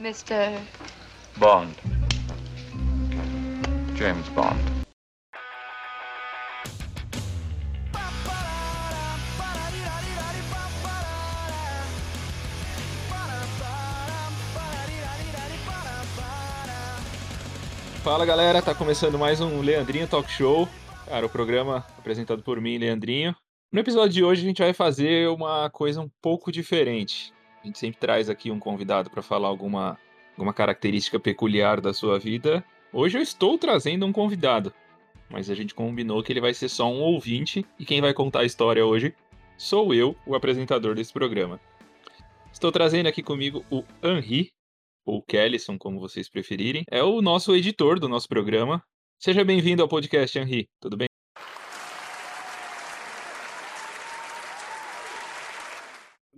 Mr. 0.00 0.58
Bond. 1.36 1.74
James 3.94 4.26
Bond. 4.30 4.58
Fala 18.02 18.24
galera, 18.24 18.62
tá 18.62 18.74
começando 18.74 19.18
mais 19.18 19.42
um 19.42 19.60
Leandrinho 19.60 20.08
Talk 20.08 20.30
Show. 20.30 20.66
Cara, 21.04 21.26
o 21.26 21.28
programa 21.28 21.84
apresentado 21.98 22.42
por 22.42 22.58
mim, 22.58 22.78
Leandrinho. 22.78 23.36
No 23.70 23.80
episódio 23.80 24.14
de 24.14 24.24
hoje 24.24 24.40
a 24.40 24.48
gente 24.48 24.62
vai 24.62 24.72
fazer 24.72 25.28
uma 25.28 25.68
coisa 25.68 26.00
um 26.00 26.08
pouco 26.22 26.50
diferente. 26.50 27.34
A 27.62 27.66
gente 27.66 27.78
sempre 27.78 28.00
traz 28.00 28.30
aqui 28.30 28.50
um 28.50 28.58
convidado 28.58 29.10
para 29.10 29.20
falar 29.20 29.48
alguma, 29.48 29.98
alguma 30.32 30.54
característica 30.54 31.20
peculiar 31.20 31.78
da 31.80 31.92
sua 31.92 32.18
vida. 32.18 32.64
Hoje 32.90 33.18
eu 33.18 33.22
estou 33.22 33.58
trazendo 33.58 34.06
um 34.06 34.12
convidado, 34.12 34.72
mas 35.28 35.50
a 35.50 35.54
gente 35.54 35.74
combinou 35.74 36.22
que 36.22 36.32
ele 36.32 36.40
vai 36.40 36.54
ser 36.54 36.70
só 36.70 36.90
um 36.90 37.00
ouvinte 37.00 37.64
e 37.78 37.84
quem 37.84 38.00
vai 38.00 38.14
contar 38.14 38.40
a 38.40 38.44
história 38.44 38.84
hoje 38.84 39.14
sou 39.58 39.92
eu, 39.92 40.16
o 40.26 40.34
apresentador 40.34 40.94
desse 40.94 41.12
programa. 41.12 41.60
Estou 42.50 42.72
trazendo 42.72 43.08
aqui 43.08 43.22
comigo 43.22 43.62
o 43.70 43.84
Henri, 44.02 44.50
ou 45.04 45.22
Kellison, 45.22 45.76
como 45.76 46.00
vocês 46.00 46.30
preferirem. 46.30 46.84
É 46.90 47.02
o 47.02 47.20
nosso 47.20 47.54
editor 47.54 48.00
do 48.00 48.08
nosso 48.08 48.26
programa. 48.26 48.82
Seja 49.18 49.44
bem-vindo 49.44 49.82
ao 49.82 49.88
podcast, 49.88 50.38
Henri. 50.38 50.66
Tudo 50.80 50.96
bem? 50.96 51.08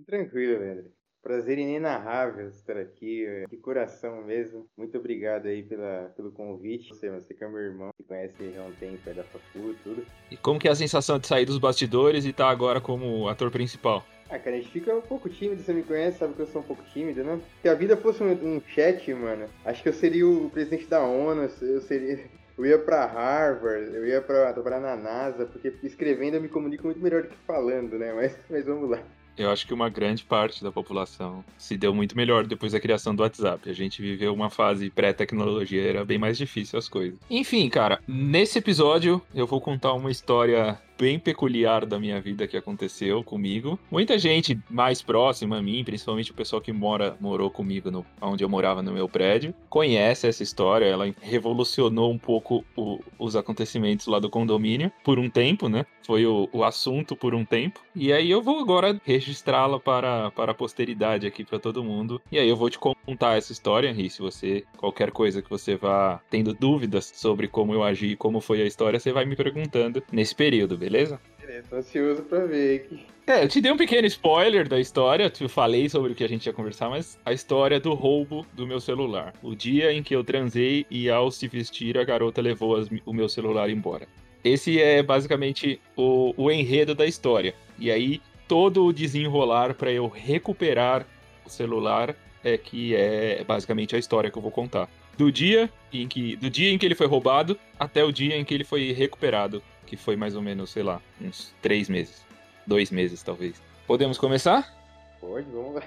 Tranquilo, 0.05 0.59
Leandro. 0.59 1.02
Prazer 1.23 1.57
inenarrável 1.57 2.49
estar 2.49 2.75
aqui, 2.75 3.25
de 3.49 3.55
coração 3.55 4.21
mesmo. 4.23 4.67
Muito 4.77 4.97
obrigado 4.97 5.47
aí 5.47 5.63
pela, 5.63 6.11
pelo 6.17 6.33
convite. 6.33 6.89
Você, 6.89 7.09
você 7.09 7.33
que 7.33 7.41
é 7.41 7.47
meu 7.47 7.61
irmão, 7.61 7.91
que 7.97 8.03
conhece 8.03 8.35
já 8.53 8.61
há 8.61 8.65
um 8.65 8.73
tempo, 8.73 9.09
é 9.09 9.13
da 9.13 9.23
facu 9.23 9.71
e 9.71 9.75
tudo. 9.81 10.05
E 10.29 10.35
como 10.35 10.59
que 10.59 10.67
é 10.67 10.71
a 10.71 10.75
sensação 10.75 11.17
de 11.17 11.25
sair 11.25 11.45
dos 11.45 11.57
bastidores 11.57 12.25
e 12.25 12.31
estar 12.31 12.49
agora 12.49 12.81
como 12.81 13.29
ator 13.29 13.49
principal? 13.49 14.05
Ah, 14.29 14.37
cara, 14.37 14.57
a 14.57 14.59
gente 14.59 14.71
fica 14.71 14.93
um 14.93 15.01
pouco 15.01 15.29
tímido, 15.29 15.61
você 15.61 15.73
me 15.73 15.83
conhece, 15.83 16.17
sabe 16.17 16.33
que 16.33 16.41
eu 16.41 16.47
sou 16.47 16.61
um 16.61 16.65
pouco 16.65 16.83
tímido, 16.91 17.23
né? 17.23 17.39
Se 17.61 17.69
a 17.69 17.73
vida 17.73 17.95
fosse 17.95 18.21
um, 18.21 18.31
um 18.31 18.61
chat, 18.67 19.13
mano, 19.13 19.47
acho 19.63 19.81
que 19.81 19.89
eu 19.89 19.93
seria 19.93 20.27
o 20.27 20.49
presidente 20.49 20.87
da 20.87 21.01
ONU, 21.05 21.49
eu 21.61 21.81
seria... 21.81 22.19
Eu 22.55 22.65
ia 22.67 22.77
pra 22.77 23.05
Harvard, 23.05 23.95
eu 23.95 24.05
ia 24.05 24.21
pra 24.21 24.53
trabalhar 24.53 24.79
na 24.79 24.95
NASA, 24.95 25.45
porque 25.45 25.73
escrevendo 25.81 26.35
eu 26.35 26.41
me 26.41 26.47
comunico 26.47 26.85
muito 26.85 26.99
melhor 26.99 27.23
do 27.23 27.29
que 27.29 27.37
falando, 27.47 27.97
né? 27.97 28.13
Mas, 28.13 28.37
mas 28.47 28.65
vamos 28.65 28.91
lá. 28.91 29.03
Eu 29.37 29.49
acho 29.49 29.65
que 29.65 29.73
uma 29.73 29.89
grande 29.89 30.23
parte 30.23 30.63
da 30.63 30.71
população 30.71 31.43
se 31.57 31.75
deu 31.75 31.93
muito 31.93 32.15
melhor 32.15 32.45
depois 32.45 32.71
da 32.73 32.79
criação 32.79 33.15
do 33.15 33.23
WhatsApp. 33.23 33.69
A 33.69 33.73
gente 33.73 34.01
viveu 34.01 34.33
uma 34.33 34.49
fase 34.49 34.89
pré-tecnologia, 34.89 35.89
era 35.89 36.05
bem 36.05 36.17
mais 36.17 36.37
difícil 36.37 36.77
as 36.77 36.87
coisas. 36.87 37.17
Enfim, 37.29 37.67
cara, 37.69 37.99
nesse 38.07 38.59
episódio 38.59 39.21
eu 39.33 39.47
vou 39.47 39.59
contar 39.59 39.93
uma 39.93 40.11
história 40.11 40.79
bem 41.03 41.19
peculiar 41.19 41.85
da 41.85 41.99
minha 41.99 42.21
vida 42.21 42.47
que 42.47 42.55
aconteceu 42.55 43.21
comigo. 43.25 43.77
Muita 43.91 44.17
gente 44.17 44.57
mais 44.69 45.01
próxima 45.01 45.57
a 45.57 45.61
mim, 45.61 45.83
principalmente 45.83 46.31
o 46.31 46.33
pessoal 46.33 46.61
que 46.61 46.71
mora, 46.71 47.17
morou 47.19 47.51
comigo 47.51 47.91
no, 47.91 48.05
onde 48.21 48.41
eu 48.41 48.47
morava 48.47 48.81
no 48.81 48.93
meu 48.93 49.09
prédio, 49.09 49.53
conhece 49.67 50.27
essa 50.27 50.41
história. 50.41 50.85
Ela 50.85 51.13
revolucionou 51.21 52.09
um 52.09 52.17
pouco 52.17 52.63
o, 52.73 53.01
os 53.19 53.35
acontecimentos 53.35 54.07
lá 54.07 54.17
do 54.17 54.29
condomínio 54.29 54.93
por 55.03 55.19
um 55.19 55.29
tempo, 55.29 55.67
né? 55.67 55.85
Foi 56.05 56.25
o, 56.25 56.47
o 56.53 56.63
assunto 56.63 57.17
por 57.17 57.35
um 57.35 57.43
tempo. 57.43 57.81
E 57.93 58.13
aí 58.13 58.31
eu 58.31 58.41
vou 58.41 58.59
agora 58.59 58.99
registrá-la 59.03 59.81
para, 59.81 60.31
para 60.31 60.53
a 60.53 60.55
posteridade 60.55 61.27
aqui 61.27 61.43
para 61.43 61.59
todo 61.59 61.83
mundo. 61.83 62.21
E 62.31 62.39
aí 62.39 62.47
eu 62.47 62.55
vou 62.55 62.69
te 62.69 62.79
contar 62.79 63.37
essa 63.37 63.51
história, 63.51 63.89
Henri. 63.89 64.09
Se 64.09 64.21
você, 64.21 64.63
qualquer 64.77 65.11
coisa 65.11 65.41
que 65.41 65.49
você 65.49 65.75
vá 65.75 66.21
tendo 66.29 66.53
dúvidas 66.53 67.11
sobre 67.13 67.49
como 67.49 67.73
eu 67.73 67.83
agi 67.83 68.15
como 68.15 68.39
foi 68.39 68.61
a 68.61 68.65
história, 68.65 68.99
você 68.99 69.11
vai 69.11 69.25
me 69.25 69.35
perguntando 69.35 70.01
nesse 70.11 70.33
período, 70.33 70.77
beleza? 70.77 70.92
Beleza, 70.93 71.19
tô 71.67 71.75
ansioso 71.77 72.21
pra 72.21 72.45
ver 72.45 72.81
aqui. 72.81 73.03
É, 73.25 73.43
eu 73.43 73.47
te 73.47 73.59
dei 73.59 73.71
um 73.71 73.77
pequeno 73.77 74.05
spoiler 74.05 74.67
da 74.69 74.79
história, 74.79 75.31
eu 75.41 75.49
falei 75.49 75.89
sobre 75.89 76.11
o 76.11 76.15
que 76.15 76.23
a 76.23 76.29
gente 76.29 76.45
ia 76.45 76.53
conversar, 76.53 76.87
mas 76.87 77.17
a 77.25 77.33
história 77.33 77.79
do 77.79 77.95
roubo 77.95 78.45
do 78.53 78.67
meu 78.67 78.79
celular. 78.79 79.33
O 79.41 79.55
dia 79.55 79.91
em 79.91 80.03
que 80.03 80.15
eu 80.15 80.23
transei 80.23 80.85
e 80.91 81.09
ao 81.09 81.31
se 81.31 81.47
vestir 81.47 81.97
a 81.97 82.03
garota 82.03 82.43
levou 82.43 82.75
as, 82.75 82.87
o 83.07 83.11
meu 83.11 83.27
celular 83.27 83.71
embora. 83.71 84.07
Esse 84.43 84.79
é 84.79 85.01
basicamente 85.01 85.81
o, 85.97 86.31
o 86.37 86.51
enredo 86.51 86.93
da 86.93 87.07
história. 87.07 87.55
E 87.79 87.89
aí, 87.89 88.21
todo 88.47 88.85
o 88.85 88.93
desenrolar 88.93 89.73
para 89.73 89.91
eu 89.91 90.07
recuperar 90.07 91.07
o 91.43 91.49
celular 91.49 92.15
é 92.43 92.55
que 92.55 92.93
é 92.93 93.43
basicamente 93.43 93.95
a 93.95 93.99
história 93.99 94.29
que 94.29 94.37
eu 94.37 94.41
vou 94.43 94.51
contar. 94.51 94.87
Do 95.17 95.31
dia 95.31 95.71
em 95.91 96.07
que, 96.07 96.35
do 96.35 96.49
dia 96.49 96.71
em 96.71 96.77
que 96.77 96.85
ele 96.85 96.95
foi 96.95 97.07
roubado 97.07 97.57
até 97.79 98.03
o 98.03 98.11
dia 98.11 98.37
em 98.37 98.45
que 98.45 98.53
ele 98.53 98.63
foi 98.63 98.91
recuperado, 98.91 99.63
que 99.85 99.97
foi 99.97 100.15
mais 100.15 100.35
ou 100.35 100.41
menos, 100.41 100.69
sei 100.69 100.83
lá, 100.83 101.01
uns 101.21 101.53
três 101.61 101.89
meses, 101.89 102.25
dois 102.65 102.91
meses 102.91 103.21
talvez. 103.23 103.61
Podemos 103.85 104.17
começar? 104.17 104.73
Pode, 105.19 105.49
vamos 105.51 105.75
lá. 105.75 105.83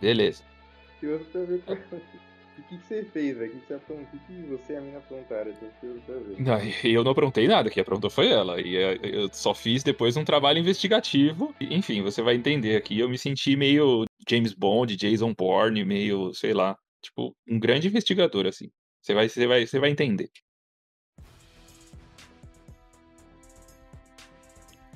Beleza. 0.00 0.42
Pra 1.00 1.44
ver 1.44 1.62
o 2.56 2.62
que, 2.62 2.78
que 2.78 2.86
você 2.86 3.04
fez, 3.04 3.36
velho? 3.36 3.52
O 3.52 3.60
que, 3.60 3.66
você 3.66 3.74
aprontou? 3.74 4.06
O 4.14 4.26
que, 4.26 4.32
você 4.42 4.72
e 4.74 4.76
a 4.76 4.80
mina 4.80 4.98
aprontaram? 4.98 5.50
Eu 5.50 5.56
tô 5.56 5.66
ansioso 5.66 6.00
pra 6.06 6.14
ver. 6.14 6.40
Não, 6.40 6.90
eu 6.90 7.04
não 7.04 7.10
aprontei 7.10 7.48
nada, 7.48 7.68
quem 7.68 7.80
aprontou 7.80 8.08
foi 8.08 8.28
ela. 8.28 8.60
E 8.60 8.76
é, 8.76 8.98
eu 9.02 9.28
só 9.32 9.52
fiz 9.52 9.82
depois 9.82 10.16
um 10.16 10.24
trabalho 10.24 10.58
investigativo. 10.58 11.54
Enfim, 11.60 12.00
você 12.02 12.22
vai 12.22 12.36
entender 12.36 12.76
aqui. 12.76 12.98
Eu 12.98 13.08
me 13.08 13.18
senti 13.18 13.56
meio 13.56 14.04
James 14.28 14.54
Bond, 14.54 14.96
Jason 14.96 15.34
Bourne, 15.36 15.84
meio, 15.84 16.32
sei 16.32 16.54
lá, 16.54 16.76
tipo, 17.02 17.34
um 17.48 17.58
grande 17.58 17.88
investigador, 17.88 18.46
assim. 18.46 18.70
Você 19.02 19.14
vai, 19.14 19.28
você 19.28 19.46
vai, 19.46 19.66
você 19.66 19.78
vai 19.78 19.90
entender. 19.90 20.30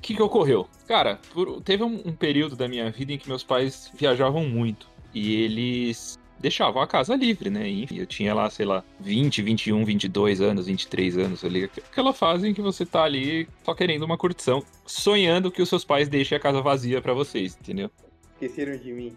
Que, 0.09 0.15
que 0.15 0.21
ocorreu? 0.21 0.67
Cara, 0.87 1.19
por- 1.33 1.61
teve 1.61 1.83
um, 1.83 2.01
um 2.05 2.11
período 2.13 2.55
da 2.55 2.67
minha 2.67 2.89
vida 2.89 3.13
em 3.13 3.17
que 3.17 3.27
meus 3.29 3.43
pais 3.43 3.91
viajavam 3.95 4.43
muito. 4.47 4.87
E 5.13 5.35
eles 5.43 6.17
deixavam 6.39 6.81
a 6.81 6.87
casa 6.87 7.15
livre, 7.15 7.49
né? 7.49 7.69
Eu 7.91 8.05
tinha 8.05 8.33
lá, 8.33 8.49
sei 8.49 8.65
lá, 8.65 8.83
20, 8.99 9.41
21, 9.41 9.83
22 9.85 10.41
anos, 10.41 10.67
23 10.67 11.17
anos 11.17 11.43
ali. 11.43 11.65
Aquela 11.65 12.13
fase 12.13 12.47
em 12.47 12.53
que 12.53 12.61
você 12.61 12.85
tá 12.85 13.03
ali 13.03 13.47
só 13.63 13.73
querendo 13.73 14.03
uma 14.03 14.17
curtição, 14.17 14.63
sonhando 14.85 15.51
que 15.51 15.61
os 15.61 15.69
seus 15.69 15.83
pais 15.83 16.07
deixem 16.07 16.35
a 16.37 16.39
casa 16.39 16.61
vazia 16.61 17.01
pra 17.01 17.13
vocês, 17.13 17.57
entendeu? 17.59 17.91
Esqueceram 18.33 18.77
de 18.77 18.91
mim. 18.93 19.13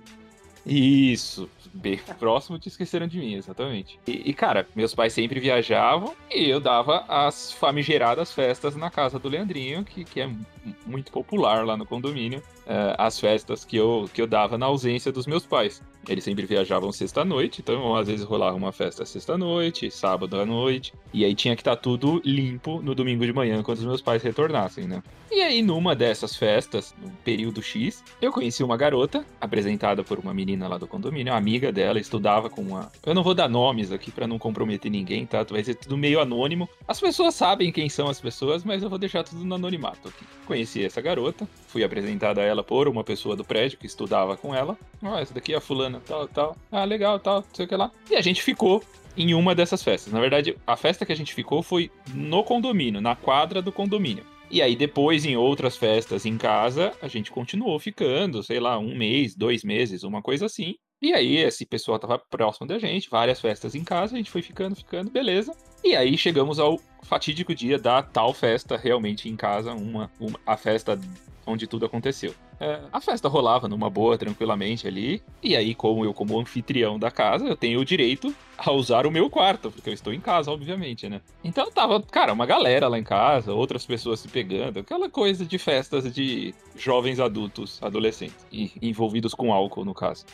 Isso, 0.65 1.51
bem 1.75 1.99
próximo 2.19 2.59
de 2.59 2.69
esqueceram 2.69 3.07
de 3.09 3.19
mim, 3.19 3.35
exatamente. 3.35 3.99
E, 4.07 4.31
e, 4.31 4.33
cara, 4.33 4.67
meus 4.77 4.95
pais 4.95 5.13
sempre 5.13 5.41
viajavam 5.41 6.15
e 6.31 6.49
eu 6.49 6.61
dava 6.61 7.05
as 7.09 7.51
famigeradas 7.53 8.33
festas 8.33 8.77
na 8.77 8.89
casa 8.91 9.19
do 9.19 9.29
Leandrinho, 9.29 9.85
que, 9.85 10.05
que 10.05 10.21
é 10.21 10.27
mu- 10.29 10.39
muito 10.87 11.11
popular 11.11 11.67
lá 11.67 11.77
no 11.77 11.85
condomínio. 11.85 12.41
eh, 12.65 12.95
as 12.97 13.19
festas 13.19 13.65
que 13.65 13.77
eu, 13.77 14.09
que 14.15 14.23
eu 14.23 14.27
dava 14.27 14.57
na 14.57 14.67
ausência 14.67 15.11
dos 15.11 15.27
meus 15.27 15.45
pais. 15.45 15.83
Eles 16.09 16.23
sempre 16.23 16.47
viajavam 16.47 16.93
sexta-noite, 16.93 17.61
então 17.61 17.97
às 17.97 18.07
vezes 18.07 18.25
rolava 18.25 18.57
uma 18.57 18.71
festa 18.71 19.05
sexta-noite, 19.05 19.91
sábado 19.91 20.39
à 20.41 20.47
noite, 20.47 20.93
e 21.13 21.25
aí 21.25 21.35
tinha 21.35 21.57
que 21.57 21.61
estar 21.63 21.75
tudo 21.75 22.23
limpo 22.25 22.81
no 22.81 22.95
domingo 22.95 23.27
de 23.27 23.33
manhã 23.33 23.65
quando 23.65 23.79
os 23.79 23.85
meus 23.85 24.01
pais 24.01 24.23
retornassem, 24.23 24.87
né? 24.87 25.03
E 25.29 25.41
aí, 25.41 25.61
numa 25.63 25.97
dessas 25.97 26.37
festas, 26.37 26.95
no 27.03 27.11
período 27.25 27.61
X, 27.63 28.05
eu 28.21 28.31
conheci 28.31 28.63
uma 28.63 28.77
garota, 28.77 29.25
apresentada 29.41 30.05
por 30.05 30.19
uma 30.21 30.33
menina 30.35 30.52
lá 30.57 30.79
do 30.79 30.87
condomínio, 30.87 31.33
uma 31.33 31.39
amiga 31.39 31.73
dela, 31.73 31.99
estudava 31.99 32.49
com 32.49 32.63
uma. 32.63 32.91
Eu 33.05 33.15
não 33.15 33.23
vou 33.23 33.35
dar 33.35 33.49
nomes 33.49 33.93
aqui 33.93 34.11
pra 34.11 34.27
não 34.27 34.39
comprometer 34.39 34.91
ninguém, 34.91 35.27
tá? 35.27 35.43
Vai 35.45 35.63
ser 35.63 35.75
tudo 35.75 35.97
meio 35.97 36.21
anônimo. 36.21 36.69
As 36.87 37.01
pessoas 37.01 37.35
sabem 37.35 37.73
quem 37.73 37.89
são 37.89 38.09
as 38.09 38.21
pessoas, 38.21 38.65
mas 38.65 38.83
eu 38.83 38.91
vou 38.91 38.99
deixar 38.99 39.25
tudo 39.25 39.45
no 39.45 39.55
anonimato 39.55 40.09
aqui. 40.09 40.25
Conheci 40.47 40.85
essa 40.85 41.01
garota, 41.01 41.49
fui 41.69 41.85
apresentada 41.85 42.41
a 42.41 42.45
ela 42.45 42.63
por 42.63 42.89
uma 42.89 43.05
pessoa 43.05 43.37
do 43.37 43.45
prédio 43.45 43.79
que 43.79 43.87
estudava 43.87 44.37
com 44.37 44.55
ela. 44.55 44.77
Ó, 45.03 45.19
essa 45.19 45.35
daqui 45.35 45.53
é 45.55 45.57
a 45.57 45.61
fulana, 45.61 46.01
tal, 46.07 46.29
tal. 46.29 46.57
Ah, 46.71 46.85
legal, 46.85 47.19
tal, 47.19 47.41
não 47.41 47.55
sei 47.55 47.67
o 47.67 47.69
que 47.69 47.77
lá. 47.77 47.91
E 48.11 48.17
a 48.17 48.21
gente 48.21 48.43
ficou 48.43 48.83
em 49.17 49.35
uma 49.35 49.55
dessas 49.55 49.83
festas. 49.83 50.13
Na 50.13 50.21
verdade, 50.21 50.57
a 50.67 50.77
festa 50.77 51.05
que 51.05 51.13
a 51.13 51.17
gente 51.17 51.35
ficou 51.35 51.63
foi 51.63 51.91
no 52.15 52.43
condomínio, 52.45 53.01
na 53.01 53.15
quadra 53.15 53.61
do 53.61 53.73
condomínio. 53.73 54.25
E 54.53 54.61
aí, 54.61 54.77
depois, 54.77 55.25
em 55.25 55.35
outras 55.35 55.79
festas 55.79 56.27
em 56.27 56.37
casa, 56.37 56.93
a 57.01 57.09
gente 57.09 57.31
continuou 57.31 57.79
ficando, 57.81 58.43
sei 58.43 58.61
lá, 58.61 58.79
um 58.79 58.95
mês, 58.95 59.35
dois 59.35 59.65
meses, 59.65 60.03
uma 60.03 60.21
coisa 60.21 60.45
assim. 60.45 60.75
E 61.01 61.15
aí, 61.15 61.39
esse 61.39 61.65
pessoal 61.65 61.99
tava 61.99 62.19
próximo 62.19 62.67
da 62.67 62.79
gente, 62.79 63.09
várias 63.09 63.41
festas 63.41 63.75
em 63.75 63.83
casa, 63.83 64.15
a 64.15 64.19
gente 64.19 64.31
foi 64.31 64.43
ficando, 64.43 64.77
ficando, 64.77 65.11
beleza. 65.11 65.57
E 65.83 65.97
aí 65.97 66.17
chegamos 66.19 66.59
ao 66.59 66.79
fatídico 67.03 67.55
dia 67.55 67.79
da 67.79 68.03
tal 68.03 68.35
festa 68.35 68.77
realmente 68.77 69.27
em 69.27 69.35
casa, 69.37 69.73
uma, 69.73 70.11
uma- 70.21 70.39
a 70.47 70.57
festa 70.57 71.01
onde 71.47 71.67
tudo 71.67 71.87
aconteceu. 71.87 72.35
É, 72.63 72.81
a 72.93 73.01
festa 73.01 73.29
rolava 73.29 73.67
numa 73.67 73.91
boa, 73.91 74.17
tranquilamente 74.17 74.87
ali. 74.87 75.21
E 75.43 75.57
aí, 75.57 75.75
como 75.75 76.05
eu, 76.05 76.15
como 76.15 76.39
anfitrião 76.39 76.97
da 76.97 77.11
casa, 77.11 77.45
eu 77.45 77.57
tenho 77.57 77.81
o 77.81 77.85
direito 77.85 78.33
a 78.57 78.71
usar 78.71 79.05
o 79.05 79.11
meu 79.11 79.29
quarto, 79.29 79.69
porque 79.69 79.91
eu 79.91 79.95
estou 79.95 80.13
em 80.13 80.21
casa, 80.21 80.49
obviamente, 80.49 81.09
né? 81.09 81.21
Então 81.43 81.73
tava, 81.73 82.01
cara, 82.01 82.33
uma 82.33 82.47
galera 82.47 82.87
lá 82.87 82.97
em 82.97 83.03
casa, 83.03 83.53
outras 83.53 83.85
pessoas 83.85 84.21
se 84.21 84.29
pegando, 84.29 84.79
aquela 84.79 85.11
coisa 85.11 85.45
de 85.45 85.59
festas 85.59 86.13
de 86.15 86.55
jovens 86.77 87.19
adultos, 87.19 87.83
adolescentes, 87.83 88.47
e 88.53 88.71
envolvidos 88.81 89.35
com 89.35 89.53
álcool, 89.53 89.85
no 89.85 89.93
caso. 89.93 90.25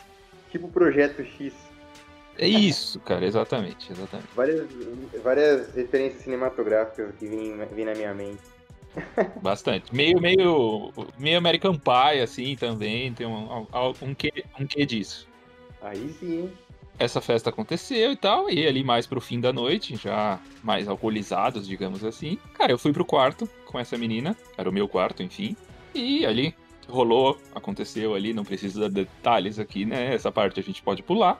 Tipo 0.51 0.67
Projeto 0.67 1.23
X. 1.23 1.51
É 2.37 2.47
isso, 2.47 2.99
cara, 2.99 3.25
exatamente, 3.25 3.91
exatamente. 3.91 4.29
Várias, 4.35 4.69
várias 5.23 5.73
referências 5.73 6.21
cinematográficas 6.21 7.15
que 7.17 7.25
vêm 7.25 7.57
vêm 7.73 7.85
na 7.85 7.95
minha 7.95 8.13
mente. 8.13 8.58
Bastante. 9.41 9.93
Meio, 9.93 10.19
meio, 10.19 10.91
meio 11.17 11.37
American 11.37 11.75
Pie, 11.75 12.21
assim, 12.21 12.55
também. 12.55 13.13
Tem 13.13 13.27
um, 13.27 13.65
um, 14.01 14.13
quê, 14.13 14.43
um 14.59 14.65
quê 14.65 14.85
disso. 14.85 15.27
Aí 15.81 16.09
sim? 16.19 16.51
Essa 16.97 17.21
festa 17.21 17.49
aconteceu 17.49 18.11
e 18.11 18.15
tal, 18.17 18.49
e 18.49 18.67
ali 18.67 18.83
mais 18.83 19.07
pro 19.07 19.21
fim 19.21 19.39
da 19.39 19.53
noite, 19.53 19.95
já 19.95 20.37
mais 20.61 20.87
alcoolizados, 20.87 21.65
digamos 21.65 22.03
assim. 22.03 22.37
Cara, 22.53 22.73
eu 22.73 22.77
fui 22.77 22.91
pro 22.91 23.05
quarto 23.05 23.47
com 23.65 23.79
essa 23.79 23.97
menina, 23.97 24.35
era 24.57 24.69
o 24.69 24.73
meu 24.73 24.85
quarto, 24.85 25.23
enfim. 25.23 25.55
E 25.95 26.25
ali 26.25 26.53
rolou, 26.89 27.39
aconteceu 27.55 28.15
ali, 28.15 28.33
não 28.33 28.43
preciso 28.43 28.81
dar 28.81 28.89
detalhes 28.89 29.59
aqui, 29.59 29.85
né? 29.85 30.13
Essa 30.13 30.31
parte 30.31 30.59
a 30.59 30.63
gente 30.63 30.81
pode 30.81 31.01
pular. 31.01 31.39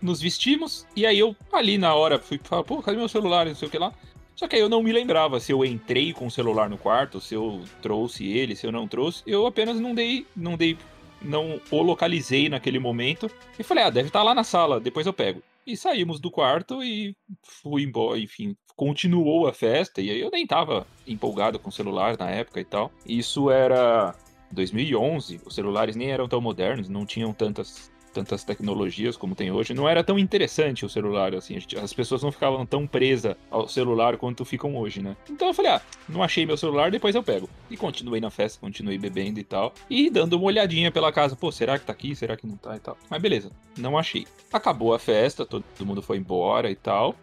Nos 0.00 0.20
vestimos, 0.20 0.86
e 0.96 1.04
aí 1.04 1.18
eu 1.18 1.36
ali 1.52 1.76
na 1.76 1.94
hora 1.94 2.18
fui 2.18 2.40
falar, 2.42 2.64
pô, 2.64 2.82
cadê 2.82 2.96
meu 2.96 3.08
celular? 3.08 3.46
Não 3.46 3.54
sei 3.54 3.68
o 3.68 3.70
que 3.70 3.78
lá. 3.78 3.92
Só 4.34 4.48
que 4.48 4.56
aí 4.56 4.62
eu 4.62 4.70
não 4.70 4.82
me 4.82 4.90
lembrava 4.90 5.38
se 5.38 5.52
eu 5.52 5.62
entrei 5.62 6.14
com 6.14 6.26
o 6.26 6.30
celular 6.30 6.70
no 6.70 6.78
quarto, 6.78 7.20
se 7.20 7.34
eu 7.34 7.62
trouxe 7.82 8.26
ele, 8.26 8.56
se 8.56 8.66
eu 8.66 8.72
não 8.72 8.88
trouxe. 8.88 9.22
Eu 9.26 9.46
apenas 9.46 9.78
não 9.78 9.94
dei, 9.94 10.26
não 10.34 10.56
dei, 10.56 10.78
não 11.20 11.60
o 11.70 11.82
localizei 11.82 12.48
naquele 12.48 12.78
momento. 12.78 13.30
E 13.58 13.62
falei, 13.62 13.84
ah, 13.84 13.90
deve 13.90 14.08
estar 14.08 14.22
lá 14.22 14.34
na 14.34 14.42
sala, 14.42 14.80
depois 14.80 15.06
eu 15.06 15.12
pego. 15.12 15.42
E 15.66 15.76
saímos 15.76 16.18
do 16.18 16.30
quarto 16.30 16.82
e 16.82 17.14
fui 17.42 17.82
embora, 17.82 18.18
enfim, 18.18 18.56
continuou 18.74 19.46
a 19.46 19.52
festa. 19.52 20.00
E 20.00 20.10
aí 20.10 20.20
eu 20.20 20.30
nem 20.30 20.46
tava 20.46 20.86
empolgado 21.06 21.58
com 21.58 21.68
o 21.68 21.72
celular 21.72 22.16
na 22.18 22.30
época 22.30 22.60
e 22.60 22.64
tal. 22.64 22.90
Isso 23.04 23.50
era 23.50 24.14
2011, 24.52 25.42
os 25.44 25.54
celulares 25.54 25.96
nem 25.96 26.10
eram 26.10 26.26
tão 26.26 26.40
modernos, 26.40 26.88
não 26.88 27.04
tinham 27.04 27.34
tantas 27.34 27.92
tantas 28.12 28.44
tecnologias 28.44 29.16
como 29.16 29.34
tem 29.34 29.50
hoje, 29.50 29.74
não 29.74 29.88
era 29.88 30.02
tão 30.02 30.18
interessante 30.18 30.84
o 30.84 30.88
celular, 30.88 31.34
assim, 31.34 31.58
as 31.82 31.92
pessoas 31.92 32.22
não 32.22 32.32
ficavam 32.32 32.66
tão 32.66 32.86
presas 32.86 33.36
ao 33.50 33.68
celular 33.68 34.16
quanto 34.16 34.44
ficam 34.44 34.76
hoje, 34.76 35.02
né? 35.02 35.16
Então 35.28 35.48
eu 35.48 35.54
falei, 35.54 35.72
ah, 35.72 35.82
não 36.08 36.22
achei 36.22 36.44
meu 36.44 36.56
celular, 36.56 36.90
depois 36.90 37.14
eu 37.14 37.22
pego. 37.22 37.48
E 37.70 37.76
continuei 37.76 38.20
na 38.20 38.30
festa, 38.30 38.60
continuei 38.60 38.98
bebendo 38.98 39.38
e 39.40 39.44
tal, 39.44 39.72
e 39.88 40.10
dando 40.10 40.34
uma 40.34 40.46
olhadinha 40.46 40.90
pela 40.90 41.12
casa, 41.12 41.36
pô, 41.36 41.50
será 41.52 41.78
que 41.78 41.86
tá 41.86 41.92
aqui, 41.92 42.14
será 42.14 42.36
que 42.36 42.46
não 42.46 42.56
tá 42.56 42.76
e 42.76 42.80
tal. 42.80 42.96
Mas 43.08 43.22
beleza, 43.22 43.50
não 43.76 43.96
achei. 43.96 44.26
Acabou 44.52 44.92
a 44.94 44.98
festa, 44.98 45.46
todo 45.46 45.64
mundo 45.80 46.02
foi 46.02 46.18
embora 46.18 46.70
e 46.70 46.76
tal. 46.76 47.14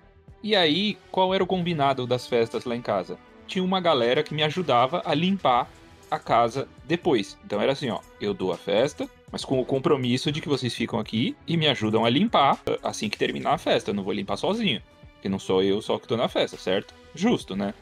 E 0.41 0.55
aí, 0.55 0.97
qual 1.11 1.33
era 1.33 1.43
o 1.43 1.47
combinado 1.47 2.05
das 2.05 2.27
festas 2.27 2.63
lá 2.63 2.75
em 2.75 2.81
casa? 2.81 3.17
Tinha 3.47 3.63
uma 3.63 3.79
galera 3.79 4.21
que 4.21 4.33
me 4.33 4.43
ajudava 4.43 5.01
a 5.05 5.13
limpar 5.13 5.69
a 6.09 6.19
casa 6.19 6.67
depois. 6.85 7.37
Então 7.45 7.61
era 7.61 7.71
assim, 7.71 7.89
ó, 7.89 7.99
eu 8.19 8.33
dou 8.33 8.51
a 8.51 8.57
festa, 8.57 9.09
mas 9.31 9.43
com 9.43 9.59
o 9.59 9.65
compromisso 9.65 10.31
de 10.31 10.41
que 10.41 10.49
vocês 10.49 10.73
ficam 10.73 10.99
aqui 10.99 11.35
e 11.47 11.57
me 11.57 11.67
ajudam 11.67 12.05
a 12.05 12.09
limpar 12.09 12.59
assim 12.83 13.09
que 13.09 13.17
terminar 13.17 13.53
a 13.53 13.57
festa. 13.57 13.91
Eu 13.91 13.95
não 13.95 14.03
vou 14.03 14.13
limpar 14.13 14.37
sozinho, 14.37 14.81
porque 15.13 15.29
não 15.29 15.39
sou 15.39 15.61
eu 15.61 15.81
só 15.81 15.97
que 15.97 16.07
tô 16.07 16.15
na 16.17 16.27
festa, 16.27 16.57
certo? 16.57 16.93
Justo, 17.13 17.55
né? 17.55 17.73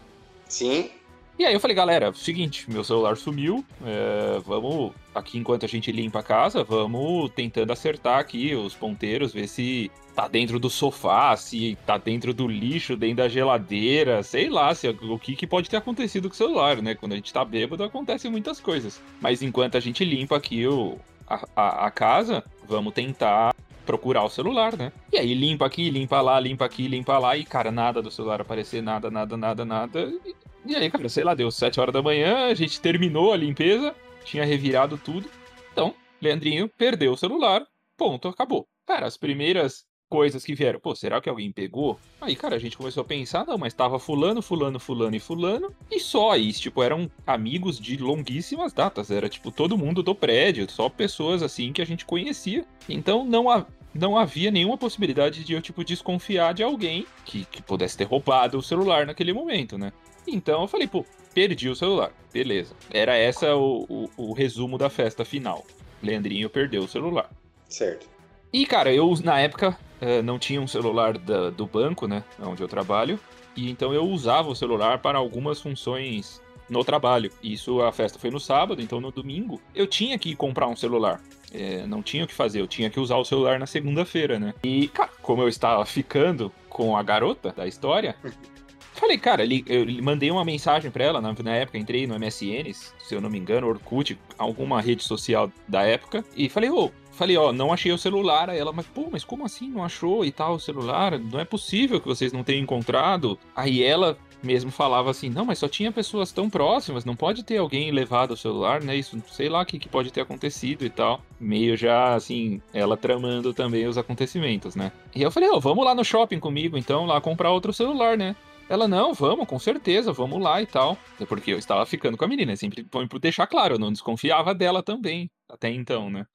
Sim. 0.47 0.91
E 1.37 1.45
aí 1.45 1.53
eu 1.53 1.59
falei, 1.59 1.75
galera, 1.75 2.13
seguinte, 2.13 2.71
meu 2.71 2.81
celular 2.81 3.17
sumiu, 3.17 3.63
é, 3.85 4.39
vamos, 4.45 4.93
aqui 5.13 5.37
enquanto 5.37 5.65
a 5.65 5.67
gente 5.67 5.91
limpa 5.91 6.19
a 6.19 6.23
casa, 6.23 6.63
vamos 6.63 7.29
tentando 7.31 7.73
acertar 7.73 8.19
aqui 8.19 8.55
os 8.55 8.73
ponteiros, 8.73 9.33
ver 9.33 9.47
se 9.47 9.91
tá 10.15 10.29
dentro 10.29 10.57
do 10.57 10.69
sofá, 10.69 11.35
se 11.35 11.77
tá 11.85 11.97
dentro 11.97 12.33
do 12.33 12.47
lixo, 12.47 12.95
dentro 12.95 13.17
da 13.17 13.27
geladeira, 13.27 14.23
sei 14.23 14.49
lá, 14.49 14.73
se, 14.73 14.87
o 14.87 15.19
que, 15.19 15.35
que 15.35 15.45
pode 15.45 15.69
ter 15.69 15.75
acontecido 15.75 16.29
com 16.29 16.33
o 16.33 16.37
celular, 16.37 16.81
né? 16.81 16.95
Quando 16.95 17.11
a 17.11 17.15
gente 17.15 17.33
tá 17.33 17.43
bêbado, 17.43 17.83
acontecem 17.83 18.31
muitas 18.31 18.61
coisas. 18.61 19.01
Mas 19.19 19.41
enquanto 19.41 19.75
a 19.75 19.81
gente 19.81 20.05
limpa 20.05 20.37
aqui 20.37 20.65
o, 20.65 20.97
a, 21.27 21.45
a, 21.53 21.87
a 21.87 21.91
casa, 21.91 22.45
vamos 22.65 22.93
tentar 22.93 23.53
procurar 23.85 24.23
o 24.23 24.29
celular, 24.29 24.75
né? 24.77 24.93
E 25.11 25.17
aí 25.17 25.33
limpa 25.33 25.65
aqui, 25.65 25.89
limpa 25.89 26.21
lá, 26.21 26.39
limpa 26.39 26.63
aqui, 26.63 26.87
limpa 26.87 27.17
lá, 27.17 27.35
e 27.35 27.43
cara, 27.43 27.69
nada 27.69 28.01
do 28.01 28.09
celular 28.09 28.39
aparecer, 28.39 28.81
nada, 28.81 29.11
nada, 29.11 29.35
nada, 29.35 29.65
nada. 29.65 30.13
E, 30.25 30.33
e 30.65 30.75
aí, 30.75 30.89
cara, 30.89 31.09
sei 31.09 31.23
lá, 31.23 31.33
deu 31.33 31.51
7 31.51 31.79
horas 31.79 31.93
da 31.93 32.01
manhã, 32.01 32.47
a 32.47 32.53
gente 32.53 32.81
terminou 32.81 33.31
a 33.31 33.37
limpeza, 33.37 33.95
tinha 34.23 34.45
revirado 34.45 34.97
tudo. 34.97 35.29
Então, 35.71 35.93
Leandrinho 36.21 36.67
perdeu 36.67 37.13
o 37.13 37.17
celular, 37.17 37.65
ponto, 37.97 38.27
acabou. 38.27 38.67
Cara, 38.85 39.05
as 39.05 39.17
primeiras 39.17 39.85
coisas 40.09 40.43
que 40.43 40.55
vieram. 40.55 40.79
Pô, 40.79 40.95
será 40.95 41.19
que 41.19 41.29
alguém 41.29 41.51
pegou? 41.51 41.99
Aí, 42.21 42.35
cara, 42.35 42.55
a 42.55 42.59
gente 42.59 42.77
começou 42.77 43.01
a 43.01 43.05
pensar, 43.05 43.45
não, 43.45 43.57
mas 43.57 43.73
tava 43.73 43.99
fulano, 43.99 44.41
fulano, 44.41 44.79
fulano 44.79 45.15
e 45.15 45.19
fulano, 45.19 45.73
e 45.91 45.99
só 45.99 46.35
isso, 46.35 46.61
tipo, 46.61 46.81
eram 46.81 47.09
amigos 47.25 47.79
de 47.79 47.97
longuíssimas 47.97 48.73
datas, 48.73 49.11
era 49.11 49.27
tipo 49.27 49.51
todo 49.51 49.77
mundo 49.77 50.01
do 50.01 50.15
prédio, 50.15 50.69
só 50.69 50.89
pessoas 50.89 51.41
assim 51.41 51.73
que 51.73 51.81
a 51.81 51.85
gente 51.85 52.05
conhecia. 52.05 52.65
Então 52.87 53.25
não, 53.25 53.49
ha 53.49 53.65
não 53.93 54.17
havia 54.17 54.51
nenhuma 54.51 54.77
possibilidade 54.77 55.43
de 55.43 55.53
eu, 55.53 55.61
tipo, 55.61 55.83
desconfiar 55.83 56.53
de 56.53 56.61
alguém 56.61 57.07
que, 57.23 57.45
que 57.45 57.61
pudesse 57.61 57.97
ter 57.97 58.03
roubado 58.03 58.57
o 58.57 58.61
celular 58.61 59.05
naquele 59.05 59.31
momento, 59.31 59.77
né? 59.77 59.93
Então 60.27 60.61
eu 60.61 60.67
falei, 60.67 60.87
pô, 60.87 61.05
perdi 61.33 61.69
o 61.69 61.75
celular. 61.75 62.11
Beleza. 62.33 62.75
Era 62.91 63.15
essa 63.15 63.55
o, 63.55 63.85
o, 63.89 64.09
o 64.17 64.33
resumo 64.33 64.77
da 64.77 64.89
festa 64.89 65.23
final. 65.23 65.65
Leandrinho 66.01 66.49
perdeu 66.49 66.83
o 66.83 66.87
celular. 66.87 67.29
Certo. 67.69 68.07
E, 68.53 68.65
cara, 68.65 68.93
eu, 68.93 69.13
na 69.23 69.39
época, 69.39 69.77
uh, 70.01 70.23
não 70.23 70.39
tinha 70.39 70.61
um 70.61 70.67
celular 70.67 71.17
da, 71.17 71.49
do 71.49 71.65
banco, 71.65 72.07
né? 72.07 72.23
Onde 72.39 72.61
eu 72.61 72.67
trabalho. 72.67 73.19
E 73.55 73.69
então 73.69 73.93
eu 73.93 74.03
usava 74.05 74.49
o 74.49 74.55
celular 74.55 74.99
para 74.99 75.17
algumas 75.17 75.61
funções 75.61 76.41
no 76.69 76.83
trabalho. 76.83 77.31
Isso 77.41 77.81
a 77.81 77.91
festa 77.91 78.19
foi 78.19 78.29
no 78.29 78.39
sábado, 78.39 78.81
então 78.81 78.99
no 78.99 79.11
domingo 79.11 79.61
eu 79.73 79.87
tinha 79.87 80.17
que 80.17 80.35
comprar 80.35 80.67
um 80.67 80.75
celular. 80.75 81.21
É, 81.53 81.85
não 81.85 82.03
tinha 82.03 82.25
o 82.25 82.27
que 82.27 82.33
fazer, 82.33 82.59
eu 82.59 82.67
tinha 82.67 82.89
que 82.89 82.99
usar 82.99 83.15
o 83.15 83.23
celular 83.23 83.59
na 83.59 83.65
segunda-feira, 83.65 84.37
né? 84.39 84.53
E, 84.63 84.87
cara, 84.89 85.11
como 85.21 85.41
eu 85.41 85.47
estava 85.47 85.85
ficando 85.85 86.51
com 86.67 86.97
a 86.97 87.03
garota 87.03 87.53
da 87.55 87.65
história, 87.65 88.15
falei, 88.95 89.17
cara, 89.17 89.43
eu 89.45 90.03
mandei 90.03 90.31
uma 90.31 90.45
mensagem 90.45 90.89
para 90.89 91.03
ela, 91.03 91.21
na, 91.21 91.55
época 91.55 91.77
entrei 91.77 92.07
no 92.07 92.17
MSN, 92.17 92.73
se 92.73 93.13
eu 93.13 93.21
não 93.21 93.29
me 93.29 93.37
engano, 93.37 93.67
Orkut, 93.67 94.17
alguma 94.37 94.81
rede 94.81 95.03
social 95.03 95.51
da 95.67 95.83
época, 95.83 96.23
e 96.35 96.49
falei, 96.49 96.69
ô, 96.69 96.91
Falei, 97.15 97.37
ó, 97.37 97.53
não 97.53 97.71
achei 97.71 97.93
o 97.93 97.97
celular. 97.97 98.49
Aí 98.49 98.59
ela, 98.59 98.73
mas 98.73 98.85
pô, 98.87 99.07
mas 99.09 99.23
como 99.23 99.45
assim 99.45 99.69
não 99.69 99.85
achou 99.85 100.25
e 100.25 100.33
tal 100.33 100.55
o 100.55 100.59
celular? 100.59 101.17
Não 101.17 101.39
é 101.39 101.45
possível 101.45 102.01
que 102.01 102.07
vocês 102.07 102.33
não 102.33 102.43
tenham 102.43 102.61
encontrado. 102.61 103.39
Aí 103.55 103.81
ela 103.81 104.17
mesmo 104.43 104.69
falava 104.69 105.09
assim, 105.09 105.29
não, 105.29 105.45
mas 105.45 105.59
só 105.59 105.67
tinha 105.67 105.91
pessoas 105.91 106.31
tão 106.31 106.49
próximas, 106.49 107.03
não 107.03 107.15
pode 107.15 107.43
ter 107.43 107.57
alguém 107.57 107.91
levado 107.91 108.31
o 108.31 108.37
celular, 108.37 108.81
né? 108.81 108.95
Isso, 108.95 109.21
sei 109.31 109.49
lá 109.49 109.61
o 109.61 109.65
que, 109.65 109.79
que 109.79 109.89
pode 109.89 110.11
ter 110.11 110.21
acontecido 110.21 110.85
e 110.85 110.89
tal. 110.89 111.21
Meio 111.39 111.75
já, 111.75 112.13
assim, 112.13 112.61
ela 112.73 112.95
tramando 112.95 113.53
também 113.53 113.87
os 113.87 113.97
acontecimentos, 113.97 114.75
né? 114.75 114.91
E 115.15 115.21
eu 115.21 115.31
falei, 115.31 115.49
ó, 115.49 115.55
oh, 115.55 115.59
vamos 115.59 115.83
lá 115.83 115.95
no 115.95 116.05
shopping 116.05 116.39
comigo, 116.39 116.77
então, 116.77 117.05
lá 117.05 117.19
comprar 117.19 117.51
outro 117.51 117.73
celular, 117.73 118.17
né? 118.17 118.35
Ela, 118.67 118.87
não, 118.87 119.13
vamos, 119.13 119.47
com 119.47 119.59
certeza, 119.59 120.11
vamos 120.11 120.41
lá 120.41 120.61
e 120.61 120.65
tal. 120.65 120.97
É 121.19 121.25
porque 121.25 121.51
eu 121.51 121.57
estava 121.57 121.85
ficando 121.85 122.17
com 122.17 122.25
a 122.25 122.27
menina, 122.27 122.55
sempre 122.55 122.83
põe 122.83 123.07
por 123.07 123.19
deixar 123.19 123.45
claro, 123.45 123.75
eu 123.75 123.79
não 123.79 123.91
desconfiava 123.91 124.55
dela 124.55 124.81
também, 124.81 125.29
até 125.47 125.69
então, 125.69 126.09
né? 126.09 126.25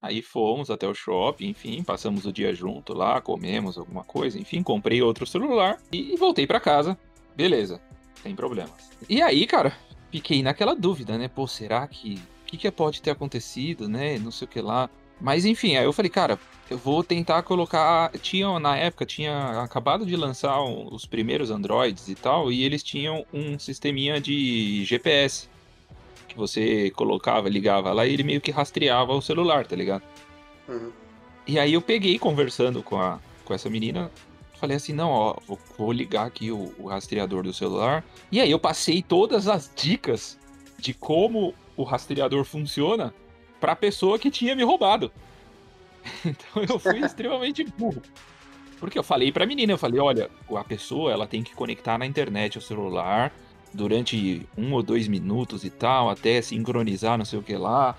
Aí 0.00 0.22
fomos 0.22 0.70
até 0.70 0.86
o 0.86 0.94
shopping, 0.94 1.48
enfim, 1.48 1.82
passamos 1.82 2.24
o 2.24 2.32
dia 2.32 2.54
junto 2.54 2.94
lá, 2.94 3.20
comemos 3.20 3.76
alguma 3.76 4.02
coisa, 4.02 4.38
enfim, 4.38 4.62
comprei 4.62 5.02
outro 5.02 5.26
celular 5.26 5.78
e 5.92 6.16
voltei 6.16 6.46
para 6.46 6.58
casa. 6.58 6.96
Beleza, 7.36 7.80
sem 8.22 8.34
problemas. 8.34 8.90
E 9.08 9.20
aí, 9.20 9.46
cara, 9.46 9.76
fiquei 10.10 10.42
naquela 10.42 10.74
dúvida, 10.74 11.18
né? 11.18 11.28
Pô, 11.28 11.46
será 11.46 11.86
que. 11.86 12.14
O 12.14 12.50
que, 12.50 12.56
que 12.56 12.70
pode 12.70 13.00
ter 13.00 13.12
acontecido, 13.12 13.88
né? 13.88 14.18
Não 14.18 14.32
sei 14.32 14.44
o 14.46 14.48
que 14.48 14.60
lá. 14.60 14.90
Mas 15.20 15.44
enfim, 15.44 15.76
aí 15.76 15.84
eu 15.84 15.92
falei, 15.92 16.10
cara, 16.10 16.38
eu 16.70 16.78
vou 16.78 17.02
tentar 17.02 17.42
colocar. 17.42 18.10
Tinha, 18.20 18.58
na 18.58 18.76
época, 18.76 19.04
tinha 19.04 19.62
acabado 19.62 20.06
de 20.06 20.16
lançar 20.16 20.62
os 20.62 21.04
primeiros 21.04 21.50
Androids 21.50 22.08
e 22.08 22.14
tal, 22.14 22.50
e 22.50 22.64
eles 22.64 22.82
tinham 22.82 23.26
um 23.32 23.58
sisteminha 23.58 24.20
de 24.20 24.84
GPS 24.84 25.48
que 26.28 26.36
você 26.36 26.90
colocava, 26.92 27.48
ligava 27.48 27.92
lá 27.92 28.06
e 28.06 28.12
ele 28.12 28.22
meio 28.22 28.40
que 28.40 28.52
rastreava 28.52 29.12
o 29.12 29.20
celular, 29.20 29.66
tá 29.66 29.74
ligado? 29.74 30.02
Uhum. 30.68 30.92
E 31.46 31.58
aí 31.58 31.72
eu 31.72 31.82
peguei 31.82 32.18
conversando 32.18 32.82
com, 32.82 32.96
a, 32.96 33.18
com 33.44 33.52
essa 33.52 33.68
menina, 33.68 34.10
falei 34.60 34.76
assim, 34.76 34.92
não, 34.92 35.10
ó, 35.10 35.36
vou, 35.46 35.58
vou 35.76 35.92
ligar 35.92 36.26
aqui 36.26 36.52
o, 36.52 36.72
o, 36.78 36.86
rastreador 36.86 37.42
do 37.42 37.52
celular. 37.52 38.04
E 38.30 38.40
aí 38.40 38.50
eu 38.50 38.58
passei 38.58 39.02
todas 39.02 39.48
as 39.48 39.70
dicas 39.74 40.38
de 40.78 40.94
como 40.94 41.52
o 41.76 41.82
rastreador 41.82 42.44
funciona 42.44 43.12
pra 43.60 43.76
pessoa 43.76 44.18
que 44.18 44.30
tinha 44.30 44.56
me 44.56 44.64
roubado. 44.64 45.12
então 46.24 46.62
eu 46.68 46.78
fui 46.78 46.98
extremamente 47.04 47.64
burro. 47.64 48.02
Porque 48.78 48.98
eu 48.98 49.02
falei 49.02 49.30
pra 49.30 49.46
menina, 49.46 49.72
eu 49.72 49.78
falei, 49.78 50.00
olha, 50.00 50.30
a 50.56 50.64
pessoa 50.64 51.12
ela 51.12 51.26
tem 51.26 51.42
que 51.42 51.54
conectar 51.54 51.98
na 51.98 52.06
internet 52.06 52.56
o 52.56 52.62
celular, 52.62 53.30
durante 53.74 54.46
um 54.56 54.72
ou 54.72 54.82
dois 54.82 55.06
minutos 55.06 55.64
e 55.64 55.70
tal, 55.70 56.08
até 56.08 56.40
sincronizar 56.40 57.18
não 57.18 57.24
sei 57.24 57.38
o 57.38 57.42
que 57.42 57.54
lá. 57.56 57.94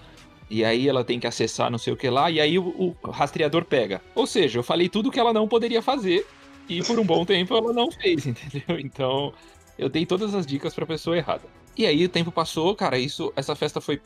E 0.49 0.65
aí 0.65 0.89
ela 0.89 1.03
tem 1.03 1.19
que 1.19 1.27
acessar 1.27 1.71
não 1.71 1.77
sei 1.77 1.93
o 1.93 1.97
que 1.97 2.09
lá, 2.09 2.29
e 2.29 2.41
aí 2.41 2.59
o, 2.59 2.95
o 3.01 3.09
rastreador 3.09 3.63
pega. 3.63 4.01
Ou 4.13 4.27
seja, 4.27 4.59
eu 4.59 4.63
falei 4.63 4.89
tudo 4.89 5.11
que 5.11 5.19
ela 5.19 5.31
não 5.31 5.47
poderia 5.47 5.81
fazer, 5.81 6.27
e 6.67 6.83
por 6.83 6.99
um 6.99 7.05
bom 7.05 7.23
tempo 7.23 7.55
ela 7.55 7.71
não 7.71 7.89
fez, 7.91 8.25
entendeu? 8.27 8.79
Então 8.79 9.33
eu 9.77 9.87
dei 9.87 10.05
todas 10.05 10.35
as 10.35 10.45
dicas 10.45 10.73
pra 10.73 10.85
pessoa 10.85 11.17
errada. 11.17 11.43
E 11.77 11.85
aí 11.85 12.03
o 12.03 12.09
tempo 12.09 12.31
passou, 12.31 12.75
cara, 12.75 12.97
isso, 12.97 13.31
essa 13.35 13.55
festa 13.55 13.79
foi 13.79 14.01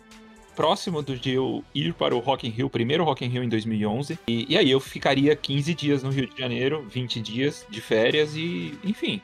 próximo 0.56 1.02
do 1.02 1.18
de 1.18 1.32
eu 1.32 1.64
ir 1.74 1.94
para 1.94 2.16
o 2.16 2.20
Rock 2.20 2.48
in 2.48 2.50
Rio, 2.50 2.70
primeiro 2.70 3.04
Rock 3.04 3.26
in 3.26 3.28
Rio 3.28 3.44
em 3.44 3.50
2011. 3.50 4.18
E, 4.28 4.54
e 4.54 4.58
aí 4.58 4.72
eu 4.72 4.80
ficaria 4.80 5.36
15 5.36 5.74
dias 5.74 6.02
no 6.02 6.10
Rio 6.10 6.28
de 6.28 6.38
Janeiro, 6.38 6.86
20 6.90 7.22
dias 7.22 7.66
de 7.70 7.82
férias 7.82 8.36
e, 8.36 8.78
enfim, 8.84 9.22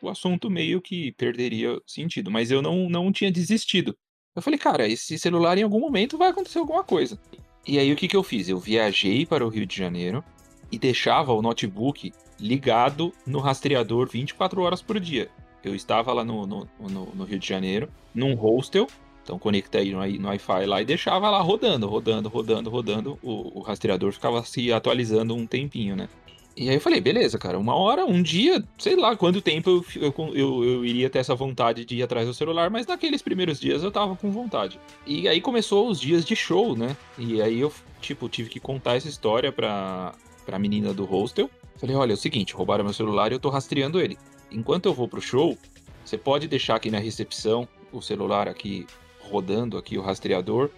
o 0.00 0.08
assunto 0.08 0.50
meio 0.50 0.80
que 0.80 1.12
perderia 1.12 1.80
sentido. 1.86 2.30
Mas 2.30 2.50
eu 2.50 2.60
não, 2.60 2.88
não 2.88 3.10
tinha 3.10 3.32
desistido. 3.32 3.96
Eu 4.34 4.42
falei, 4.42 4.58
cara, 4.58 4.86
esse 4.86 5.18
celular 5.18 5.56
em 5.56 5.62
algum 5.62 5.80
momento 5.80 6.18
vai 6.18 6.28
acontecer 6.28 6.58
alguma 6.58 6.84
coisa. 6.84 7.18
E 7.66 7.78
aí 7.78 7.92
o 7.92 7.96
que, 7.96 8.06
que 8.06 8.16
eu 8.16 8.22
fiz? 8.22 8.48
Eu 8.48 8.58
viajei 8.58 9.24
para 9.24 9.44
o 9.44 9.48
Rio 9.48 9.66
de 9.66 9.76
Janeiro 9.76 10.22
e 10.70 10.78
deixava 10.78 11.32
o 11.32 11.42
notebook 11.42 12.12
ligado 12.38 13.12
no 13.26 13.38
rastreador 13.38 14.08
24 14.08 14.60
horas 14.60 14.82
por 14.82 15.00
dia. 15.00 15.30
Eu 15.64 15.74
estava 15.74 16.12
lá 16.12 16.24
no, 16.24 16.46
no, 16.46 16.68
no, 16.78 17.06
no 17.06 17.24
Rio 17.24 17.38
de 17.38 17.48
Janeiro, 17.48 17.90
num 18.14 18.34
hostel, 18.34 18.86
então 19.26 19.40
conectei 19.40 19.92
no, 19.92 20.06
no 20.06 20.28
Wi-Fi 20.28 20.66
lá 20.66 20.80
e 20.80 20.84
deixava 20.84 21.28
lá 21.28 21.40
rodando, 21.40 21.88
rodando, 21.88 22.28
rodando, 22.28 22.70
rodando. 22.70 23.18
O, 23.20 23.58
o, 23.58 23.60
rastreador 23.60 24.12
ficava 24.12 24.44
se 24.44 24.72
atualizando 24.72 25.34
um 25.34 25.44
tempinho, 25.44 25.96
né? 25.96 26.08
E 26.56 26.68
aí 26.70 26.76
eu 26.76 26.80
falei, 26.80 27.00
beleza, 27.00 27.36
cara, 27.36 27.58
uma 27.58 27.74
hora, 27.74 28.06
um 28.06 28.22
dia, 28.22 28.64
sei 28.78 28.94
lá 28.94 29.16
quanto 29.16 29.42
tempo 29.42 29.68
eu, 29.68 29.84
eu, 29.96 30.14
eu, 30.32 30.64
eu, 30.64 30.84
iria 30.86 31.10
ter 31.10 31.18
essa 31.18 31.34
vontade 31.34 31.84
de 31.84 31.96
ir 31.96 32.02
atrás 32.04 32.26
do 32.26 32.32
celular, 32.32 32.70
mas 32.70 32.86
naqueles 32.86 33.20
primeiros 33.20 33.58
dias 33.58 33.82
eu 33.82 33.90
tava 33.90 34.14
com 34.14 34.30
vontade. 34.30 34.78
E 35.04 35.26
aí 35.26 35.40
começou 35.40 35.88
os 35.88 36.00
dias 36.00 36.24
de 36.24 36.36
show, 36.36 36.76
né? 36.76 36.96
E 37.18 37.42
aí 37.42 37.60
eu, 37.60 37.72
tipo, 38.00 38.28
tive 38.28 38.48
que 38.48 38.60
contar 38.60 38.94
essa 38.94 39.08
história 39.08 39.50
pra, 39.50 40.14
pra 40.46 40.58
menina 40.58 40.94
do 40.94 41.04
hostel. 41.04 41.50
Falei, 41.78 41.96
olha, 41.96 42.12
é 42.12 42.14
o 42.14 42.16
seguinte, 42.16 42.54
roubaram 42.54 42.84
meu 42.84 42.94
celular 42.94 43.32
e 43.32 43.34
eu 43.34 43.40
tô 43.40 43.50
rastreando 43.50 44.00
ele. 44.00 44.16
Enquanto 44.52 44.86
eu 44.86 44.94
vou 44.94 45.08
pro 45.08 45.20
show, 45.20 45.58
você 46.04 46.16
pode 46.16 46.46
deixar 46.46 46.76
aqui 46.76 46.92
na 46.92 47.00
recepção 47.00 47.68
o 47.92 48.00
celular 48.00 48.48
aqui 48.48 48.86
rodando 49.26 49.76
aqui 49.76 49.98
o 49.98 50.02
rastreador 50.02 50.70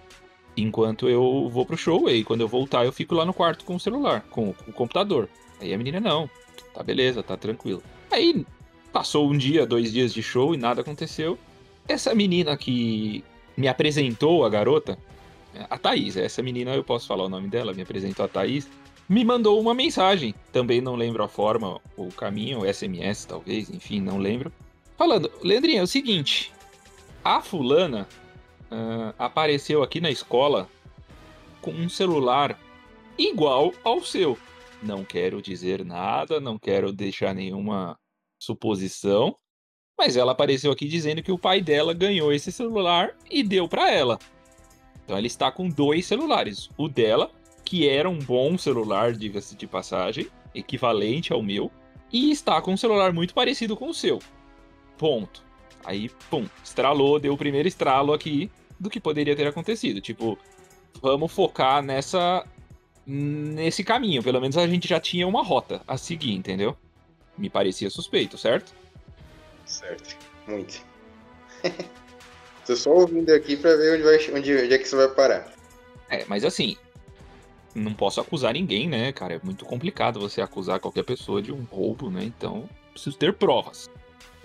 enquanto 0.57 1.09
eu 1.09 1.49
vou 1.51 1.65
pro 1.65 1.77
show. 1.77 2.09
E 2.11 2.25
quando 2.25 2.41
eu 2.41 2.49
voltar, 2.49 2.85
eu 2.85 2.93
fico 2.93 3.15
lá 3.15 3.25
no 3.25 3.33
quarto 3.33 3.65
com 3.65 3.77
o 3.77 3.81
celular, 3.81 4.23
com, 4.31 4.53
com 4.53 4.71
o 4.71 4.75
computador. 4.75 5.29
Aí 5.61 5.73
a 5.73 5.79
menina, 5.79 6.01
não, 6.01 6.29
tá 6.75 6.83
beleza, 6.83 7.23
tá 7.23 7.37
tranquilo. 7.37 7.83
Aí 8.11 8.45
passou 8.93 9.31
um 9.31 9.37
dia, 9.37 9.67
dois 9.67 9.93
dias 9.93 10.13
de 10.13 10.23
show 10.23 10.55
e 10.55 10.57
nada 10.57 10.81
aconteceu. 10.81 11.39
Essa 11.87 12.15
menina 12.15 12.57
que 12.57 13.25
me 13.57 13.69
apresentou, 13.69 14.45
a 14.45 14.49
garota, 14.49 14.99
a 15.69 15.79
Thaís, 15.79 16.17
essa 16.17 16.43
menina 16.43 16.75
eu 16.75 16.85
posso 16.85 17.07
falar 17.07 17.25
o 17.25 17.29
nome 17.29 17.49
dela, 17.49 17.73
me 17.73 17.83
apresentou 17.83 18.25
a 18.25 18.29
Thaís 18.29 18.69
me 19.09 19.25
mandou 19.25 19.59
uma 19.61 19.75
mensagem. 19.75 20.35
Também 20.53 20.81
não 20.81 20.95
lembro 20.95 21.25
a 21.25 21.29
forma, 21.29 21.81
o 21.97 22.09
caminho, 22.13 22.61
o 22.61 22.73
SMS 22.73 23.25
talvez, 23.25 23.71
enfim, 23.71 24.01
não 24.01 24.19
lembro. 24.19 24.53
Falando, 24.97 25.31
Leandrinho, 25.43 25.81
é 25.81 25.83
o 25.83 25.87
seguinte: 25.87 26.53
a 27.25 27.41
fulana 27.41 28.07
uh, 28.71 29.15
apareceu 29.19 29.83
aqui 29.83 30.01
na 30.01 30.11
escola 30.11 30.69
com 31.61 31.71
um 31.71 31.89
celular 31.89 32.59
igual 33.17 33.73
ao 33.83 34.03
seu. 34.03 34.39
Não 34.83 35.05
quero 35.05 35.43
dizer 35.43 35.85
nada, 35.85 36.41
não 36.41 36.59
quero 36.59 36.93
deixar 36.93 37.35
nenhuma 37.35 37.99
suposição, 38.41 39.37
mas 39.97 40.17
ela 40.17 40.33
apareceu 40.33 40.71
aqui 40.71 40.87
dizendo 40.87 41.23
que 41.23 41.33
o 41.33 41.39
pai 41.39 41.61
dela 41.61 41.93
ganhou 41.93 42.33
esse 42.33 42.53
celular 42.53 43.17
e 43.29 43.43
deu 43.43 43.69
para 43.69 43.91
ela. 43.91 44.19
Então 45.05 45.17
ela 45.17 45.27
está 45.27 45.51
com 45.51 45.69
dois 45.69 46.07
celulares, 46.07 46.71
o 46.77 46.89
dela 46.89 47.33
que 47.69 47.87
era 47.87 48.09
um 48.09 48.19
bom 48.19 48.57
celular, 48.57 49.13
diga-se 49.13 49.55
de 49.55 49.67
passagem, 49.67 50.27
equivalente 50.55 51.35
ao 51.35 51.43
meu, 51.43 51.71
e 52.11 52.31
está 52.31 52.63
com 52.63 52.73
um 52.73 52.77
celular 52.79 53.13
muito 53.13 53.35
parecido 53.35 53.77
com 53.77 53.91
o 53.91 53.95
seu. 53.95 54.21
Ponto. 54.97 55.45
Aí, 55.85 56.11
pum, 56.31 56.47
estralou, 56.65 57.19
deu 57.19 57.33
o 57.33 57.39
primeiro 57.39 57.69
estralo 57.69 58.13
aqui 58.13 58.51
do 58.79 58.91
que 58.91 59.01
poderia 59.01 59.35
ter 59.35 59.47
acontecido. 59.47 60.01
Tipo, 60.01 60.39
vamos 61.01 61.33
focar 61.33 61.83
nessa 61.83 62.45
nesse 63.07 63.83
caminho. 63.83 64.23
Pelo 64.23 64.41
menos 64.41 64.57
a 64.57 64.67
gente 64.67 64.87
já 64.87 65.01
tinha 65.01 65.27
uma 65.27 65.43
rota 65.43 65.81
a 65.87 65.97
seguir, 65.97 66.35
entendeu? 66.35 66.77
Me 67.37 67.49
parecia 67.49 67.89
suspeito, 67.89 68.37
certo? 68.37 68.75
Certo, 69.65 70.17
muito. 70.47 70.83
Tô 72.67 72.77
só 72.77 72.91
ouvindo 72.91 73.31
aqui 73.31 73.57
pra 73.57 73.75
ver 73.77 73.95
onde, 73.95 74.03
vai, 74.03 74.17
onde, 74.39 74.57
onde 74.57 74.75
é 74.75 74.79
que 74.79 74.87
você 74.87 74.97
vai 74.97 75.09
parar. 75.09 75.51
É, 76.11 76.25
mas 76.27 76.45
assim, 76.45 76.77
não 77.75 77.95
posso 77.95 78.21
acusar 78.21 78.53
ninguém, 78.53 78.89
né, 78.89 79.13
cara? 79.13 79.35
É 79.35 79.41
muito 79.43 79.65
complicado 79.65 80.21
você 80.21 80.43
acusar 80.43 80.81
qualquer 80.81 81.05
pessoa 81.05 81.41
de 81.41 81.53
um 81.53 81.63
roubo, 81.63 82.11
né? 82.11 82.25
Então, 82.25 82.69
preciso 82.93 83.17
ter 83.17 83.33
provas. 83.33 83.89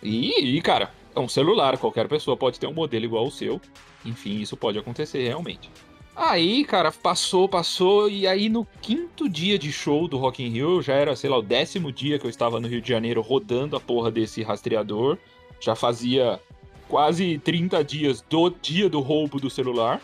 E, 0.01 0.57
e, 0.57 0.61
cara, 0.61 0.91
é 1.15 1.19
um 1.19 1.27
celular, 1.27 1.77
qualquer 1.77 2.07
pessoa 2.07 2.35
pode 2.35 2.59
ter 2.59 2.67
um 2.67 2.73
modelo 2.73 3.05
igual 3.05 3.25
ao 3.25 3.31
seu. 3.31 3.61
Enfim, 4.05 4.39
isso 4.41 4.57
pode 4.57 4.77
acontecer 4.77 5.23
realmente. 5.23 5.69
Aí, 6.15 6.63
cara, 6.63 6.91
passou, 6.91 7.49
passou, 7.49 8.07
e 8.07 8.27
aí 8.27 8.47
no 8.47 8.67
quinto 8.81 9.27
dia 9.27 9.57
de 9.57 9.71
show 9.71 10.07
do 10.07 10.17
Rock 10.17 10.43
in 10.43 10.49
Rio, 10.49 10.81
já 10.81 10.93
era, 10.93 11.15
sei 11.15 11.29
lá, 11.29 11.37
o 11.37 11.41
décimo 11.41 11.91
dia 11.91 12.19
que 12.19 12.25
eu 12.25 12.29
estava 12.29 12.59
no 12.59 12.67
Rio 12.67 12.81
de 12.81 12.87
Janeiro 12.87 13.21
rodando 13.21 13.75
a 13.75 13.79
porra 13.79 14.11
desse 14.11 14.43
rastreador. 14.43 15.17
Já 15.59 15.75
fazia 15.75 16.39
quase 16.87 17.39
30 17.39 17.83
dias 17.83 18.23
do 18.29 18.49
dia 18.49 18.87
do 18.87 18.99
roubo 18.99 19.39
do 19.39 19.49
celular. 19.49 19.99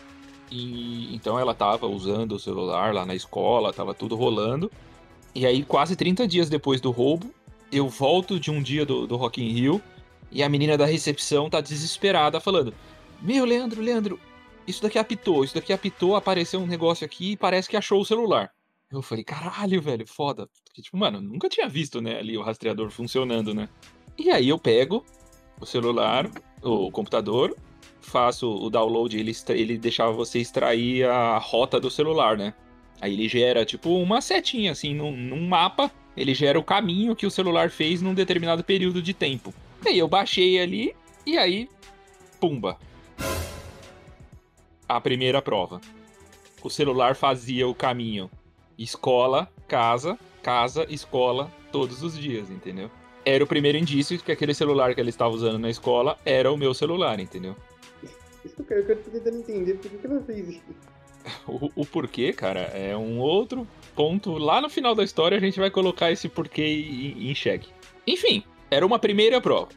E 0.50 1.14
então 1.14 1.38
ela 1.38 1.54
tava 1.54 1.86
usando 1.86 2.32
o 2.32 2.38
celular 2.40 2.92
lá 2.92 3.06
na 3.06 3.14
escola, 3.14 3.72
tava 3.72 3.94
tudo 3.94 4.16
rolando. 4.16 4.70
E 5.32 5.46
aí, 5.46 5.62
quase 5.62 5.94
30 5.94 6.26
dias 6.26 6.50
depois 6.50 6.80
do 6.80 6.90
roubo, 6.90 7.32
eu 7.70 7.88
volto 7.88 8.40
de 8.40 8.50
um 8.50 8.60
dia 8.60 8.84
do, 8.84 9.06
do 9.06 9.16
Rock 9.16 9.40
in 9.40 9.52
Rio 9.52 9.80
e 10.30 10.42
a 10.42 10.48
menina 10.48 10.76
da 10.76 10.86
recepção 10.86 11.50
tá 11.50 11.60
desesperada 11.60 12.40
falando: 12.40 12.74
Meu, 13.20 13.44
Leandro, 13.44 13.80
Leandro, 13.80 14.20
isso 14.66 14.82
daqui 14.82 14.98
apitou, 14.98 15.44
isso 15.44 15.54
daqui 15.54 15.72
apitou, 15.72 16.16
apareceu 16.16 16.60
um 16.60 16.66
negócio 16.66 17.04
aqui 17.04 17.32
e 17.32 17.36
parece 17.36 17.68
que 17.68 17.76
achou 17.76 18.00
o 18.00 18.04
celular. 18.04 18.50
Eu 18.90 19.02
falei, 19.02 19.22
caralho, 19.22 19.80
velho, 19.80 20.06
foda. 20.06 20.48
Porque, 20.64 20.82
tipo, 20.82 20.96
mano, 20.96 21.20
nunca 21.20 21.48
tinha 21.48 21.68
visto, 21.68 22.00
né, 22.00 22.18
ali 22.18 22.36
o 22.36 22.42
rastreador 22.42 22.90
funcionando, 22.90 23.54
né? 23.54 23.68
E 24.18 24.30
aí 24.30 24.48
eu 24.48 24.58
pego 24.58 25.04
o 25.60 25.66
celular, 25.66 26.28
o 26.62 26.90
computador, 26.90 27.56
faço 28.00 28.50
o 28.50 28.68
download, 28.68 29.16
ele, 29.16 29.32
ele 29.50 29.78
deixava 29.78 30.12
você 30.12 30.40
extrair 30.40 31.04
a 31.06 31.38
rota 31.38 31.78
do 31.78 31.90
celular, 31.90 32.36
né? 32.36 32.52
Aí 33.00 33.14
ele 33.14 33.28
gera, 33.28 33.64
tipo, 33.64 33.90
uma 33.96 34.20
setinha, 34.20 34.72
assim, 34.72 34.94
num, 34.94 35.16
num 35.16 35.46
mapa, 35.46 35.90
ele 36.16 36.34
gera 36.34 36.58
o 36.58 36.64
caminho 36.64 37.14
que 37.14 37.26
o 37.26 37.30
celular 37.30 37.70
fez 37.70 38.02
num 38.02 38.12
determinado 38.12 38.64
período 38.64 39.00
de 39.00 39.14
tempo. 39.14 39.54
E 39.84 39.88
aí 39.88 39.98
eu 39.98 40.08
baixei 40.08 40.60
ali, 40.60 40.94
e 41.26 41.38
aí, 41.38 41.68
pumba. 42.38 42.78
A 44.88 45.00
primeira 45.00 45.40
prova. 45.40 45.80
O 46.62 46.68
celular 46.68 47.14
fazia 47.14 47.66
o 47.66 47.74
caminho 47.74 48.30
escola, 48.80 49.46
casa, 49.68 50.18
casa, 50.42 50.86
escola, 50.88 51.52
todos 51.70 52.02
os 52.02 52.18
dias, 52.18 52.50
entendeu? 52.50 52.90
Era 53.24 53.44
o 53.44 53.46
primeiro 53.46 53.76
indício 53.76 54.16
de 54.16 54.24
que 54.24 54.32
aquele 54.32 54.54
celular 54.54 54.94
que 54.94 55.00
ele 55.00 55.10
estava 55.10 55.34
usando 55.34 55.58
na 55.58 55.68
escola 55.68 56.16
era 56.24 56.50
o 56.50 56.56
meu 56.56 56.72
celular, 56.72 57.20
entendeu? 57.20 57.54
Isso 58.42 58.54
eu 58.58 58.64
quero, 58.64 58.96
tentando 58.96 59.38
entender 59.38 59.74
por 59.74 59.90
que, 59.90 59.98
que 59.98 60.06
ela 60.06 60.22
fez 60.22 60.48
isso. 60.48 60.62
O, 61.46 61.70
o, 61.82 61.84
porquê, 61.84 62.32
cara, 62.32 62.60
é 62.60 62.96
um 62.96 63.18
outro 63.18 63.68
ponto. 63.94 64.38
Lá 64.38 64.58
no 64.58 64.70
final 64.70 64.94
da 64.94 65.04
história 65.04 65.36
a 65.36 65.40
gente 65.40 65.60
vai 65.60 65.70
colocar 65.70 66.10
esse 66.10 66.30
porquê 66.30 66.64
em, 66.64 67.30
em 67.30 67.34
xeque. 67.34 67.68
Enfim, 68.06 68.42
era 68.70 68.86
uma 68.86 68.98
primeira 68.98 69.40
prova. 69.40 69.68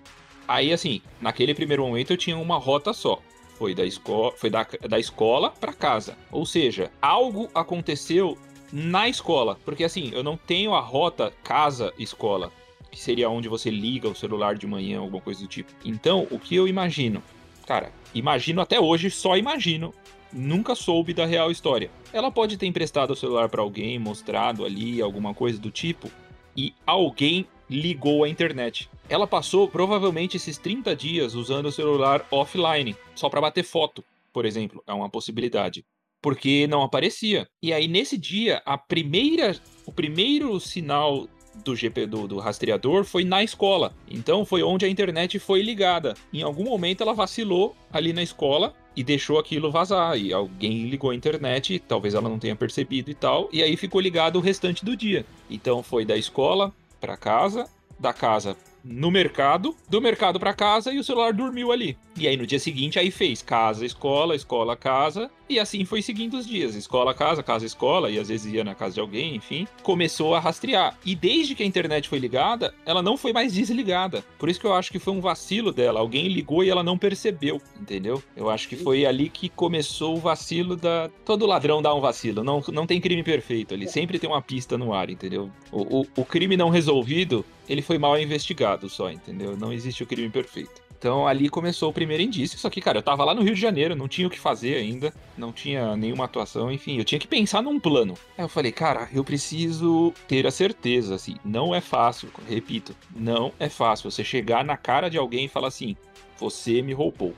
Aí, 0.48 0.72
assim, 0.72 1.02
naquele 1.22 1.54
primeiro 1.54 1.86
momento 1.86 2.12
eu 2.12 2.18
tinha 2.18 2.38
uma 2.38 2.58
rota 2.58 2.94
só. 2.94 3.20
Foi 3.58 3.74
da, 3.74 3.86
esco 3.86 4.34
foi 4.38 4.50
da, 4.50 4.68
da 4.88 5.00
escola 5.00 5.50
para 5.50 5.74
casa. 5.74 6.18
Ou 6.32 6.46
seja, 6.46 6.92
algo 7.02 7.50
aconteceu 7.56 8.38
na 8.72 9.08
escola. 9.08 9.58
Porque, 9.64 9.84
assim, 9.84 10.12
eu 10.14 10.24
não 10.24 10.36
tenho 10.36 10.74
a 10.74 10.82
rota 10.82 11.32
casa-escola, 11.44 12.52
que 12.92 13.00
seria 13.00 13.30
onde 13.30 13.48
você 13.48 13.70
liga 13.70 14.08
o 14.08 14.16
celular 14.16 14.56
de 14.56 14.68
manhã, 14.68 15.00
alguma 15.00 15.22
coisa 15.22 15.42
do 15.42 15.48
tipo. 15.48 15.72
Então, 15.86 16.28
o 16.30 16.38
que 16.38 16.56
eu 16.56 16.68
imagino? 16.68 17.24
Cara, 17.66 17.92
imagino 18.14 18.62
até 18.62 18.80
hoje, 18.80 19.10
só 19.10 19.38
imagino. 19.38 19.94
Nunca 20.32 20.76
soube 20.76 21.14
da 21.14 21.26
real 21.26 21.52
história. 21.52 21.90
Ela 22.12 22.32
pode 22.32 22.58
ter 22.58 22.66
emprestado 22.66 23.12
o 23.12 23.16
celular 23.16 23.48
para 23.50 23.62
alguém, 23.62 23.98
mostrado 24.00 24.66
ali 24.66 25.02
alguma 25.02 25.34
coisa 25.34 25.60
do 25.60 25.70
tipo, 25.70 26.10
e 26.58 26.74
alguém 26.86 27.48
ligou 27.74 28.24
a 28.24 28.30
internet. 28.30 28.90
Ela 29.10 29.28
passou 29.28 29.68
provavelmente 29.68 30.38
esses 30.38 30.58
30 30.58 30.96
dias 30.96 31.34
usando 31.34 31.66
o 31.66 31.72
celular 31.72 32.26
offline, 32.32 32.96
só 33.16 33.30
para 33.30 33.42
bater 33.42 33.64
foto, 33.64 34.04
por 34.32 34.46
exemplo, 34.46 34.84
é 34.88 34.94
uma 34.94 35.10
possibilidade. 35.10 35.86
Porque 36.22 36.68
não 36.68 36.84
aparecia. 36.84 37.48
E 37.62 37.74
aí 37.74 37.88
nesse 37.88 38.18
dia, 38.18 38.62
a 38.66 38.78
primeira, 38.78 39.60
o 39.86 39.92
primeiro 39.92 40.58
sinal 40.60 41.28
do 41.64 41.76
GP 41.76 42.08
do, 42.08 42.28
do, 42.28 42.40
rastreador 42.40 43.04
foi 43.04 43.24
na 43.24 43.44
escola. 43.44 43.94
Então 44.08 44.46
foi 44.46 44.64
onde 44.64 44.86
a 44.86 44.90
internet 44.90 45.38
foi 45.38 45.62
ligada. 45.62 46.16
Em 46.32 46.42
algum 46.42 46.64
momento 46.64 47.02
ela 47.02 47.14
vacilou 47.14 47.76
ali 47.92 48.14
na 48.14 48.24
escola 48.24 48.74
e 48.96 49.04
deixou 49.04 49.38
aquilo 49.38 49.72
vazar. 49.72 50.18
E 50.18 50.34
alguém 50.34 50.88
ligou 50.88 51.10
a 51.10 51.16
internet, 51.16 51.80
talvez 51.88 52.14
ela 52.14 52.30
não 52.30 52.40
tenha 52.40 52.56
percebido 52.56 53.12
e 53.12 53.14
tal, 53.14 53.50
e 53.52 53.62
aí 53.62 53.76
ficou 53.76 54.02
ligado 54.02 54.38
o 54.38 54.42
restante 54.42 54.84
do 54.84 54.96
dia. 54.96 55.26
Então 55.50 55.84
foi 55.84 56.06
da 56.06 56.18
escola 56.18 56.74
para 57.04 57.18
casa, 57.18 57.68
da 58.00 58.14
casa 58.14 58.56
no 58.82 59.12
mercado, 59.12 59.76
do 59.90 60.02
mercado 60.02 60.40
para 60.40 60.54
casa 60.54 60.94
e 60.94 61.00
o 61.00 61.04
celular 61.04 61.34
dormiu 61.34 61.70
ali. 61.70 61.98
E 62.18 62.28
aí 62.28 62.38
no 62.38 62.46
dia 62.46 62.60
seguinte 62.60 63.00
aí 63.00 63.10
fez 63.10 63.42
casa, 63.42 63.86
escola, 63.86 64.36
escola, 64.36 64.76
casa, 64.76 65.32
e 65.50 65.60
assim 65.60 65.84
foi 65.84 66.02
seguindo 66.02 66.38
os 66.38 66.46
dias, 66.46 66.76
escola, 66.76 67.14
casa, 67.14 67.44
casa, 67.44 67.66
escola, 67.66 68.10
e 68.10 68.20
às 68.20 68.30
vezes 68.30 68.54
ia 68.54 68.64
na 68.64 68.76
casa 68.76 68.96
de 68.96 69.00
alguém, 69.00 69.36
enfim, 69.36 69.68
começou 69.82 70.36
a 70.36 70.40
rastrear. 70.40 70.98
E 71.06 71.16
desde 71.16 71.56
que 71.56 71.64
a 71.64 71.66
internet 71.66 72.08
foi 72.08 72.20
ligada, 72.20 72.74
ela 72.86 73.02
não 73.02 73.18
foi 73.18 73.34
mais 73.34 73.54
desligada. 73.54 74.24
Por 74.38 74.50
isso 74.50 74.60
que 74.60 74.66
eu 74.66 74.74
acho 74.74 74.92
que 74.92 75.00
foi 75.00 75.14
um 75.14 75.22
vacilo 75.22 75.72
dela, 75.72 76.00
alguém 76.00 76.28
ligou 76.28 76.64
e 76.64 76.70
ela 76.70 76.84
não 76.84 76.98
percebeu, 76.98 77.62
entendeu? 77.80 78.22
Eu 78.36 78.50
acho 78.50 78.70
que 78.70 78.76
foi 78.76 79.06
ali 79.06 79.30
que 79.30 79.50
começou 79.50 80.16
o 80.16 80.20
vacilo 80.20 80.76
da 80.76 81.10
todo 81.26 81.46
ladrão 81.46 81.82
dá 81.82 81.94
um 81.94 82.02
vacilo, 82.02 82.44
não 82.44 82.64
não 82.72 82.86
tem 82.86 83.02
crime 83.02 83.24
perfeito 83.24 83.74
ali, 83.74 83.88
sempre 83.88 84.20
tem 84.20 84.30
uma 84.30 84.42
pista 84.42 84.78
no 84.78 84.94
ar, 84.94 85.10
entendeu? 85.10 85.52
O, 85.72 86.02
o, 86.02 86.08
o 86.18 86.26
crime 86.26 86.56
não 86.56 86.70
resolvido, 86.70 87.46
ele 87.68 87.82
foi 87.82 87.98
mal 87.98 88.20
investigado 88.20 88.90
só, 88.90 89.12
entendeu? 89.12 89.58
Não 89.58 89.74
existe 89.74 90.04
o 90.04 90.06
crime 90.06 90.30
perfeito. 90.30 90.83
Então 91.04 91.28
ali 91.28 91.50
começou 91.50 91.90
o 91.90 91.94
primeiro 91.94 92.24
indício. 92.24 92.58
Só 92.58 92.70
que, 92.70 92.80
cara, 92.80 93.00
eu 93.00 93.04
tava 93.04 93.26
lá 93.26 93.36
no 93.36 93.42
Rio 93.44 93.54
de 93.54 93.60
Janeiro, 93.60 93.94
não 93.94 94.08
tinha 94.08 94.26
o 94.26 94.30
que 94.30 94.40
fazer 94.40 94.78
ainda, 94.78 95.14
não 95.38 95.52
tinha 95.52 95.98
nenhuma 95.98 96.24
atuação, 96.24 96.72
enfim, 96.72 96.98
eu 96.98 97.04
tinha 97.04 97.20
que 97.20 97.28
pensar 97.28 97.62
num 97.62 97.78
plano. 97.78 98.14
Aí 98.38 98.46
eu 98.46 98.48
falei, 98.48 98.72
cara, 98.72 99.10
eu 99.14 99.22
preciso 99.22 100.14
ter 100.30 100.48
a 100.48 100.52
certeza, 100.52 101.16
assim, 101.16 101.36
não 101.44 101.76
é 101.76 101.82
fácil, 101.82 102.30
repito, 102.48 102.96
não 103.14 103.52
é 103.60 103.68
fácil 103.68 104.10
você 104.10 104.24
chegar 104.24 104.64
na 104.64 104.78
cara 104.78 105.10
de 105.10 105.18
alguém 105.18 105.44
e 105.44 105.50
falar 105.50 105.68
assim: 105.68 105.98
você 106.40 106.82
me 106.82 106.94
roubou. 106.94 107.34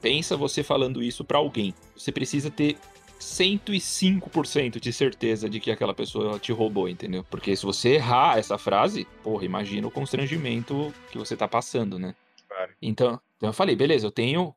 Pensa 0.00 0.34
você 0.34 0.62
falando 0.62 1.02
isso 1.02 1.22
para 1.22 1.36
alguém. 1.36 1.74
Você 1.94 2.10
precisa 2.10 2.50
ter 2.50 2.78
105% 3.20 4.80
de 4.80 4.92
certeza 4.94 5.46
de 5.46 5.60
que 5.60 5.70
aquela 5.70 5.92
pessoa 5.92 6.38
te 6.38 6.52
roubou, 6.52 6.88
entendeu? 6.88 7.22
Porque 7.30 7.54
se 7.54 7.66
você 7.66 7.96
errar 7.96 8.38
essa 8.38 8.56
frase, 8.56 9.06
porra, 9.22 9.44
imagina 9.44 9.86
o 9.86 9.90
constrangimento 9.90 10.90
que 11.12 11.18
você 11.18 11.36
tá 11.36 11.46
passando, 11.46 11.98
né? 11.98 12.14
Claro. 12.60 12.72
Então, 12.82 13.20
então 13.36 13.48
eu 13.48 13.52
falei, 13.52 13.74
beleza, 13.74 14.06
eu 14.06 14.10
tenho. 14.10 14.54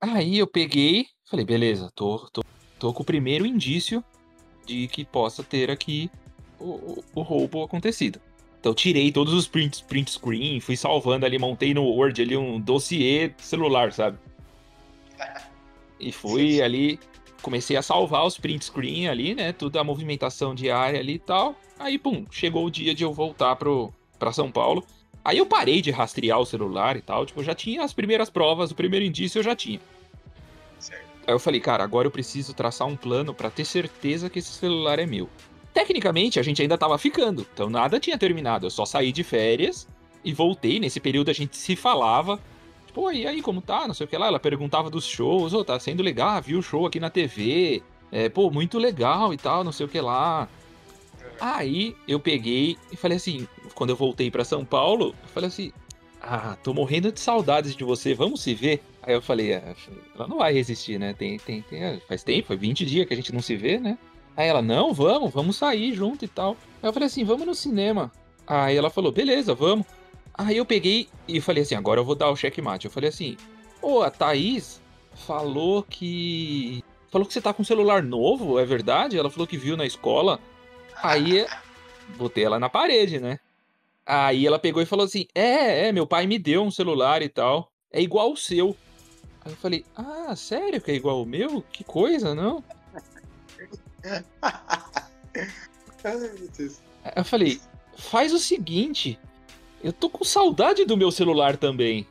Aí 0.00 0.38
eu 0.38 0.46
peguei, 0.46 1.06
falei, 1.24 1.44
beleza, 1.44 1.90
tô, 1.94 2.28
tô, 2.30 2.42
tô 2.78 2.92
com 2.92 3.02
o 3.02 3.06
primeiro 3.06 3.46
indício 3.46 4.04
de 4.66 4.88
que 4.88 5.04
possa 5.04 5.42
ter 5.42 5.70
aqui 5.70 6.10
o, 6.60 6.64
o, 6.64 7.04
o 7.14 7.22
roubo 7.22 7.62
acontecido. 7.62 8.20
Então 8.60 8.72
eu 8.72 8.74
tirei 8.74 9.10
todos 9.10 9.32
os 9.32 9.46
print, 9.46 9.84
print 9.84 10.10
screen, 10.10 10.60
fui 10.60 10.76
salvando 10.76 11.24
ali, 11.24 11.38
montei 11.38 11.72
no 11.72 11.84
Word 11.84 12.20
ali 12.20 12.36
um 12.36 12.60
dossiê 12.60 13.32
celular, 13.38 13.92
sabe? 13.92 14.18
E 15.98 16.12
fui 16.12 16.60
ali, 16.60 17.00
comecei 17.40 17.74
a 17.74 17.80
salvar 17.80 18.26
os 18.26 18.36
print 18.36 18.66
screen 18.66 19.08
ali, 19.08 19.34
né? 19.34 19.50
Toda 19.50 19.80
a 19.80 19.84
movimentação 19.84 20.54
diária 20.54 21.00
ali 21.00 21.14
e 21.14 21.18
tal. 21.18 21.56
Aí, 21.78 21.98
pum, 21.98 22.26
chegou 22.30 22.66
o 22.66 22.70
dia 22.70 22.94
de 22.94 23.02
eu 23.02 23.14
voltar 23.14 23.56
pro, 23.56 23.94
pra 24.18 24.30
São 24.30 24.52
Paulo. 24.52 24.84
Aí 25.26 25.38
eu 25.38 25.44
parei 25.44 25.82
de 25.82 25.90
rastrear 25.90 26.38
o 26.38 26.46
celular 26.46 26.96
e 26.96 27.02
tal, 27.02 27.26
tipo, 27.26 27.40
eu 27.40 27.44
já 27.44 27.52
tinha 27.52 27.82
as 27.82 27.92
primeiras 27.92 28.30
provas, 28.30 28.70
o 28.70 28.76
primeiro 28.76 29.04
indício 29.04 29.40
eu 29.40 29.42
já 29.42 29.56
tinha. 29.56 29.80
Certo. 30.78 31.04
Aí 31.26 31.34
eu 31.34 31.40
falei, 31.40 31.58
cara, 31.58 31.82
agora 31.82 32.06
eu 32.06 32.12
preciso 32.12 32.54
traçar 32.54 32.86
um 32.86 32.94
plano 32.94 33.34
pra 33.34 33.50
ter 33.50 33.64
certeza 33.64 34.30
que 34.30 34.38
esse 34.38 34.52
celular 34.52 35.00
é 35.00 35.04
meu. 35.04 35.28
Tecnicamente, 35.74 36.38
a 36.38 36.44
gente 36.44 36.62
ainda 36.62 36.78
tava 36.78 36.96
ficando, 36.96 37.44
então 37.52 37.68
nada 37.68 37.98
tinha 37.98 38.16
terminado. 38.16 38.66
Eu 38.66 38.70
só 38.70 38.86
saí 38.86 39.10
de 39.10 39.24
férias 39.24 39.88
e 40.24 40.32
voltei. 40.32 40.78
Nesse 40.78 41.00
período 41.00 41.28
a 41.28 41.34
gente 41.34 41.56
se 41.56 41.74
falava. 41.74 42.38
Tipo, 42.86 43.10
e 43.10 43.26
aí, 43.26 43.42
como 43.42 43.60
tá? 43.60 43.88
Não 43.88 43.94
sei 43.94 44.06
o 44.06 44.08
que 44.08 44.16
lá. 44.16 44.28
Ela 44.28 44.38
perguntava 44.38 44.88
dos 44.88 45.04
shows. 45.04 45.52
Ô, 45.52 45.64
tá 45.64 45.76
sendo 45.80 46.04
legal, 46.04 46.40
viu 46.40 46.60
o 46.60 46.62
show 46.62 46.86
aqui 46.86 47.00
na 47.00 47.10
TV. 47.10 47.82
É, 48.12 48.28
pô, 48.28 48.48
muito 48.48 48.78
legal 48.78 49.34
e 49.34 49.36
tal, 49.36 49.64
não 49.64 49.72
sei 49.72 49.86
o 49.86 49.88
que 49.88 50.00
lá. 50.00 50.48
Aí 51.40 51.94
eu 52.06 52.18
peguei 52.18 52.76
e 52.90 52.96
falei 52.96 53.16
assim, 53.16 53.46
quando 53.74 53.90
eu 53.90 53.96
voltei 53.96 54.30
pra 54.30 54.44
São 54.44 54.64
Paulo, 54.64 55.14
eu 55.22 55.28
falei 55.28 55.48
assim: 55.48 55.72
Ah, 56.20 56.56
tô 56.62 56.72
morrendo 56.72 57.12
de 57.12 57.20
saudades 57.20 57.74
de 57.76 57.84
você, 57.84 58.14
vamos 58.14 58.42
se 58.42 58.54
ver? 58.54 58.82
Aí 59.02 59.14
eu 59.14 59.22
falei, 59.22 59.54
ah, 59.54 59.74
ela 60.16 60.26
não 60.26 60.38
vai 60.38 60.52
resistir, 60.52 60.98
né? 60.98 61.14
Tem, 61.14 61.38
tem, 61.38 61.62
tem, 61.62 62.00
faz 62.08 62.24
tempo, 62.24 62.48
foi 62.48 62.56
20 62.56 62.84
dias 62.84 63.06
que 63.06 63.14
a 63.14 63.16
gente 63.16 63.32
não 63.32 63.40
se 63.40 63.54
vê, 63.54 63.78
né? 63.78 63.96
Aí 64.36 64.48
ela, 64.48 64.60
não, 64.60 64.92
vamos, 64.92 65.32
vamos 65.32 65.56
sair 65.56 65.94
junto 65.94 66.24
e 66.24 66.28
tal. 66.28 66.56
Aí 66.82 66.88
eu 66.88 66.92
falei 66.92 67.06
assim, 67.06 67.24
vamos 67.24 67.46
no 67.46 67.54
cinema. 67.54 68.12
Aí 68.46 68.76
ela 68.76 68.90
falou, 68.90 69.10
beleza, 69.10 69.54
vamos. 69.54 69.86
Aí 70.34 70.56
eu 70.56 70.66
peguei 70.66 71.08
e 71.26 71.40
falei 71.40 71.62
assim, 71.62 71.74
agora 71.74 72.00
eu 72.00 72.04
vou 72.04 72.14
dar 72.14 72.30
o 72.30 72.36
checkmate. 72.36 72.84
Eu 72.84 72.90
falei 72.90 73.08
assim, 73.08 73.36
ô, 73.80 74.02
a 74.02 74.10
Thaís 74.10 74.82
falou 75.26 75.82
que. 75.82 76.84
Falou 77.10 77.26
que 77.26 77.32
você 77.32 77.40
tá 77.40 77.54
com 77.54 77.62
um 77.62 77.64
celular 77.64 78.02
novo, 78.02 78.58
é 78.58 78.64
verdade? 78.64 79.16
Ela 79.18 79.30
falou 79.30 79.46
que 79.46 79.56
viu 79.56 79.76
na 79.76 79.86
escola. 79.86 80.38
Aí 81.02 81.46
botei 82.16 82.44
ela 82.44 82.58
na 82.58 82.68
parede, 82.68 83.18
né? 83.18 83.38
Aí 84.04 84.46
ela 84.46 84.58
pegou 84.58 84.82
e 84.82 84.86
falou 84.86 85.04
assim: 85.04 85.26
É, 85.34 85.88
é, 85.88 85.92
meu 85.92 86.06
pai 86.06 86.26
me 86.26 86.38
deu 86.38 86.62
um 86.62 86.70
celular 86.70 87.22
e 87.22 87.28
tal. 87.28 87.72
É 87.90 88.00
igual 88.00 88.32
o 88.32 88.36
seu. 88.36 88.76
Aí 89.44 89.52
eu 89.52 89.56
falei: 89.56 89.84
Ah, 89.96 90.34
sério 90.36 90.80
que 90.80 90.90
é 90.90 90.94
igual 90.94 91.22
o 91.22 91.26
meu? 91.26 91.62
Que 91.72 91.82
coisa, 91.82 92.34
não? 92.34 92.62
Aí 97.04 97.12
eu 97.16 97.24
falei: 97.24 97.60
Faz 97.96 98.32
o 98.32 98.38
seguinte. 98.38 99.18
Eu 99.82 99.92
tô 99.92 100.08
com 100.08 100.24
saudade 100.24 100.84
do 100.84 100.96
meu 100.96 101.10
celular 101.10 101.56
também. 101.56 102.06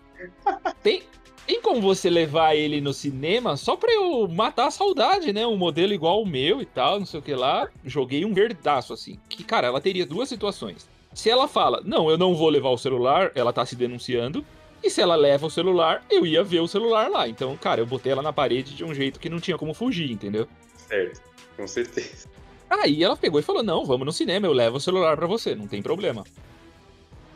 Tem, 0.84 1.04
tem 1.46 1.62
como 1.62 1.80
você 1.80 2.10
levar 2.10 2.56
ele 2.56 2.82
no 2.82 2.94
cinema 2.94 3.56
só 3.56 3.76
pra 3.76 3.92
eu 3.92 4.28
matar 4.28 4.68
a 4.68 4.72
saudade, 4.72 5.32
né? 5.32 5.46
Um 5.46 5.58
modelo 5.58 5.94
igual 5.94 6.22
o 6.22 6.26
meu 6.26 6.62
e 6.62 6.66
tal, 6.66 7.00
não 7.00 7.06
sei 7.06 7.20
o 7.20 7.24
que 7.24 7.34
lá. 7.34 7.70
Joguei 7.84 8.26
um 8.26 8.34
verdaço, 8.34 8.94
assim. 8.94 9.20
Que, 9.30 9.44
cara, 9.44 9.68
ela 9.68 9.80
teria 9.80 10.06
duas 10.06 10.28
situações. 10.28 10.88
Se 11.14 11.30
ela 11.30 11.48
fala, 11.48 11.82
não, 11.86 12.10
eu 12.10 12.18
não 12.18 12.36
vou 12.36 12.50
levar 12.50 12.70
o 12.70 12.78
celular, 12.78 13.32
ela 13.36 13.54
tá 13.54 13.66
se 13.66 13.76
denunciando. 13.76 14.46
E 14.84 14.90
se 14.90 15.02
ela 15.02 15.16
leva 15.16 15.46
o 15.46 15.50
celular, 15.50 16.04
eu 16.10 16.26
ia 16.26 16.44
ver 16.44 16.60
o 16.60 16.68
celular 16.68 17.10
lá. 17.10 17.28
Então, 17.28 17.56
cara, 17.58 17.82
eu 17.82 17.86
botei 17.86 18.12
ela 18.12 18.22
na 18.22 18.34
parede 18.34 18.76
de 18.76 18.84
um 18.84 18.94
jeito 18.94 19.20
que 19.20 19.30
não 19.30 19.40
tinha 19.40 19.58
como 19.58 19.74
fugir, 19.74 20.12
entendeu? 20.12 20.48
Certo, 20.88 21.22
com 21.56 21.68
certeza. 21.68 22.28
Aí 22.70 23.04
ela 23.04 23.16
pegou 23.16 23.40
e 23.40 23.44
falou: 23.44 23.64
Não, 23.64 23.86
vamos 23.86 24.06
no 24.06 24.12
cinema, 24.12 24.46
eu 24.46 24.54
levo 24.54 24.78
o 24.78 24.82
celular 24.82 25.16
pra 25.16 25.28
você, 25.28 25.56
não 25.56 25.68
tem 25.68 25.82
problema. 25.82 26.24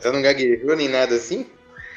Ela 0.02 0.12
não 0.12 0.22
gaguejou 0.22 0.76
nem 0.76 0.88
nada 0.88 1.14
assim? 1.14 1.46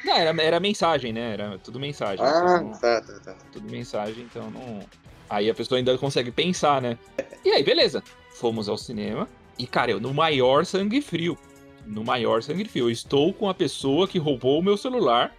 Não, 0.04 0.16
era, 0.16 0.42
era 0.42 0.60
mensagem, 0.60 1.14
né? 1.14 1.34
Era 1.34 1.58
tudo 1.60 1.80
mensagem. 1.80 2.24
Ah, 2.26 2.60
então- 2.62 2.80
tá, 2.80 3.02
tá, 3.02 3.20
tá. 3.20 3.36
tudo 3.52 3.70
mensagem, 3.70 4.24
então 4.30 4.50
não. 4.52 4.82
Aí 5.30 5.50
a 5.50 5.54
pessoa 5.54 5.78
ainda 5.78 5.98
consegue 5.98 6.32
pensar, 6.32 6.82
né? 6.82 6.98
E 7.44 7.50
aí, 7.50 7.64
beleza. 7.64 8.04
Fomos 8.36 8.68
ao 8.68 8.78
cinema. 8.78 9.28
E, 9.58 9.66
cara, 9.66 9.92
eu 9.92 10.00
no 10.00 10.14
maior 10.14 10.66
sangue 10.66 11.02
frio. 11.02 11.38
No 11.86 12.04
maior 12.04 12.44
sangue 12.44 12.66
frio. 12.66 12.86
Eu 12.86 12.92
estou 12.92 13.34
com 13.34 13.48
a 13.50 13.54
pessoa 13.54 14.08
que 14.08 14.18
roubou 14.20 14.60
o 14.60 14.64
meu 14.64 14.78
celular. 14.78 15.34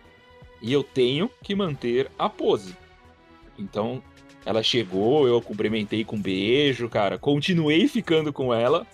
E 0.62 0.72
eu 0.72 0.82
tenho 0.82 1.30
que 1.42 1.54
manter 1.54 2.10
a 2.18 2.28
pose. 2.28 2.74
Então, 3.58 4.02
ela 4.46 4.62
chegou, 4.62 5.26
eu 5.26 5.36
a 5.38 5.42
cumprimentei 5.42 6.04
com 6.04 6.16
um 6.16 6.20
beijo, 6.22 6.88
cara. 6.88 7.18
Continuei 7.18 7.86
ficando 7.88 8.32
com 8.32 8.52
ela. 8.52 8.86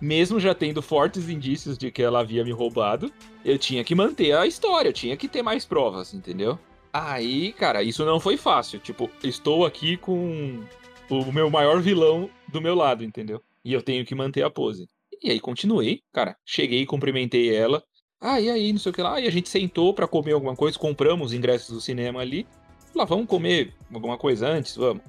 Mesmo 0.00 0.38
já 0.38 0.54
tendo 0.54 0.80
fortes 0.80 1.28
indícios 1.28 1.76
de 1.76 1.90
que 1.90 2.02
ela 2.02 2.20
havia 2.20 2.44
me 2.44 2.52
roubado, 2.52 3.12
eu 3.44 3.58
tinha 3.58 3.82
que 3.82 3.94
manter 3.94 4.32
a 4.36 4.46
história, 4.46 4.88
eu 4.88 4.92
tinha 4.92 5.16
que 5.16 5.26
ter 5.26 5.42
mais 5.42 5.64
provas, 5.64 6.14
entendeu? 6.14 6.58
Aí, 6.92 7.52
cara, 7.52 7.82
isso 7.82 8.04
não 8.04 8.20
foi 8.20 8.36
fácil. 8.36 8.78
Tipo, 8.78 9.10
estou 9.22 9.66
aqui 9.66 9.96
com 9.96 10.62
o 11.10 11.32
meu 11.32 11.50
maior 11.50 11.80
vilão 11.80 12.30
do 12.48 12.60
meu 12.60 12.74
lado, 12.74 13.04
entendeu? 13.04 13.42
E 13.64 13.72
eu 13.72 13.82
tenho 13.82 14.04
que 14.04 14.14
manter 14.14 14.42
a 14.42 14.50
pose. 14.50 14.88
E 15.22 15.30
aí 15.30 15.40
continuei, 15.40 16.00
cara. 16.12 16.36
Cheguei, 16.46 16.86
cumprimentei 16.86 17.54
ela. 17.54 17.82
Ah, 18.20 18.40
e 18.40 18.50
aí, 18.50 18.72
não 18.72 18.80
sei 18.80 18.90
o 18.90 18.94
que 18.94 19.02
lá. 19.02 19.20
E 19.20 19.26
a 19.26 19.30
gente 19.30 19.48
sentou 19.48 19.92
pra 19.92 20.08
comer 20.08 20.32
alguma 20.32 20.56
coisa, 20.56 20.78
compramos 20.78 21.28
os 21.28 21.32
ingressos 21.32 21.70
do 21.74 21.80
cinema 21.80 22.20
ali. 22.20 22.46
Lá, 22.94 23.04
vamos 23.04 23.26
comer 23.26 23.74
alguma 23.92 24.16
coisa 24.16 24.48
antes, 24.48 24.76
vamos. 24.76 25.02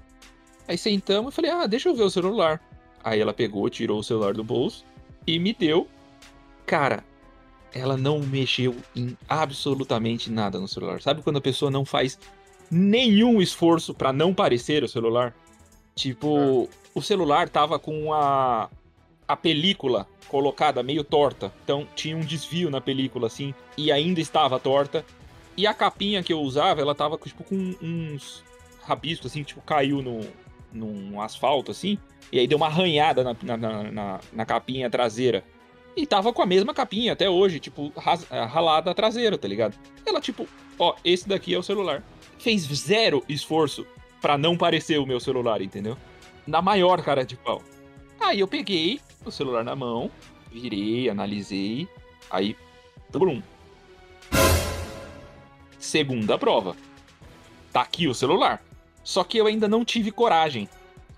Aí 0.67 0.77
sentamos 0.77 1.31
e 1.33 1.35
falei, 1.35 1.51
ah, 1.51 1.65
deixa 1.65 1.89
eu 1.89 1.95
ver 1.95 2.03
o 2.03 2.09
celular. 2.09 2.61
Aí 3.03 3.19
ela 3.19 3.33
pegou, 3.33 3.69
tirou 3.69 3.99
o 3.99 4.03
celular 4.03 4.33
do 4.33 4.43
bolso 4.43 4.85
e 5.25 5.39
me 5.39 5.53
deu. 5.53 5.87
Cara, 6.65 7.03
ela 7.73 7.97
não 7.97 8.19
mexeu 8.19 8.75
em 8.95 9.17
absolutamente 9.27 10.31
nada 10.31 10.59
no 10.59 10.67
celular. 10.67 11.01
Sabe 11.01 11.21
quando 11.21 11.37
a 11.37 11.41
pessoa 11.41 11.71
não 11.71 11.85
faz 11.85 12.19
nenhum 12.69 13.41
esforço 13.41 13.93
pra 13.93 14.11
não 14.11 14.33
parecer 14.33 14.83
o 14.83 14.87
celular? 14.87 15.35
Tipo, 15.95 16.69
o 16.93 17.01
celular 17.01 17.49
tava 17.49 17.79
com 17.79 18.13
a 18.13 18.69
a 19.29 19.37
película 19.37 20.07
colocada 20.27 20.81
meio 20.81 21.03
torta. 21.03 21.53
Então 21.63 21.87
tinha 21.95 22.17
um 22.17 22.21
desvio 22.21 22.71
na 22.71 22.81
película 22.81 23.27
assim 23.27 23.53
e 23.77 23.91
ainda 23.91 24.19
estava 24.19 24.59
torta. 24.59 25.05
E 25.55 25.67
a 25.67 25.73
capinha 25.73 26.23
que 26.23 26.33
eu 26.33 26.39
usava, 26.39 26.81
ela 26.81 26.95
tava 26.95 27.15
tipo 27.17 27.43
com 27.43 27.75
uns 27.79 28.43
rabiscos 28.81 29.31
assim, 29.31 29.43
tipo 29.43 29.61
caiu 29.61 30.01
no 30.01 30.21
num 30.71 31.19
asfalto 31.21 31.71
assim, 31.71 31.97
e 32.31 32.39
aí 32.39 32.47
deu 32.47 32.57
uma 32.57 32.67
arranhada 32.67 33.23
na, 33.23 33.35
na, 33.41 33.57
na, 33.91 34.19
na- 34.31 34.45
capinha 34.45 34.89
traseira. 34.89 35.43
E 35.95 36.05
tava 36.05 36.31
com 36.31 36.41
a 36.41 36.45
mesma 36.45 36.73
capinha 36.73 37.13
até 37.13 37.29
hoje, 37.29 37.59
tipo, 37.59 37.91
eh, 38.31 38.43
ralada 38.45 38.91
a 38.91 38.93
traseira, 38.93 39.37
tá 39.37 39.47
ligado? 39.47 39.75
Ela, 40.05 40.21
tipo, 40.21 40.47
ó, 40.77 40.95
esse 41.03 41.27
daqui 41.27 41.53
é 41.53 41.57
o 41.57 41.63
celular. 41.63 42.03
Fez 42.37 42.61
zero 42.63 43.23
esforço 43.27 43.85
pra 44.21 44.37
não 44.37 44.55
parecer 44.57 44.97
o 44.99 45.05
meu 45.05 45.19
celular, 45.19 45.61
entendeu? 45.61 45.97
Na 46.47 46.61
maior 46.61 47.01
cara 47.01 47.25
de 47.25 47.35
pau. 47.35 47.61
Aí 48.19 48.39
eu 48.39 48.47
peguei 48.47 49.01
o 49.25 49.31
celular 49.31 49.63
na 49.63 49.75
mão, 49.75 50.09
virei, 50.51 51.09
analisei, 51.09 51.87
aí. 52.29 52.55
Brum. 53.11 53.41
Segunda 55.79 56.37
prova. 56.37 56.75
tá 57.73 57.81
aqui 57.81 58.07
o 58.07 58.13
celular. 58.13 58.61
Só 59.03 59.23
que 59.23 59.37
eu 59.37 59.47
ainda 59.47 59.67
não 59.67 59.85
tive 59.85 60.11
coragem. 60.11 60.69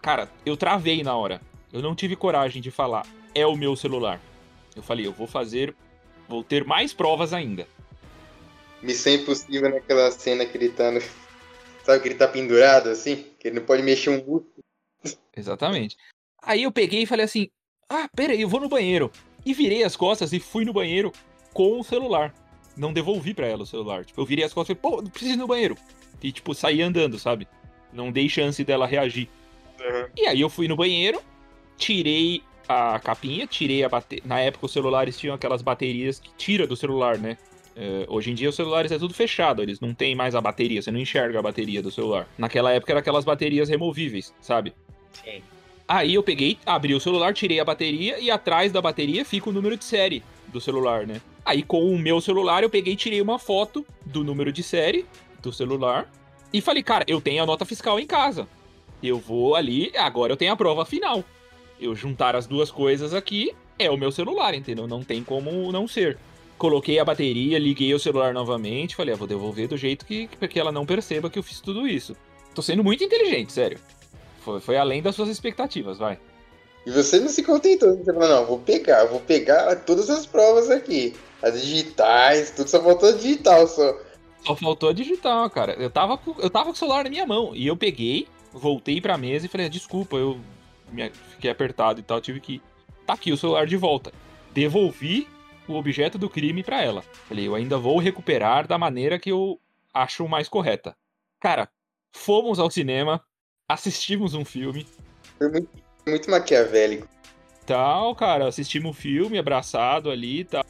Cara, 0.02 0.30
eu 0.46 0.58
travei 0.58 1.04
na 1.04 1.16
hora. 1.16 1.42
Eu 1.72 1.82
não 1.82 1.96
tive 1.96 2.16
coragem 2.16 2.62
de 2.62 2.70
falar, 2.70 3.06
é 3.34 3.46
o 3.46 3.56
meu 3.56 3.76
celular. 3.76 4.20
Eu 4.76 4.84
falei, 4.84 5.06
eu 5.06 5.12
vou 5.12 5.28
fazer, 5.28 5.76
vou 6.28 6.44
ter 6.44 6.66
mais 6.66 6.94
provas 6.94 7.34
ainda. 7.34 7.68
Missão 8.82 9.14
Impossível 9.14 9.70
naquela 9.70 10.12
cena 10.12 10.46
que 10.46 10.58
ele 10.58 10.70
tá. 10.70 10.92
Sabe 11.84 12.02
que 12.02 12.10
ele 12.10 12.16
tá 12.16 12.28
pendurado 12.28 12.90
assim? 12.90 13.26
Que 13.40 13.48
ele 13.48 13.60
não 13.60 13.66
pode 13.66 13.82
mexer 13.82 14.10
um 14.10 14.18
músculo. 14.18 14.64
Exatamente. 15.36 15.98
Aí 16.44 16.64
eu 16.64 16.72
peguei 16.72 17.04
e 17.04 17.06
falei 17.06 17.26
assim: 17.26 17.50
ah, 17.90 18.10
pera 18.16 18.34
aí, 18.34 18.42
eu 18.42 18.50
vou 18.50 18.60
no 18.60 18.70
banheiro. 18.70 19.12
E 19.46 19.54
virei 19.54 19.84
as 19.84 19.96
costas 19.96 20.34
e 20.34 20.40
fui 20.40 20.64
no 20.66 20.74
banheiro 20.74 21.12
com 21.54 21.80
o 21.80 21.84
celular. 21.84 22.34
Não 22.78 22.94
devolvi 22.94 23.34
para 23.34 23.48
ela 23.48 23.64
o 23.64 23.66
celular. 23.66 24.06
Tipo, 24.06 24.22
eu 24.22 24.26
virei 24.26 24.46
as 24.46 24.54
costas 24.54 24.78
e 24.78 24.80
falei, 24.80 25.02
pô, 25.02 25.10
preciso 25.10 25.34
ir 25.34 25.38
no 25.38 25.48
banheiro. 25.48 25.76
E, 26.22 26.32
tipo, 26.32 26.54
saí 26.54 26.82
andando, 26.82 27.18
sabe? 27.20 27.48
Não 27.94 28.12
dei 28.12 28.28
chance 28.30 28.64
dela 28.64 28.86
reagir. 28.86 29.28
Uhum. 29.80 30.08
E 30.18 30.28
aí 30.28 30.42
eu 30.42 30.50
fui 30.50 30.68
no 30.68 30.76
banheiro, 30.76 31.22
tirei 31.78 32.44
a 32.68 33.00
capinha, 33.00 33.46
tirei 33.48 33.84
a 33.84 33.90
bateria. 33.90 34.24
Na 34.26 34.40
época 34.40 34.66
os 34.66 34.72
celulares 34.72 35.18
tinham 35.18 35.36
aquelas 35.36 35.62
baterias 35.62 36.20
que 36.20 36.30
tira 36.38 36.66
do 36.66 36.76
celular, 36.76 37.18
né? 37.18 37.38
É, 37.76 38.06
hoje 38.10 38.32
em 38.32 38.34
dia 38.34 38.50
os 38.50 38.56
celulares 38.56 38.92
é 38.92 38.98
tudo 38.98 39.14
fechado, 39.14 39.62
eles 39.62 39.80
não 39.80 39.94
tem 39.94 40.14
mais 40.14 40.36
a 40.36 40.42
bateria, 40.42 40.82
você 40.82 40.92
não 40.92 41.00
enxerga 41.00 41.40
a 41.40 41.42
bateria 41.42 41.82
do 41.82 41.90
celular. 41.90 42.28
Naquela 42.38 42.72
época 42.72 42.92
era 42.92 43.00
aquelas 43.00 43.24
baterias 43.24 43.70
removíveis, 43.70 44.34
sabe? 44.42 44.74
Sim. 45.24 45.42
Aí 45.88 46.14
eu 46.14 46.24
peguei, 46.24 46.58
abri 46.66 46.94
o 46.94 47.00
celular, 47.00 47.34
tirei 47.34 47.60
a 47.60 47.66
bateria 47.66 48.20
e 48.20 48.30
atrás 48.30 48.72
da 48.72 48.82
bateria 48.82 49.26
fica 49.26 49.50
o 49.50 49.54
número 49.54 49.76
de 49.76 49.84
série 49.84 50.24
do 50.48 50.60
celular, 50.60 51.08
né? 51.08 51.22
Aí 51.46 51.64
com 51.64 51.94
o 51.94 51.98
meu 51.98 52.22
celular 52.22 52.64
eu 52.64 52.70
peguei 52.70 52.94
e 52.94 52.98
tirei 52.98 53.22
uma 53.22 53.40
foto 53.40 53.86
do 54.06 54.24
número 54.24 54.52
de 54.52 54.64
série 54.64 55.06
do 55.42 55.52
celular 55.52 56.10
e 56.54 56.62
falei, 56.62 56.84
cara, 56.84 57.06
eu 57.08 57.22
tenho 57.22 57.44
a 57.44 57.46
nota 57.46 57.66
fiscal 57.66 58.00
em 58.00 58.06
casa. 58.06 58.48
Eu 59.02 59.18
vou 59.18 59.56
ali, 59.56 59.92
agora 59.98 60.34
eu 60.34 60.38
tenho 60.38 60.54
a 60.54 60.58
prova 60.58 60.86
final. 60.86 61.24
Eu 61.80 61.96
juntar 61.96 62.36
as 62.36 62.46
duas 62.46 62.70
coisas 62.70 63.14
aqui 63.14 63.54
é 63.80 63.90
o 63.90 63.98
meu 63.98 64.12
celular, 64.12 64.54
entendeu? 64.54 64.88
Não 64.88 65.04
tem 65.04 65.24
como 65.24 65.72
não 65.72 65.88
ser. 65.88 66.18
Coloquei 66.58 67.00
a 67.00 67.06
bateria, 67.06 67.58
liguei 67.58 67.94
o 67.94 68.00
celular 68.00 68.34
novamente, 68.34 68.96
falei, 68.96 69.14
ah, 69.14 69.18
vou 69.18 69.28
devolver 69.28 69.68
do 69.68 69.78
jeito 69.78 70.06
que, 70.06 70.28
que 70.28 70.60
ela 70.60 70.72
não 70.72 70.86
perceba 70.86 71.30
que 71.30 71.40
eu 71.40 71.44
fiz 71.44 71.60
tudo 71.60 71.88
isso. 71.88 72.16
Tô 72.54 72.62
sendo 72.62 72.84
muito 72.84 73.04
inteligente, 73.04 73.52
sério. 73.52 73.80
Foi, 74.42 74.60
foi 74.60 74.78
além 74.78 75.02
das 75.02 75.16
suas 75.16 75.30
expectativas, 75.30 75.98
vai. 75.98 76.20
E 76.86 76.92
você 76.92 77.20
não 77.20 77.30
se 77.30 77.44
contentou. 77.44 77.98
Você 77.98 78.14
falou, 78.14 78.30
não, 78.30 78.46
vou 78.46 78.60
pegar, 78.60 79.06
vou 79.06 79.20
pegar 79.20 79.76
todas 79.78 80.10
as 80.10 80.26
provas 80.26 80.70
aqui. 80.70 81.16
As 81.42 81.60
digitais, 81.60 82.52
tudo 82.52 82.70
só 82.70 82.82
faltou 82.82 83.12
digital 83.14 83.68
só. 83.68 83.98
Só 84.46 84.56
faltou 84.56 84.90
a 84.90 84.94
digital, 84.94 85.50
cara. 85.50 85.74
Eu 85.74 85.90
tava, 85.90 86.18
com, 86.18 86.40
eu 86.40 86.50
tava 86.50 86.66
com 86.66 86.72
o 86.72 86.76
celular 86.76 87.04
na 87.04 87.10
minha 87.10 87.26
mão. 87.26 87.56
E 87.56 87.68
eu 87.68 87.78
peguei, 87.78 88.28
voltei 88.52 89.00
pra 89.00 89.18
mesa 89.18 89.46
e 89.46 89.50
falei, 89.50 89.70
desculpa, 89.70 90.18
eu 90.18 90.40
me, 90.92 91.10
fiquei 91.10 91.50
apertado 91.50 92.00
e 92.00 92.04
tal, 92.04 92.20
tive 92.20 92.40
que. 92.40 92.62
Tá 93.06 93.14
aqui 93.14 93.32
o 93.32 93.38
celular 93.38 93.66
de 93.66 93.78
volta. 93.78 94.12
Devolvi 94.54 95.28
o 95.68 95.76
objeto 95.76 96.18
do 96.18 96.30
crime 96.30 96.64
para 96.64 96.82
ela. 96.82 97.02
Falei, 97.02 97.48
eu 97.48 97.56
ainda 97.56 97.78
vou 97.78 97.98
recuperar 98.00 98.68
da 98.68 98.78
maneira 98.78 99.20
que 99.20 99.32
eu 99.32 99.60
acho 99.94 100.28
mais 100.28 100.48
correta. 100.48 100.96
Cara, 101.40 101.70
fomos 102.12 102.60
ao 102.60 102.70
cinema, 102.70 103.24
assistimos 103.68 104.34
um 104.34 104.46
filme. 104.46 104.86
Foi 105.38 105.50
muito, 105.50 105.70
muito 106.08 106.30
maquiavélico. 106.30 107.08
Tal, 107.66 108.16
cara, 108.16 108.48
assistimos 108.48 108.92
um 108.92 108.94
filme 108.94 109.38
abraçado 109.38 110.10
ali 110.10 110.42
e 110.42 110.46
tal. 110.46 110.66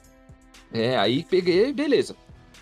É, 0.74 0.98
aí 0.98 1.24
peguei, 1.24 1.74
beleza. 1.74 2.16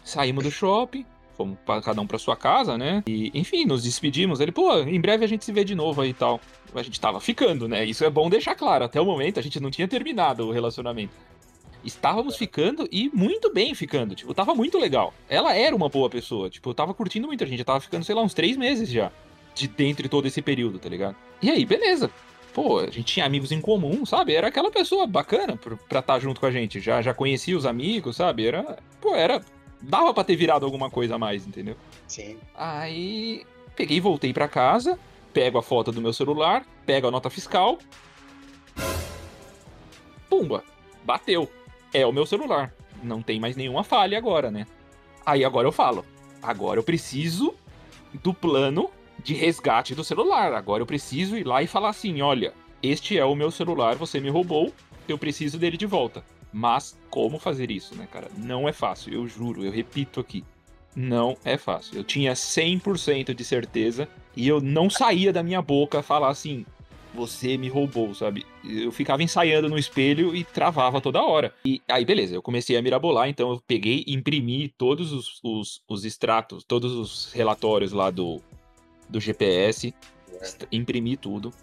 Saímos 0.09 0.43
do 0.43 0.49
shopping, 0.49 1.05
fomos 1.37 1.57
pra, 1.63 1.81
cada 1.83 2.01
um 2.01 2.07
pra 2.07 2.17
sua 2.17 2.35
casa, 2.35 2.79
né? 2.79 3.03
E, 3.07 3.31
enfim, 3.33 3.63
nos 3.63 3.83
despedimos. 3.83 4.39
Ele, 4.39 4.51
pô, 4.51 4.75
em 4.79 4.99
breve 4.99 5.23
a 5.23 5.27
gente 5.27 5.45
se 5.45 5.51
vê 5.51 5.63
de 5.63 5.75
novo 5.75 6.01
aí 6.01 6.09
e 6.09 6.13
tal. 6.13 6.41
A 6.73 6.81
gente 6.81 6.99
tava 6.99 7.19
ficando, 7.19 7.67
né? 7.67 7.85
Isso 7.85 8.03
é 8.03 8.09
bom 8.09 8.27
deixar 8.27 8.55
claro. 8.55 8.85
Até 8.85 8.99
o 8.99 9.05
momento 9.05 9.39
a 9.39 9.43
gente 9.43 9.59
não 9.59 9.69
tinha 9.69 9.87
terminado 9.87 10.47
o 10.47 10.51
relacionamento. 10.51 11.13
Estávamos 11.85 12.35
ficando 12.35 12.89
e 12.91 13.09
muito 13.13 13.53
bem 13.53 13.75
ficando. 13.75 14.15
Tipo, 14.15 14.33
tava 14.33 14.55
muito 14.55 14.79
legal. 14.79 15.13
Ela 15.29 15.55
era 15.55 15.75
uma 15.75 15.87
boa 15.87 16.09
pessoa. 16.09 16.49
Tipo, 16.49 16.71
eu 16.71 16.73
tava 16.73 16.93
curtindo 16.93 17.27
muito. 17.27 17.43
A 17.43 17.47
gente 17.47 17.63
tava 17.63 17.79
ficando, 17.79 18.03
sei 18.03 18.15
lá, 18.15 18.23
uns 18.23 18.33
três 18.33 18.57
meses 18.57 18.89
já. 18.89 19.11
De 19.53 19.67
dentro 19.67 20.01
de 20.01 20.09
todo 20.09 20.25
esse 20.25 20.41
período, 20.41 20.79
tá 20.79 20.89
ligado? 20.89 21.15
E 21.39 21.51
aí, 21.51 21.65
beleza. 21.65 22.09
Pô, 22.51 22.79
a 22.79 22.87
gente 22.87 23.05
tinha 23.05 23.25
amigos 23.27 23.51
em 23.51 23.61
comum, 23.61 24.05
sabe? 24.07 24.33
Era 24.33 24.47
aquela 24.47 24.71
pessoa 24.71 25.05
bacana 25.05 25.55
pra 25.55 25.75
estar 25.75 26.01
tá 26.01 26.19
junto 26.19 26.39
com 26.39 26.47
a 26.47 26.51
gente. 26.51 26.79
Já, 26.79 26.99
já 26.99 27.13
conhecia 27.13 27.55
os 27.55 27.65
amigos, 27.65 28.15
sabe? 28.15 28.47
Era. 28.47 28.79
Pô, 28.99 29.15
era. 29.15 29.41
Dava 29.81 30.13
pra 30.13 30.23
ter 30.23 30.35
virado 30.35 30.65
alguma 30.65 30.89
coisa 30.89 31.15
a 31.15 31.17
mais, 31.17 31.47
entendeu? 31.47 31.75
Sim. 32.07 32.37
Aí. 32.55 33.45
Peguei 33.75 33.97
e 33.97 34.01
voltei 34.01 34.33
pra 34.33 34.47
casa. 34.47 34.99
Pego 35.33 35.57
a 35.57 35.63
foto 35.63 35.91
do 35.91 36.01
meu 36.01 36.11
celular. 36.11 36.65
Pego 36.85 37.07
a 37.07 37.11
nota 37.11 37.29
fiscal. 37.29 37.77
Pumba! 40.29 40.63
Bateu 41.03 41.49
é 41.93 42.05
o 42.05 42.11
meu 42.11 42.25
celular. 42.25 42.73
Não 43.01 43.21
tem 43.21 43.39
mais 43.39 43.55
nenhuma 43.55 43.83
falha 43.83 44.17
agora, 44.17 44.51
né? 44.51 44.67
Aí 45.25 45.43
agora 45.43 45.67
eu 45.67 45.71
falo, 45.71 46.05
agora 46.41 46.79
eu 46.79 46.83
preciso 46.83 47.53
do 48.23 48.33
plano 48.33 48.89
de 49.23 49.33
resgate 49.33 49.95
do 49.95 50.03
celular. 50.03 50.53
Agora 50.53 50.81
eu 50.81 50.87
preciso 50.87 51.37
ir 51.37 51.45
lá 51.45 51.61
e 51.61 51.67
falar 51.67 51.89
assim: 51.89 52.21
olha, 52.21 52.53
este 52.81 53.17
é 53.17 53.25
o 53.25 53.35
meu 53.35 53.51
celular, 53.51 53.95
você 53.95 54.19
me 54.19 54.29
roubou, 54.29 54.73
eu 55.07 55.17
preciso 55.17 55.57
dele 55.57 55.77
de 55.77 55.85
volta. 55.85 56.23
Mas 56.51 56.97
como 57.09 57.37
fazer 57.37 57.69
isso, 57.69 57.95
né, 57.95 58.07
cara? 58.11 58.29
Não 58.37 58.67
é 58.67 58.73
fácil, 58.73 59.13
eu 59.13 59.27
juro, 59.27 59.63
eu 59.63 59.71
repito 59.71 60.19
aqui. 60.19 60.43
Não 60.95 61.37
é 61.45 61.57
fácil. 61.57 61.97
Eu 61.97 62.03
tinha 62.03 62.33
100% 62.33 63.33
de 63.33 63.43
certeza 63.43 64.07
e 64.35 64.47
eu 64.47 64.59
não 64.59 64.89
saía 64.89 65.31
da 65.31 65.43
minha 65.43 65.61
boca 65.61 66.01
falar 66.01 66.29
assim: 66.29 66.65
você 67.13 67.57
me 67.57 67.67
roubou, 67.67 68.13
sabe? 68.13 68.45
Eu 68.63 68.91
ficava 68.91 69.23
ensaiando 69.23 69.69
no 69.69 69.77
espelho 69.77 70.35
e 70.35 70.43
travava 70.43 71.01
toda 71.01 71.21
hora. 71.21 71.53
E 71.65 71.81
aí, 71.87 72.05
beleza, 72.05 72.35
eu 72.35 72.41
comecei 72.41 72.77
a 72.77 72.81
mirabolar, 72.81 73.29
então 73.29 73.51
eu 73.51 73.61
peguei 73.65 74.03
e 74.05 74.13
imprimi 74.13 74.69
todos 74.77 75.11
os, 75.11 75.39
os, 75.43 75.81
os 75.87 76.05
extratos, 76.05 76.63
todos 76.63 76.93
os 76.93 77.31
relatórios 77.33 77.91
lá 77.91 78.09
do, 78.09 78.41
do 79.07 79.19
GPS, 79.19 79.93
imprimi 80.71 81.17
tudo. 81.17 81.53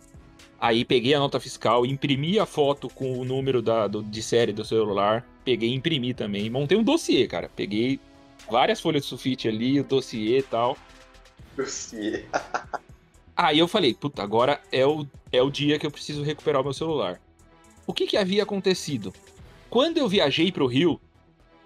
Aí 0.60 0.84
peguei 0.84 1.12
a 1.14 1.18
nota 1.18 1.38
fiscal, 1.38 1.84
imprimi 1.84 2.38
a 2.38 2.46
foto 2.46 2.88
com 2.88 3.18
o 3.18 3.24
número 3.24 3.60
da, 3.60 3.86
do, 3.86 4.02
de 4.02 4.22
série 4.22 4.52
do 4.52 4.64
celular, 4.64 5.26
peguei 5.44 5.70
e 5.70 5.74
imprimi 5.74 6.14
também. 6.14 6.48
Montei 6.48 6.78
um 6.78 6.82
dossiê, 6.82 7.26
cara. 7.26 7.50
Peguei 7.54 8.00
várias 8.50 8.80
folhas 8.80 9.02
de 9.02 9.08
sulfite 9.08 9.48
ali, 9.48 9.80
o 9.80 9.84
dossiê 9.84 10.38
e 10.38 10.42
tal. 10.42 10.76
Dossiê. 11.56 12.24
Aí 13.36 13.58
eu 13.58 13.68
falei, 13.68 13.92
puta, 13.92 14.22
agora 14.22 14.60
é 14.72 14.86
o, 14.86 15.06
é 15.30 15.42
o 15.42 15.50
dia 15.50 15.78
que 15.78 15.86
eu 15.86 15.90
preciso 15.90 16.22
recuperar 16.22 16.62
o 16.62 16.64
meu 16.64 16.72
celular. 16.72 17.20
O 17.86 17.92
que, 17.92 18.06
que 18.06 18.16
havia 18.16 18.42
acontecido? 18.42 19.12
Quando 19.68 19.98
eu 19.98 20.08
viajei 20.08 20.50
pro 20.50 20.66
Rio, 20.66 20.98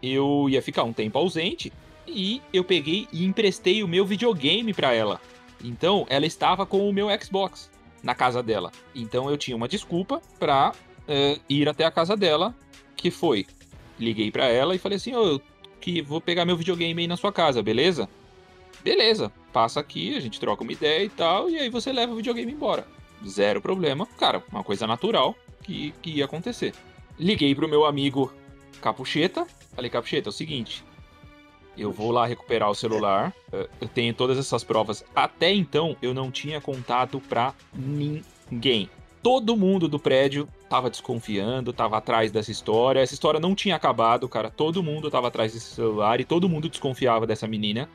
eu 0.03 0.49
ia 0.51 0.61
ficar 0.61 0.83
um 0.83 0.93
tempo 0.93 1.17
ausente 1.17 1.73
e 2.09 2.43
eu 2.53 2.65
peguei 2.65 3.07
e 3.13 3.25
emprestei 3.25 3.85
o 3.85 3.89
meu 3.89 4.05
videogame 4.05 4.75
para 4.75 4.93
ela. 4.93 5.21
Então 5.63 6.05
ela 6.11 6.27
estava 6.27 6.67
com 6.67 6.89
o 6.89 6.93
meu 6.93 7.07
Xbox 7.23 7.71
na 8.03 8.15
casa 8.15 8.43
dela. 8.43 8.73
Então 8.95 9.31
eu 9.31 9.37
tinha 9.37 9.57
uma 9.57 9.69
desculpa 9.69 10.21
pra 10.39 10.73
uh, 10.73 11.41
ir 11.49 11.69
até 11.69 11.85
a 11.85 11.91
casa 11.91 12.17
dela, 12.17 12.55
que 12.97 13.11
foi. 13.11 13.47
Liguei 13.99 14.31
para 14.31 14.47
ela 14.47 14.75
e 14.75 14.79
falei 14.79 14.97
assim, 14.97 15.15
oh, 15.15 15.27
eu 15.27 15.43
que 15.81 16.03
vou 16.03 16.21
pegar 16.21 16.45
meu 16.45 16.57
videogame 16.57 17.03
aí 17.03 17.09
na 17.09 17.17
sua 17.17 17.33
casa, 17.33 17.63
beleza? 17.63 18.09
Beleza, 18.85 19.33
passa 19.53 19.81
aqui, 19.81 20.17
a 20.17 20.21
gente 20.21 20.39
troca 20.39 20.63
uma 20.63 20.73
ideia 20.73 21.05
e 21.05 21.09
tal, 21.09 21.51
e 21.51 21.59
aí 21.59 21.71
você 21.71 21.93
leva 21.93 22.13
o 22.13 22.17
videogame 22.17 22.53
embora. 22.53 22.87
Zero 23.27 23.61
problema. 23.61 24.07
Cara, 24.19 24.43
uma 24.51 24.65
coisa 24.65 24.87
natural 24.87 25.35
que, 25.63 25.93
que 26.03 26.11
ia 26.11 26.25
acontecer. 26.25 26.75
Liguei 27.19 27.55
pro 27.55 27.69
meu 27.69 27.85
amigo 27.85 28.33
Capucheta. 28.81 29.47
Falei, 29.75 29.91
Capucheta, 29.91 30.29
é 30.29 30.31
o 30.31 30.33
seguinte. 30.33 30.85
Eu 31.77 31.93
vou 31.93 32.11
lá 32.11 32.27
recuperar 32.27 32.71
o 32.71 32.75
celular. 32.75 33.35
Eh, 33.53 33.69
eu 33.81 33.89
tenho 33.89 34.13
todas 34.13 34.39
essas 34.39 34.65
provas. 34.65 35.05
Até 35.15 35.53
então, 35.53 35.97
eu 36.03 36.13
não 36.13 36.31
tinha 36.31 36.61
contato 36.61 37.21
pra 37.21 37.55
ninguém. 37.73 38.91
Todo 39.23 39.57
mundo 39.57 39.87
do 39.89 39.99
prédio 39.99 40.49
tava 40.69 40.89
desconfiando, 40.89 41.73
tava 41.73 41.99
atrás 41.99 42.33
dessa 42.33 42.51
história. 42.51 43.01
Essa 43.01 43.15
história 43.15 43.39
não 43.39 43.55
tinha 43.55 43.77
acabado, 43.77 44.29
cara. 44.29 44.51
Todo 44.51 44.83
mundo 44.83 45.11
tava 45.11 45.29
atrás 45.29 45.53
desse 45.53 45.75
celular 45.75 46.21
e 46.21 46.25
todo 46.25 46.49
mundo 46.49 46.69
desconfiava 46.69 47.27
dessa 47.27 47.47
menina. 47.47 47.89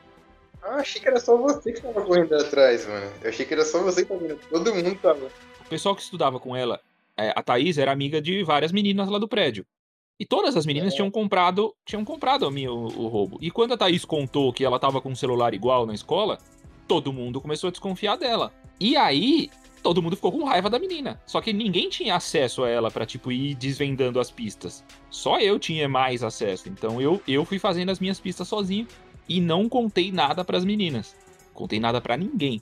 Ah, 0.62 0.76
achei 0.76 1.00
que 1.00 1.08
era 1.08 1.20
só 1.20 1.36
você 1.36 1.72
que 1.72 1.80
tava 1.80 2.00
correndo 2.02 2.34
atrás, 2.34 2.86
mano. 2.86 3.10
Eu 3.22 3.30
achei 3.30 3.46
que 3.46 3.54
era 3.54 3.64
só 3.64 3.82
você 3.82 4.02
que 4.02 4.08
tava 4.08 4.20
correndo. 4.20 4.40
Todo 4.50 4.74
mundo 4.74 4.98
tava. 5.00 5.26
O 5.60 5.68
pessoal 5.68 5.94
que 5.94 6.02
estudava 6.02 6.38
com 6.40 6.56
ela, 6.56 6.80
é, 7.16 7.32
a 7.34 7.42
Thaís 7.42 7.78
era 7.78 7.92
amiga 7.92 8.20
de 8.20 8.42
várias 8.42 8.72
meninas 8.72 9.08
lá 9.08 9.18
do 9.18 9.28
prédio. 9.28 9.64
E 10.18 10.24
todas 10.24 10.56
as 10.56 10.64
meninas 10.64 10.92
é. 10.92 10.96
tinham 10.96 11.10
comprado 11.10 11.74
tinham 11.84 12.04
comprado 12.04 12.46
a 12.46 12.50
mim 12.50 12.66
o, 12.66 12.86
o, 12.86 13.08
roubo. 13.08 13.38
E 13.40 13.50
quando 13.50 13.74
a 13.74 13.76
Thaís 13.76 14.04
contou 14.04 14.52
que 14.52 14.64
ela 14.64 14.78
tava 14.78 15.00
com 15.00 15.10
um 15.10 15.16
celular 15.16 15.52
igual 15.54 15.86
na 15.86 15.94
escola, 15.94 16.38
todo 16.88 17.12
mundo 17.12 17.40
começou 17.40 17.68
a 17.68 17.70
desconfiar 17.70 18.16
dela. 18.16 18.52
E 18.80 18.96
aí, 18.96 19.50
todo 19.82 20.02
mundo 20.02 20.16
ficou 20.16 20.32
com 20.32 20.44
raiva 20.44 20.70
da 20.70 20.78
menina. 20.78 21.20
Só 21.26 21.40
que 21.40 21.52
ninguém 21.52 21.88
tinha 21.88 22.16
acesso 22.16 22.64
a 22.64 22.68
ela 22.68 22.90
para 22.90 23.06
tipo 23.06 23.30
ir 23.30 23.54
desvendando 23.54 24.18
as 24.18 24.30
pistas. 24.30 24.84
Só 25.10 25.38
eu 25.38 25.58
tinha 25.58 25.88
mais 25.88 26.22
acesso. 26.22 26.68
Então 26.68 27.00
eu 27.00 27.20
eu 27.28 27.44
fui 27.44 27.58
fazendo 27.58 27.90
as 27.90 28.00
minhas 28.00 28.18
pistas 28.18 28.48
sozinho 28.48 28.86
e 29.28 29.40
não 29.40 29.68
contei 29.68 30.10
nada 30.10 30.44
para 30.44 30.56
as 30.56 30.64
meninas. 30.64 31.14
Contei 31.52 31.78
nada 31.78 32.00
pra 32.00 32.16
ninguém. 32.16 32.60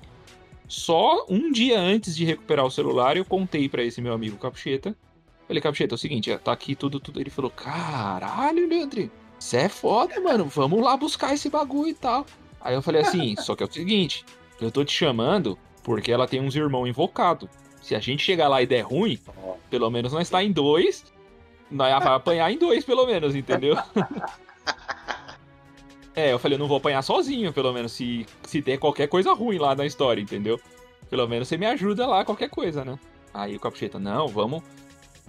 Só 0.66 1.26
um 1.28 1.52
dia 1.52 1.78
antes 1.78 2.16
de 2.16 2.24
recuperar 2.24 2.64
o 2.64 2.70
celular, 2.70 3.16
eu 3.16 3.24
contei 3.24 3.68
pra 3.68 3.84
esse 3.84 4.00
meu 4.00 4.12
amigo 4.12 4.38
Capucheta. 4.38 4.96
Falei, 5.46 5.62
Capucheta, 5.62 5.94
é 5.94 5.96
o 5.96 5.98
seguinte, 5.98 6.32
ó, 6.32 6.38
tá 6.38 6.52
aqui 6.52 6.74
tudo, 6.74 6.98
tudo. 6.98 7.20
Ele 7.20 7.30
falou, 7.30 7.50
caralho, 7.50 8.66
Leandro, 8.66 9.10
você 9.38 9.58
é 9.58 9.68
foda, 9.68 10.18
mano. 10.20 10.46
Vamos 10.46 10.82
lá 10.82 10.96
buscar 10.96 11.34
esse 11.34 11.50
bagulho 11.50 11.90
e 11.90 11.94
tal. 11.94 12.24
Aí 12.60 12.74
eu 12.74 12.80
falei 12.80 13.02
assim, 13.02 13.36
só 13.36 13.54
que 13.54 13.62
é 13.62 13.66
o 13.66 13.72
seguinte, 13.72 14.24
eu 14.60 14.70
tô 14.70 14.84
te 14.84 14.92
chamando 14.92 15.58
porque 15.82 16.10
ela 16.10 16.26
tem 16.26 16.40
uns 16.40 16.56
irmãos 16.56 16.88
invocados. 16.88 17.48
Se 17.82 17.94
a 17.94 18.00
gente 18.00 18.24
chegar 18.24 18.48
lá 18.48 18.62
e 18.62 18.66
der 18.66 18.80
ruim, 18.80 19.18
pelo 19.68 19.90
menos 19.90 20.12
nós 20.12 20.30
tá 20.30 20.42
em 20.42 20.50
dois. 20.50 21.04
Nós 21.70 22.02
vai 22.02 22.14
apanhar 22.14 22.50
em 22.50 22.58
dois, 22.58 22.84
pelo 22.84 23.04
menos, 23.04 23.34
entendeu? 23.34 23.76
é, 26.16 26.32
eu 26.32 26.38
falei, 26.38 26.56
eu 26.56 26.60
não 26.60 26.68
vou 26.68 26.78
apanhar 26.78 27.02
sozinho, 27.02 27.52
pelo 27.52 27.72
menos, 27.72 27.92
se, 27.92 28.24
se 28.44 28.62
der 28.62 28.78
qualquer 28.78 29.08
coisa 29.08 29.34
ruim 29.34 29.58
lá 29.58 29.74
na 29.74 29.84
história, 29.84 30.22
entendeu? 30.22 30.58
Pelo 31.10 31.28
menos 31.28 31.48
você 31.48 31.58
me 31.58 31.66
ajuda 31.66 32.06
lá, 32.06 32.24
qualquer 32.24 32.48
coisa, 32.48 32.84
né? 32.84 32.98
Aí 33.34 33.56
o 33.56 33.60
Capucheta, 33.60 33.98
não, 33.98 34.28
vamos. 34.28 34.62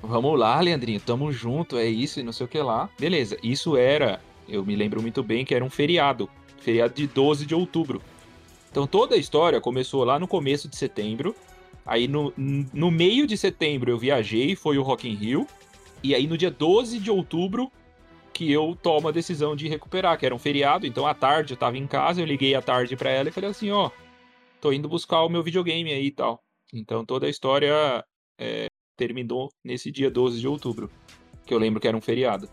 Vamos 0.02 0.40
lá, 0.40 0.60
Leandrinho, 0.60 1.00
tamo 1.00 1.32
junto, 1.32 1.78
é 1.78 1.88
isso 1.88 2.20
e 2.20 2.24
não 2.24 2.32
sei 2.32 2.46
o 2.46 2.50
que 2.50 2.60
lá. 2.60 2.90
Beleza, 3.00 3.38
isso 3.42 3.76
era, 3.76 4.22
eu 4.48 4.64
me 4.66 4.76
lembro 4.76 5.02
muito 5.02 5.24
bem 5.24 5.46
que 5.46 5.56
era 5.56 5.64
um 5.64 5.70
feriado. 5.70 6.30
Feriado 6.60 6.94
de 6.94 7.08
12 7.08 7.46
de 7.46 7.56
outubro. 7.56 8.02
Então 8.70 8.86
toda 8.86 9.16
a 9.16 9.18
história 9.18 9.62
começou 9.62 10.04
lá 10.04 10.20
no 10.20 10.28
começo 10.28 10.68
de 10.68 10.76
setembro. 10.76 11.36
Aí 11.86 12.08
no, 12.08 12.34
no 12.36 12.92
meio 12.92 13.26
de 13.26 13.38
setembro 13.38 13.92
eu 13.92 13.98
viajei, 13.98 14.56
foi 14.56 14.78
o 14.78 14.84
Rock 14.84 15.08
in 15.08 15.16
Rio. 15.16 15.48
E 16.04 16.14
aí 16.14 16.28
no 16.28 16.38
dia 16.38 16.52
12 16.52 17.00
de 17.00 17.10
outubro 17.10 17.72
que 18.34 18.52
eu 18.52 18.78
tomo 18.82 19.08
a 19.08 19.12
decisão 19.12 19.56
de 19.56 19.70
recuperar, 19.70 20.20
que 20.20 20.26
era 20.26 20.36
um 20.36 20.40
feriado, 20.40 20.86
então 20.86 21.08
à 21.08 21.14
tarde 21.14 21.54
eu 21.54 21.58
tava 21.58 21.78
em 21.78 21.88
casa, 21.88 22.20
eu 22.20 22.26
liguei 22.26 22.54
à 22.54 22.62
tarde 22.62 22.98
para 22.98 23.10
ela 23.10 23.30
e 23.30 23.32
falei 23.32 23.50
assim, 23.50 23.72
ó, 23.72 23.90
tô 24.60 24.74
indo 24.74 24.90
buscar 24.90 25.24
o 25.24 25.30
meu 25.30 25.42
videogame 25.42 25.90
aí 25.94 26.08
e 26.08 26.12
tal. 26.12 26.44
Então 26.74 27.06
toda 27.06 27.28
a 27.28 27.30
história 27.30 28.04
é, 28.38 28.68
terminou 28.96 29.52
nesse 29.64 29.92
dia 29.92 30.10
12 30.10 30.40
de 30.40 30.48
outubro, 30.48 30.90
que 31.46 31.54
eu 31.54 31.58
lembro 31.58 31.80
que 31.80 31.88
era 31.88 31.96
um 31.96 32.02
feriado. 32.02 32.50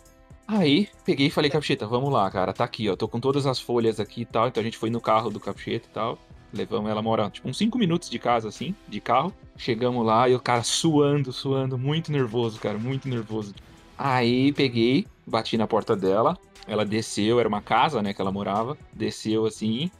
Aí, 0.46 0.88
peguei 1.04 1.28
e 1.28 1.30
falei, 1.30 1.50
Capucheta, 1.50 1.86
vamos 1.86 2.12
lá, 2.12 2.30
cara, 2.30 2.52
tá 2.52 2.64
aqui, 2.64 2.88
ó, 2.88 2.96
tô 2.96 3.08
com 3.08 3.20
todas 3.20 3.46
as 3.46 3.60
folhas 3.60 4.00
aqui 4.00 4.22
e 4.22 4.24
tal, 4.26 4.48
então 4.48 4.60
a 4.60 4.64
gente 4.64 4.76
foi 4.76 4.90
no 4.90 5.00
carro 5.00 5.30
do 5.30 5.40
Capucheta 5.40 5.86
e 5.88 5.94
tal, 5.94 6.18
levamos, 6.52 6.90
ela 6.90 7.00
mora, 7.00 7.30
tipo, 7.30 7.48
uns 7.48 7.56
5 7.56 7.78
minutos 7.78 8.10
de 8.10 8.18
casa, 8.18 8.48
assim, 8.48 8.74
de 8.88 9.00
carro, 9.00 9.32
chegamos 9.56 10.04
lá 10.04 10.28
e 10.28 10.34
o 10.34 10.40
cara 10.40 10.62
suando, 10.62 11.32
suando, 11.32 11.78
muito 11.78 12.10
nervoso, 12.10 12.60
cara, 12.60 12.76
muito 12.76 13.08
nervoso. 13.08 13.54
Aí, 13.96 14.52
peguei, 14.52 15.06
bati 15.26 15.56
na 15.56 15.66
porta 15.66 15.96
dela, 15.96 16.36
ela 16.66 16.84
desceu, 16.84 17.38
era 17.38 17.48
uma 17.48 17.62
casa, 17.62 18.02
né, 18.02 18.12
que 18.12 18.20
ela 18.20 18.32
morava, 18.32 18.76
desceu 18.92 19.46
assim, 19.46 19.90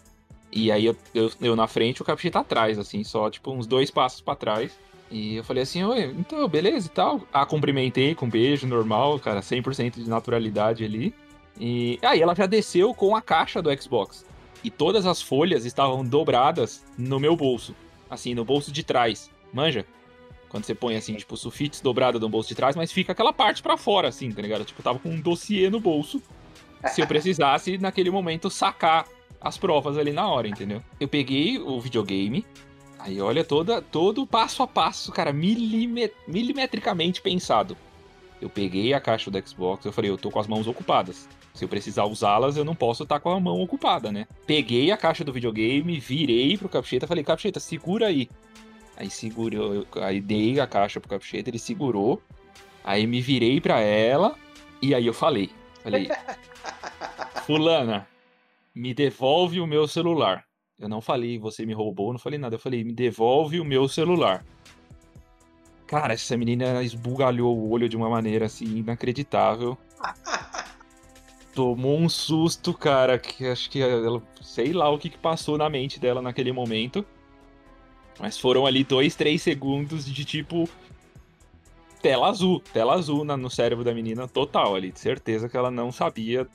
e 0.51 0.71
aí 0.71 0.85
eu, 0.85 0.97
eu, 1.15 1.31
eu 1.41 1.57
na 1.57 1.67
frente, 1.67 2.03
o 2.03 2.05
Capucheta 2.05 2.41
atrás, 2.41 2.79
assim, 2.79 3.03
só, 3.05 3.31
tipo, 3.31 3.53
uns 3.53 3.67
dois 3.67 3.91
passos 3.91 4.21
para 4.21 4.37
trás, 4.37 4.79
e 5.13 5.37
eu 5.37 5.45
falei 5.45 5.63
assim, 5.63 5.85
oi, 5.85 6.05
então, 6.19 6.49
beleza 6.49 6.87
e 6.87 6.91
tal. 6.91 7.21
A 7.31 7.45
cumprimentei 7.45 8.15
com 8.15 8.25
um 8.25 8.31
beijo 8.31 8.67
normal, 8.67 9.19
cara, 9.19 9.41
100% 9.41 10.03
de 10.03 10.09
naturalidade 10.09 10.83
ali. 10.85 11.15
E 11.61 11.99
aí 12.03 12.23
ela 12.23 12.35
já 12.35 12.47
desceu 12.47 12.95
com 12.95 13.15
a 13.15 13.21
caixa 13.21 13.61
do 13.61 13.71
Xbox. 13.81 14.25
E 14.65 14.71
todas 14.71 15.05
as 15.05 15.21
folhas 15.21 15.67
estavam 15.67 16.03
dobradas 16.03 16.83
no 16.97 17.21
meu 17.21 17.37
bolso. 17.37 17.77
Assim, 18.09 18.35
no 18.35 18.43
bolso 18.43 18.73
de 18.73 18.83
trás. 18.83 19.31
Manja? 19.53 19.85
Quando 20.49 20.65
você 20.65 20.75
põe 20.75 20.97
assim, 20.97 21.15
tipo, 21.15 21.37
sulfites 21.37 21.83
dobrado 21.83 22.19
no 22.19 22.29
bolso 22.29 22.49
de 22.49 22.55
trás, 22.55 22.75
mas 22.75 22.91
fica 22.91 23.13
aquela 23.13 23.35
parte 23.35 23.63
para 23.63 23.77
fora, 23.77 24.09
assim, 24.09 24.31
tá 24.31 24.41
ligado? 24.41 24.65
Tipo, 24.65 24.83
tava 24.83 24.99
com 24.99 25.11
um 25.11 25.21
dossiê 25.21 25.69
no 25.69 25.79
bolso. 25.79 26.23
Se 26.89 27.03
eu 27.03 27.07
precisasse, 27.09 27.77
naquele 27.77 28.11
momento, 28.11 28.49
sacar 28.49 29.07
as 29.39 29.59
provas 29.59 29.99
ali 29.99 30.13
na 30.13 30.27
hora, 30.27 30.49
entendeu? 30.49 30.83
Eu 30.99 31.09
peguei 31.09 31.59
o 31.59 31.79
videogame, 31.81 32.47
Aí 33.05 33.21
olha 33.21 33.43
toda, 33.43 33.83
todo 33.83 34.25
passo 34.25 34.63
a 34.63 34.67
passo, 34.67 35.11
cara, 35.11 35.33
milimet 35.33 36.13
milimetricamente 36.27 37.21
pensado. 37.21 37.77
Eu 38.41 38.49
peguei 38.49 38.95
a 38.95 39.01
caixa 39.01 39.29
do 39.29 39.49
Xbox, 39.49 39.85
eu 39.85 39.93
falei, 39.93 40.09
eu 40.09 40.17
tô 40.17 40.31
com 40.31 40.39
as 40.39 40.47
mãos 40.47 40.69
ocupadas. 40.69 41.29
Se 41.53 41.65
eu 41.65 41.69
precisar 41.69 42.05
usá-las, 42.05 42.57
eu 42.57 42.65
não 42.65 42.77
posso 42.77 43.03
estar 43.03 43.19
com 43.19 43.31
a 43.31 43.41
mão 43.41 43.61
ocupada, 43.61 44.13
né? 44.13 44.27
Peguei 44.47 44.93
a 44.93 44.97
caixa 44.97 45.25
do 45.25 45.33
videogame, 45.33 45.99
virei 45.99 46.57
pro 46.57 46.69
Capucheta, 46.69 47.09
falei, 47.09 47.25
Capucheta, 47.25 47.59
segura 47.59 48.07
aí. 48.07 48.29
Aí 48.97 49.11
segurou, 49.11 49.85
aí 50.01 50.21
dei 50.21 50.61
a 50.61 50.67
caixa 50.67 51.01
pro 51.01 51.11
Capucheta, 51.11 51.51
ele 51.51 51.59
segurou. 51.59 52.23
Aí 52.85 53.05
me 53.07 53.21
virei 53.21 53.61
para 53.61 53.81
ela 53.81 54.37
e 54.81 54.95
aí 54.95 55.07
eu 55.07 55.15
falei, 55.15 55.51
falei, 55.83 56.09
fulana, 57.47 58.07
me 58.73 58.95
devolve 58.95 59.61
o 59.61 59.67
meu 59.67 59.89
celular. 59.89 60.45
Eu 60.83 60.89
não 60.89 61.01
falei, 61.01 61.39
você 61.39 61.65
me 61.65 61.73
roubou, 61.73 62.13
não 62.13 62.19
falei 62.19 62.41
nada. 62.41 62.57
Eu 62.57 62.59
falei, 62.59 62.83
me 62.83 62.93
devolve 62.93 63.61
o 63.61 63.65
meu 63.65 63.87
celular. 63.87 64.45
Cara, 65.87 66.13
essa 66.13 66.37
menina 66.37 66.83
esbugalhou 66.83 67.57
o 67.57 67.71
olho 67.71 67.89
de 67.89 67.97
uma 67.97 68.11
maneira 68.11 68.47
assim 68.47 68.79
inacreditável. 68.79 69.79
Tomou 71.55 71.97
um 71.97 72.09
susto, 72.09 72.75
cara, 72.75 73.17
que 73.17 73.47
acho 73.47 73.71
que 73.71 73.81
ela, 73.81 74.21
sei 74.41 74.73
lá 74.73 74.91
o 74.91 74.99
que, 74.99 75.09
que 75.09 75.19
passou 75.19 75.57
na 75.57 75.71
mente 75.71 76.01
dela 76.01 76.21
naquele 76.21 76.51
momento. 76.51 77.07
Mas 78.19 78.37
foram 78.37 78.67
ali 78.67 78.83
dois, 78.83 79.15
três 79.15 79.41
segundos 79.41 80.05
de 80.05 80.25
tipo 80.25 80.69
tela 82.01 82.29
azul, 82.29 82.61
tela 82.73 82.95
azul 82.95 83.25
no 83.25 83.49
cérebro 83.49 83.85
da 83.85 83.95
menina 83.95 84.27
total 84.27 84.75
ali, 84.75 84.91
de 84.91 84.99
certeza 84.99 85.49
que 85.49 85.57
ela 85.57 85.71
não 85.71 85.93
sabia, 85.93 86.49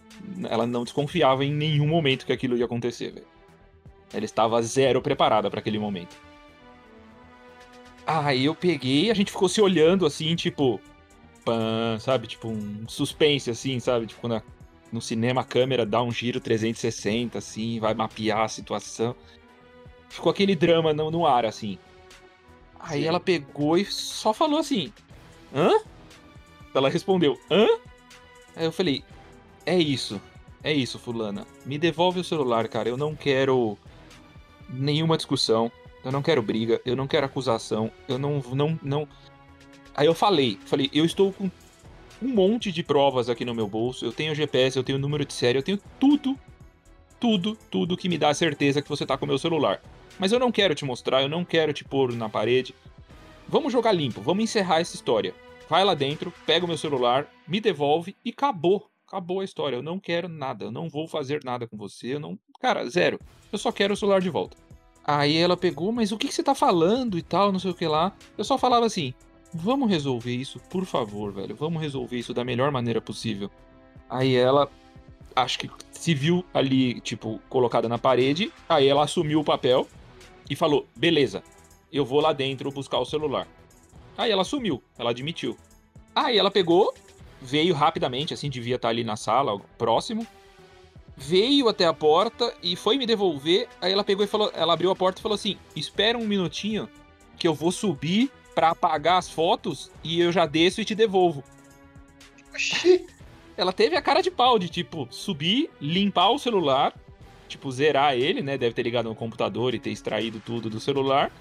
ela 0.49 0.67
não 0.67 0.83
desconfiava 0.83 1.45
em 1.45 1.53
nenhum 1.53 1.87
momento 1.87 2.25
que 2.25 2.33
aquilo 2.33 2.57
ia 2.57 2.65
acontecer, 2.65 3.13
velho. 3.13 3.36
Ela 4.13 4.25
estava 4.25 4.61
zero 4.61 5.01
preparada 5.01 5.49
para 5.49 5.59
aquele 5.59 5.79
momento. 5.79 6.15
Aí 8.05 8.45
eu 8.45 8.55
peguei, 8.55 9.11
a 9.11 9.13
gente 9.13 9.31
ficou 9.31 9.49
se 9.49 9.61
olhando 9.61 10.05
assim, 10.05 10.35
tipo. 10.35 10.79
Pan, 11.43 11.97
sabe? 11.99 12.27
Tipo 12.27 12.49
um 12.49 12.87
suspense, 12.87 13.49
assim, 13.49 13.79
sabe? 13.79 14.05
Tipo 14.05 14.21
quando 14.21 14.35
a, 14.35 14.43
no 14.91 15.01
cinema 15.01 15.41
a 15.41 15.43
câmera 15.43 15.85
dá 15.85 16.01
um 16.01 16.11
giro 16.11 16.39
360, 16.39 17.37
assim, 17.37 17.79
vai 17.79 17.93
mapear 17.93 18.41
a 18.41 18.47
situação. 18.47 19.15
Ficou 20.09 20.29
aquele 20.29 20.55
drama 20.55 20.93
no, 20.93 21.11
no 21.11 21.25
ar, 21.25 21.45
assim. 21.45 21.77
Aí 22.79 23.01
Sim. 23.01 23.07
ela 23.07 23.19
pegou 23.19 23.77
e 23.77 23.85
só 23.85 24.33
falou 24.33 24.59
assim: 24.59 24.91
Hã? 25.53 25.71
Ela 26.73 26.89
respondeu: 26.89 27.37
Hã? 27.51 27.67
Aí 28.55 28.65
eu 28.65 28.71
falei: 28.71 29.03
É 29.65 29.77
isso. 29.77 30.21
É 30.63 30.73
isso, 30.73 30.97
fulana. 30.97 31.45
Me 31.65 31.77
devolve 31.77 32.19
o 32.19 32.23
celular, 32.23 32.67
cara. 32.67 32.89
Eu 32.89 32.97
não 32.97 33.15
quero 33.15 33.77
nenhuma 34.69 35.17
discussão, 35.17 35.71
eu 36.03 36.11
não 36.11 36.21
quero 36.21 36.41
briga, 36.41 36.81
eu 36.85 36.95
não 36.95 37.07
quero 37.07 37.25
acusação, 37.25 37.91
eu 38.07 38.17
não 38.17 38.41
não 38.53 38.79
não 38.81 39.07
Aí 39.95 40.05
eu 40.05 40.13
falei, 40.13 40.59
falei, 40.65 40.91
eu 40.93 41.03
estou 41.03 41.33
com 41.33 41.49
um 42.21 42.27
monte 42.27 42.71
de 42.71 42.83
provas 42.83 43.29
aqui 43.29 43.43
no 43.43 43.55
meu 43.55 43.67
bolso, 43.67 44.05
eu 44.05 44.11
tenho 44.11 44.35
GPS, 44.35 44.77
eu 44.77 44.83
tenho 44.83 44.99
número 44.99 45.25
de 45.25 45.33
série, 45.33 45.57
eu 45.57 45.63
tenho 45.63 45.79
tudo, 45.99 46.37
tudo, 47.19 47.57
tudo 47.71 47.97
que 47.97 48.07
me 48.07 48.17
dá 48.17 48.29
a 48.29 48.33
certeza 48.33 48.81
que 48.81 48.89
você 48.89 49.05
tá 49.05 49.17
com 49.17 49.25
o 49.25 49.27
meu 49.27 49.39
celular. 49.39 49.81
Mas 50.19 50.31
eu 50.31 50.39
não 50.39 50.51
quero 50.51 50.75
te 50.75 50.85
mostrar, 50.85 51.23
eu 51.23 51.29
não 51.29 51.43
quero 51.43 51.73
te 51.73 51.83
pôr 51.83 52.13
na 52.13 52.29
parede. 52.29 52.75
Vamos 53.47 53.73
jogar 53.73 53.91
limpo, 53.91 54.21
vamos 54.21 54.43
encerrar 54.43 54.81
essa 54.81 54.95
história. 54.95 55.33
Vai 55.69 55.83
lá 55.83 55.93
dentro, 55.93 56.31
pega 56.45 56.65
o 56.65 56.67
meu 56.67 56.77
celular, 56.77 57.27
me 57.47 57.59
devolve 57.59 58.15
e 58.23 58.29
acabou. 58.29 58.89
Acabou 59.07 59.39
a 59.39 59.45
história. 59.45 59.77
Eu 59.77 59.81
não 59.81 59.99
quero 59.99 60.27
nada. 60.27 60.65
Eu 60.65 60.71
não 60.71 60.89
vou 60.89 61.07
fazer 61.07 61.41
nada 61.43 61.65
com 61.65 61.77
você. 61.77 62.15
Eu 62.15 62.19
não. 62.19 62.37
Cara, 62.59 62.87
zero. 62.89 63.17
Eu 63.51 63.57
só 63.57 63.71
quero 63.71 63.93
o 63.93 63.97
celular 63.97 64.19
de 64.19 64.29
volta. 64.29 64.57
Aí 65.03 65.37
ela 65.37 65.55
pegou, 65.55 65.93
mas 65.93 66.11
o 66.11 66.17
que, 66.17 66.27
que 66.27 66.33
você 66.33 66.43
tá 66.43 66.53
falando 66.53 67.17
e 67.17 67.21
tal, 67.21 67.49
não 67.49 67.59
sei 67.59 67.71
o 67.71 67.73
que 67.73 67.87
lá. 67.87 68.13
Eu 68.37 68.43
só 68.43 68.57
falava 68.57 68.85
assim: 68.85 69.13
vamos 69.53 69.89
resolver 69.89 70.35
isso, 70.35 70.59
por 70.69 70.85
favor, 70.85 71.31
velho. 71.31 71.55
Vamos 71.55 71.81
resolver 71.81 72.17
isso 72.17 72.33
da 72.33 72.43
melhor 72.43 72.69
maneira 72.69 72.99
possível. 72.99 73.49
Aí 74.09 74.35
ela, 74.35 74.69
acho 75.33 75.59
que 75.59 75.71
se 75.91 76.13
viu 76.13 76.43
ali, 76.53 76.99
tipo, 76.99 77.39
colocada 77.47 77.87
na 77.87 77.97
parede. 77.97 78.51
Aí 78.67 78.87
ela 78.87 79.05
assumiu 79.05 79.39
o 79.39 79.45
papel 79.45 79.87
e 80.49 80.55
falou: 80.55 80.85
beleza, 80.93 81.41
eu 81.93 82.03
vou 82.03 82.19
lá 82.19 82.33
dentro 82.33 82.69
buscar 82.71 82.99
o 82.99 83.05
celular. 83.05 83.47
Aí 84.17 84.31
ela 84.31 84.41
assumiu, 84.41 84.83
ela 84.97 85.11
admitiu. 85.11 85.57
Aí 86.13 86.37
ela 86.37 86.51
pegou, 86.51 86.93
veio 87.41 87.73
rapidamente, 87.73 88.33
assim, 88.33 88.49
devia 88.49 88.75
estar 88.75 88.89
ali 88.89 89.03
na 89.03 89.15
sala, 89.15 89.59
próximo. 89.77 90.25
Veio 91.15 91.67
até 91.67 91.85
a 91.85 91.93
porta 91.93 92.53
e 92.61 92.75
foi 92.75 92.97
me 92.97 93.05
devolver. 93.05 93.67
Aí 93.81 93.91
ela 93.91 94.03
pegou 94.03 94.23
e 94.23 94.27
falou, 94.27 94.51
ela 94.53 94.73
abriu 94.73 94.91
a 94.91 94.95
porta 94.95 95.19
e 95.19 95.23
falou 95.23 95.35
assim: 95.35 95.57
"Espera 95.75 96.17
um 96.17 96.27
minutinho 96.27 96.87
que 97.37 97.47
eu 97.47 97.53
vou 97.53 97.71
subir 97.71 98.31
para 98.53 98.69
apagar 98.69 99.17
as 99.17 99.29
fotos 99.29 99.91
e 100.03 100.19
eu 100.19 100.31
já 100.31 100.45
desço 100.45 100.81
e 100.81 100.85
te 100.85 100.93
devolvo". 100.93 101.43
Ela 103.57 103.73
teve 103.73 103.95
a 103.95 104.01
cara 104.01 104.21
de 104.21 104.29
pau 104.29 104.59
de 104.59 104.69
tipo 104.69 105.07
subir, 105.09 105.71
limpar 105.81 106.29
o 106.29 106.37
celular, 106.37 106.93
tipo 107.47 107.71
zerar 107.71 108.13
ele, 108.13 108.43
né? 108.43 108.55
Deve 108.55 108.75
ter 108.75 108.83
ligado 108.83 109.09
no 109.09 109.15
computador 109.15 109.73
e 109.73 109.79
ter 109.79 109.89
extraído 109.89 110.39
tudo 110.45 110.69
do 110.69 110.79
celular 110.79 111.31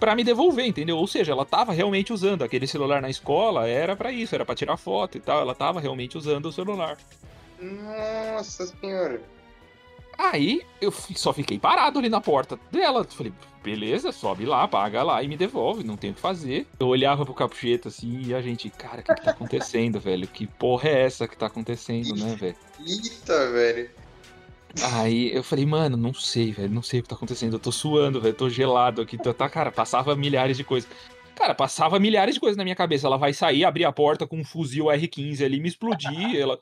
para 0.00 0.16
me 0.16 0.24
devolver, 0.24 0.66
entendeu? 0.66 0.96
Ou 0.96 1.06
seja, 1.06 1.32
ela 1.32 1.44
tava 1.44 1.72
realmente 1.72 2.12
usando 2.12 2.42
aquele 2.42 2.66
celular 2.66 3.02
na 3.02 3.10
escola, 3.10 3.68
era 3.68 3.94
para 3.94 4.10
isso, 4.10 4.34
era 4.34 4.44
para 4.44 4.54
tirar 4.54 4.78
foto 4.78 5.18
e 5.18 5.20
tal, 5.20 5.42
ela 5.42 5.54
tava 5.54 5.78
realmente 5.78 6.16
usando 6.16 6.46
o 6.46 6.52
celular. 6.52 6.96
Nossa 7.60 8.66
senhora. 8.66 9.20
Aí 10.18 10.62
eu 10.80 10.90
só 10.90 11.32
fiquei 11.32 11.58
parado 11.58 11.98
ali 11.98 12.08
na 12.08 12.20
porta 12.20 12.58
dela. 12.70 13.04
Falei, 13.04 13.32
beleza, 13.62 14.12
sobe 14.12 14.44
lá, 14.44 14.66
paga 14.68 15.02
lá 15.02 15.22
e 15.22 15.28
me 15.28 15.36
devolve, 15.36 15.82
não 15.82 15.96
tem 15.96 16.10
o 16.10 16.14
que 16.14 16.20
fazer. 16.20 16.66
Eu 16.78 16.88
olhava 16.88 17.24
pro 17.24 17.34
capucheta 17.34 17.88
assim 17.88 18.22
e 18.26 18.34
a 18.34 18.42
gente, 18.42 18.68
cara, 18.68 19.00
o 19.00 19.02
que, 19.02 19.14
que 19.14 19.22
tá 19.22 19.30
acontecendo, 19.30 19.98
velho? 20.00 20.26
Que 20.26 20.46
porra 20.46 20.88
é 20.88 21.02
essa 21.02 21.28
que 21.28 21.36
tá 21.36 21.46
acontecendo, 21.46 22.14
né, 22.16 22.34
velho? 22.34 22.56
Eita, 22.86 23.50
velho. 23.50 23.90
Aí 24.92 25.34
eu 25.34 25.42
falei, 25.42 25.66
mano, 25.66 25.96
não 25.96 26.14
sei, 26.14 26.52
velho, 26.52 26.72
não 26.72 26.82
sei 26.82 27.00
o 27.00 27.02
que 27.02 27.08
tá 27.08 27.14
acontecendo. 27.14 27.54
Eu 27.54 27.58
tô 27.58 27.72
suando, 27.72 28.20
velho, 28.20 28.34
tô 28.34 28.48
gelado 28.48 29.02
aqui. 29.02 29.18
Tá, 29.18 29.48
cara, 29.48 29.72
passava 29.72 30.14
milhares 30.14 30.56
de 30.56 30.64
coisas. 30.64 30.88
Cara, 31.34 31.54
passava 31.54 31.98
milhares 31.98 32.34
de 32.34 32.40
coisas 32.40 32.56
na 32.56 32.64
minha 32.64 32.76
cabeça. 32.76 33.06
Ela 33.06 33.16
vai 33.16 33.32
sair, 33.32 33.64
abrir 33.64 33.84
a 33.84 33.92
porta 33.92 34.26
com 34.26 34.38
um 34.38 34.44
fuzil 34.44 34.86
R15 34.86 35.44
ali, 35.44 35.60
me 35.60 35.68
explodir. 35.68 36.36
ela. 36.36 36.58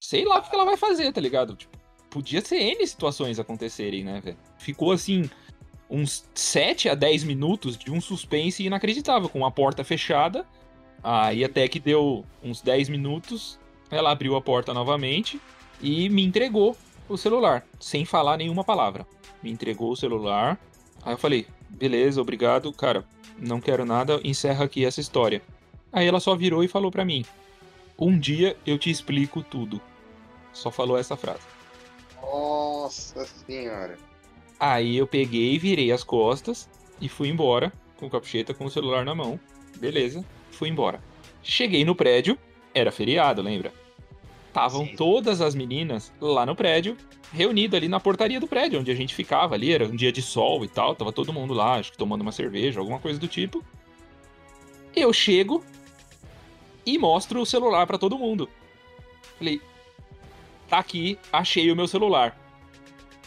Sei 0.00 0.24
lá 0.24 0.38
o 0.38 0.42
que 0.42 0.48
que 0.48 0.54
ela 0.54 0.64
vai 0.64 0.76
fazer, 0.76 1.12
tá 1.12 1.20
ligado? 1.20 1.54
Tipo, 1.54 1.76
podia 2.08 2.40
ser 2.40 2.56
N 2.56 2.86
situações 2.86 3.38
acontecerem, 3.38 4.02
né, 4.02 4.20
velho? 4.24 4.38
Ficou 4.58 4.92
assim, 4.92 5.28
uns 5.90 6.24
7 6.34 6.88
a 6.88 6.94
10 6.94 7.24
minutos 7.24 7.76
de 7.76 7.90
um 7.90 8.00
suspense 8.00 8.64
inacreditável, 8.64 9.28
com 9.28 9.44
a 9.44 9.50
porta 9.50 9.84
fechada. 9.84 10.46
Aí 11.02 11.44
até 11.44 11.68
que 11.68 11.78
deu 11.78 12.24
uns 12.42 12.62
10 12.62 12.88
minutos, 12.88 13.58
ela 13.90 14.10
abriu 14.10 14.36
a 14.36 14.40
porta 14.40 14.72
novamente 14.72 15.40
e 15.82 16.08
me 16.08 16.24
entregou 16.24 16.76
o 17.10 17.18
celular, 17.18 17.66
sem 17.78 18.04
falar 18.04 18.36
nenhuma 18.36 18.64
palavra. 18.64 19.06
Me 19.42 19.50
entregou 19.50 19.90
o 19.90 19.96
celular. 19.96 20.58
Aí 21.02 21.12
eu 21.12 21.18
falei, 21.18 21.46
beleza, 21.68 22.20
obrigado, 22.20 22.72
cara, 22.72 23.04
não 23.38 23.60
quero 23.60 23.84
nada, 23.84 24.20
encerra 24.22 24.64
aqui 24.64 24.84
essa 24.84 25.00
história. 25.00 25.42
Aí 25.92 26.06
ela 26.06 26.20
só 26.20 26.36
virou 26.36 26.62
e 26.62 26.68
falou 26.68 26.90
pra 26.90 27.04
mim: 27.04 27.24
Um 27.98 28.18
dia 28.18 28.56
eu 28.66 28.78
te 28.78 28.90
explico 28.90 29.42
tudo. 29.42 29.80
Só 30.52 30.70
falou 30.70 30.96
essa 30.96 31.16
frase. 31.16 31.40
Nossa 32.22 33.24
senhora. 33.24 33.98
Aí 34.58 34.96
eu 34.96 35.06
peguei, 35.06 35.58
virei 35.58 35.90
as 35.90 36.04
costas 36.04 36.68
e 37.00 37.08
fui 37.08 37.28
embora, 37.28 37.72
com 37.96 38.06
o 38.06 38.10
capucheta 38.10 38.52
com 38.52 38.66
o 38.66 38.70
celular 38.70 39.04
na 39.04 39.14
mão. 39.14 39.40
Beleza, 39.78 40.24
fui 40.50 40.68
embora. 40.68 41.02
Cheguei 41.42 41.84
no 41.84 41.94
prédio, 41.94 42.38
era 42.74 42.92
feriado, 42.92 43.40
lembra? 43.40 43.72
Estavam 44.50 44.84
todas 44.96 45.40
as 45.40 45.54
meninas 45.54 46.12
lá 46.20 46.44
no 46.44 46.56
prédio, 46.56 46.96
reunidas 47.32 47.78
ali 47.78 47.86
na 47.86 48.00
portaria 48.00 48.40
do 48.40 48.48
prédio, 48.48 48.80
onde 48.80 48.90
a 48.90 48.94
gente 48.96 49.14
ficava 49.14 49.54
ali, 49.54 49.72
era 49.72 49.86
um 49.86 49.94
dia 49.94 50.10
de 50.10 50.20
sol 50.20 50.64
e 50.64 50.68
tal, 50.68 50.96
tava 50.96 51.12
todo 51.12 51.32
mundo 51.32 51.54
lá, 51.54 51.74
acho 51.74 51.92
que 51.92 51.96
tomando 51.96 52.22
uma 52.22 52.32
cerveja, 52.32 52.80
alguma 52.80 52.98
coisa 52.98 53.16
do 53.16 53.28
tipo. 53.28 53.64
Eu 54.94 55.12
chego 55.12 55.64
e 56.84 56.98
mostro 56.98 57.40
o 57.40 57.46
celular 57.46 57.86
pra 57.86 57.96
todo 57.96 58.18
mundo. 58.18 58.50
Falei, 59.38 59.60
tá 60.68 60.78
aqui, 60.78 61.16
achei 61.32 61.70
o 61.70 61.76
meu 61.76 61.86
celular. 61.86 62.36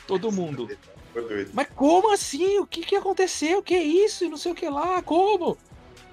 Todo 0.05 0.29
mundo. 0.29 0.69
Mas 1.53 1.69
como 1.73 2.11
assim? 2.13 2.59
O 2.59 2.67
que 2.67 2.81
que 2.81 2.97
aconteceu? 2.97 3.59
O 3.59 3.63
que 3.63 3.75
é 3.75 3.81
isso? 3.81 4.25
E 4.25 4.29
não 4.29 4.35
sei 4.35 4.51
o 4.51 4.55
que 4.55 4.67
lá, 4.67 5.01
como? 5.01 5.57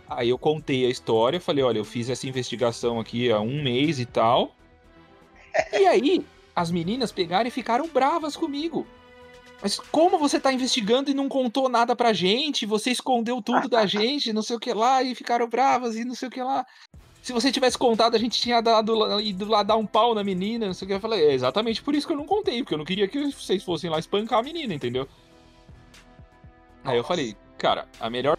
Aí 0.09 0.29
eu 0.29 0.39
contei 0.39 0.87
a 0.87 0.89
história, 0.89 1.41
falei, 1.41 1.65
olha, 1.65 1.79
eu 1.79 1.85
fiz 1.85 2.09
essa 2.09 2.29
investigação 2.29 3.01
aqui 3.01 3.33
há 3.33 3.41
um 3.41 3.61
mês 3.61 3.99
e 3.99 4.07
tal. 4.07 4.55
E 5.73 5.87
aí, 5.87 6.25
as 6.55 6.71
meninas 6.71 7.13
pegaram 7.13 7.49
e 7.49 7.51
ficaram 7.51 7.89
bravas 7.89 8.37
comigo. 8.37 8.87
Mas 9.63 9.79
como 9.79 10.19
você 10.19 10.41
tá 10.41 10.53
investigando 10.53 11.11
e 11.11 11.15
não 11.15 11.29
contou 11.29 11.69
nada 11.69 11.95
pra 11.95 12.13
gente? 12.13 12.65
Você 12.65 12.91
escondeu 12.91 13.43
tudo 13.43 13.69
da 13.69 13.85
gente, 13.87 14.33
não 14.33 14.43
sei 14.43 14.57
o 14.57 14.61
que 14.61 14.73
lá, 14.73 15.03
e 15.03 15.15
ficaram 15.15 15.49
bravas 15.49 15.97
e 15.97 16.05
não 16.05 16.15
sei 16.15 16.29
o 16.29 16.31
que 16.31 16.43
lá. 16.43 16.67
Se 17.23 17.35
você 17.35 17.53
tivesse 17.53 17.77
contado, 17.77 18.15
a 18.15 18.19
gente 18.19 18.41
tinha 18.41 18.63
dado 18.63 19.21
ido 19.21 19.45
lá 19.47 19.63
dar 19.63 19.77
um 19.77 19.85
pau 19.85 20.15
na 20.15 20.25
menina, 20.25 20.67
não 20.67 20.73
sei 20.73 20.87
o 20.87 20.89
que. 20.89 20.95
Eu 20.95 21.01
falei, 21.01 21.27
é 21.27 21.35
exatamente 21.35 21.83
por 21.83 21.95
isso 21.95 22.07
que 22.07 22.13
eu 22.15 22.17
não 22.17 22.27
contei, 22.27 22.63
porque 22.63 22.73
eu 22.73 22.79
não 22.79 22.85
queria 22.85 23.07
que 23.07 23.31
vocês 23.33 23.63
fossem 23.63 23.91
lá 23.91 23.99
espancar 23.99 24.39
a 24.39 24.43
menina, 24.43 24.73
entendeu? 24.73 25.07
Aí 26.83 26.95
eu 26.95 27.03
Nossa. 27.03 27.09
falei, 27.09 27.37
cara, 27.59 27.87
a 28.01 28.09
melhor 28.09 28.39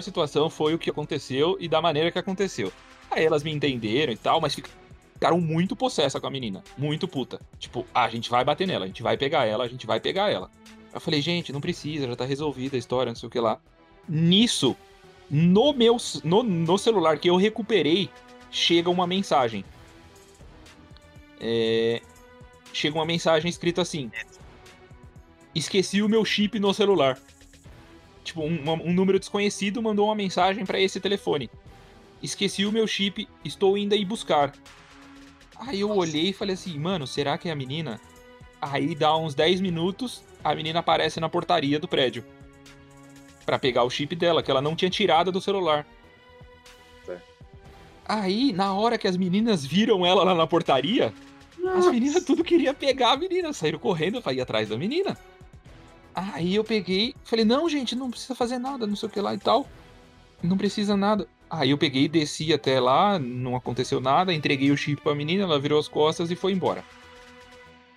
situação 0.00 0.48
foi 0.48 0.72
o 0.72 0.78
que 0.78 0.88
aconteceu 0.88 1.58
e 1.60 1.68
da 1.68 1.82
maneira 1.82 2.10
que 2.10 2.18
aconteceu. 2.18 2.72
Aí 3.10 3.26
elas 3.26 3.42
me 3.42 3.52
entenderam 3.52 4.10
e 4.10 4.16
tal, 4.16 4.40
mas 4.40 4.54
ficaram 4.54 4.81
muito 5.30 5.76
possessa 5.76 6.20
com 6.20 6.26
a 6.26 6.30
menina. 6.30 6.62
Muito 6.76 7.06
puta. 7.06 7.40
Tipo, 7.58 7.86
ah, 7.94 8.04
a 8.04 8.08
gente 8.08 8.28
vai 8.28 8.44
bater 8.44 8.66
nela, 8.66 8.84
a 8.84 8.88
gente 8.88 9.02
vai 9.02 9.16
pegar 9.16 9.46
ela, 9.46 9.64
a 9.64 9.68
gente 9.68 9.86
vai 9.86 10.00
pegar 10.00 10.30
ela. 10.30 10.50
Eu 10.92 11.00
falei, 11.00 11.22
gente, 11.22 11.52
não 11.52 11.60
precisa, 11.60 12.06
já 12.06 12.16
tá 12.16 12.24
resolvida 12.24 12.76
a 12.76 12.78
história, 12.78 13.10
não 13.10 13.16
sei 13.16 13.26
o 13.26 13.30
que 13.30 13.40
lá. 13.40 13.60
Nisso, 14.08 14.76
no 15.30 15.72
meu 15.72 15.96
no, 16.24 16.42
no 16.42 16.76
celular 16.76 17.18
que 17.18 17.30
eu 17.30 17.36
recuperei, 17.36 18.10
chega 18.50 18.90
uma 18.90 19.06
mensagem. 19.06 19.64
É, 21.40 22.02
chega 22.72 22.98
uma 22.98 23.06
mensagem 23.06 23.48
escrita 23.48 23.82
assim: 23.82 24.10
Esqueci 25.54 26.02
o 26.02 26.08
meu 26.08 26.24
chip 26.24 26.58
no 26.58 26.72
celular. 26.72 27.18
Tipo, 28.24 28.42
um, 28.42 28.72
um 28.84 28.92
número 28.92 29.18
desconhecido 29.18 29.82
mandou 29.82 30.06
uma 30.06 30.14
mensagem 30.14 30.64
pra 30.64 30.80
esse 30.80 31.00
telefone. 31.00 31.50
Esqueci 32.22 32.64
o 32.64 32.72
meu 32.72 32.86
chip, 32.86 33.28
estou 33.44 33.76
indo 33.76 33.94
aí 33.94 34.04
buscar. 34.04 34.52
Aí 35.66 35.80
eu 35.80 35.90
olhei 35.90 36.30
e 36.30 36.32
falei 36.32 36.54
assim, 36.54 36.78
mano, 36.78 37.06
será 37.06 37.38
que 37.38 37.48
é 37.48 37.52
a 37.52 37.56
menina? 37.56 38.00
Aí 38.60 38.94
dá 38.94 39.16
uns 39.16 39.34
10 39.34 39.60
minutos, 39.60 40.22
a 40.42 40.54
menina 40.54 40.80
aparece 40.80 41.20
na 41.20 41.28
portaria 41.28 41.78
do 41.78 41.86
prédio. 41.86 42.24
Pra 43.46 43.58
pegar 43.58 43.84
o 43.84 43.90
chip 43.90 44.14
dela, 44.16 44.42
que 44.42 44.50
ela 44.50 44.62
não 44.62 44.74
tinha 44.74 44.90
tirado 44.90 45.30
do 45.30 45.40
celular. 45.40 45.86
Aí, 48.04 48.52
na 48.52 48.74
hora 48.74 48.98
que 48.98 49.06
as 49.06 49.16
meninas 49.16 49.64
viram 49.64 50.04
ela 50.04 50.24
lá 50.24 50.34
na 50.34 50.46
portaria, 50.46 51.14
as 51.76 51.86
meninas 51.86 52.24
tudo 52.24 52.42
queria 52.42 52.74
pegar 52.74 53.12
a 53.12 53.16
menina, 53.16 53.52
saíram 53.52 53.78
correndo 53.78 54.20
pra 54.20 54.32
ir 54.32 54.40
atrás 54.40 54.68
da 54.68 54.76
menina. 54.76 55.16
Aí 56.14 56.54
eu 56.54 56.64
peguei, 56.64 57.14
falei, 57.24 57.44
não, 57.44 57.68
gente, 57.68 57.94
não 57.94 58.10
precisa 58.10 58.34
fazer 58.34 58.58
nada, 58.58 58.86
não 58.86 58.96
sei 58.96 59.08
o 59.08 59.12
que 59.12 59.20
lá 59.20 59.32
e 59.34 59.38
tal. 59.38 59.66
Não 60.42 60.56
precisa 60.56 60.96
nada. 60.96 61.26
Aí 61.52 61.68
eu 61.68 61.76
peguei, 61.76 62.08
desci 62.08 62.50
até 62.50 62.80
lá, 62.80 63.18
não 63.18 63.54
aconteceu 63.54 64.00
nada, 64.00 64.32
entreguei 64.32 64.70
o 64.70 64.76
chip 64.76 65.02
pra 65.02 65.14
menina, 65.14 65.42
ela 65.42 65.60
virou 65.60 65.78
as 65.78 65.86
costas 65.86 66.30
e 66.30 66.34
foi 66.34 66.52
embora. 66.52 66.82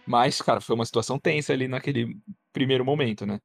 Mas, 0.06 0.41
cara, 0.41 0.60
foi 0.60 0.76
uma 0.76 0.86
situação 0.86 1.18
tensa 1.18 1.54
ali 1.54 1.65
naquele 1.65 2.18
primeiro 2.52 2.84
momento, 2.84 3.26
né? 3.26 3.39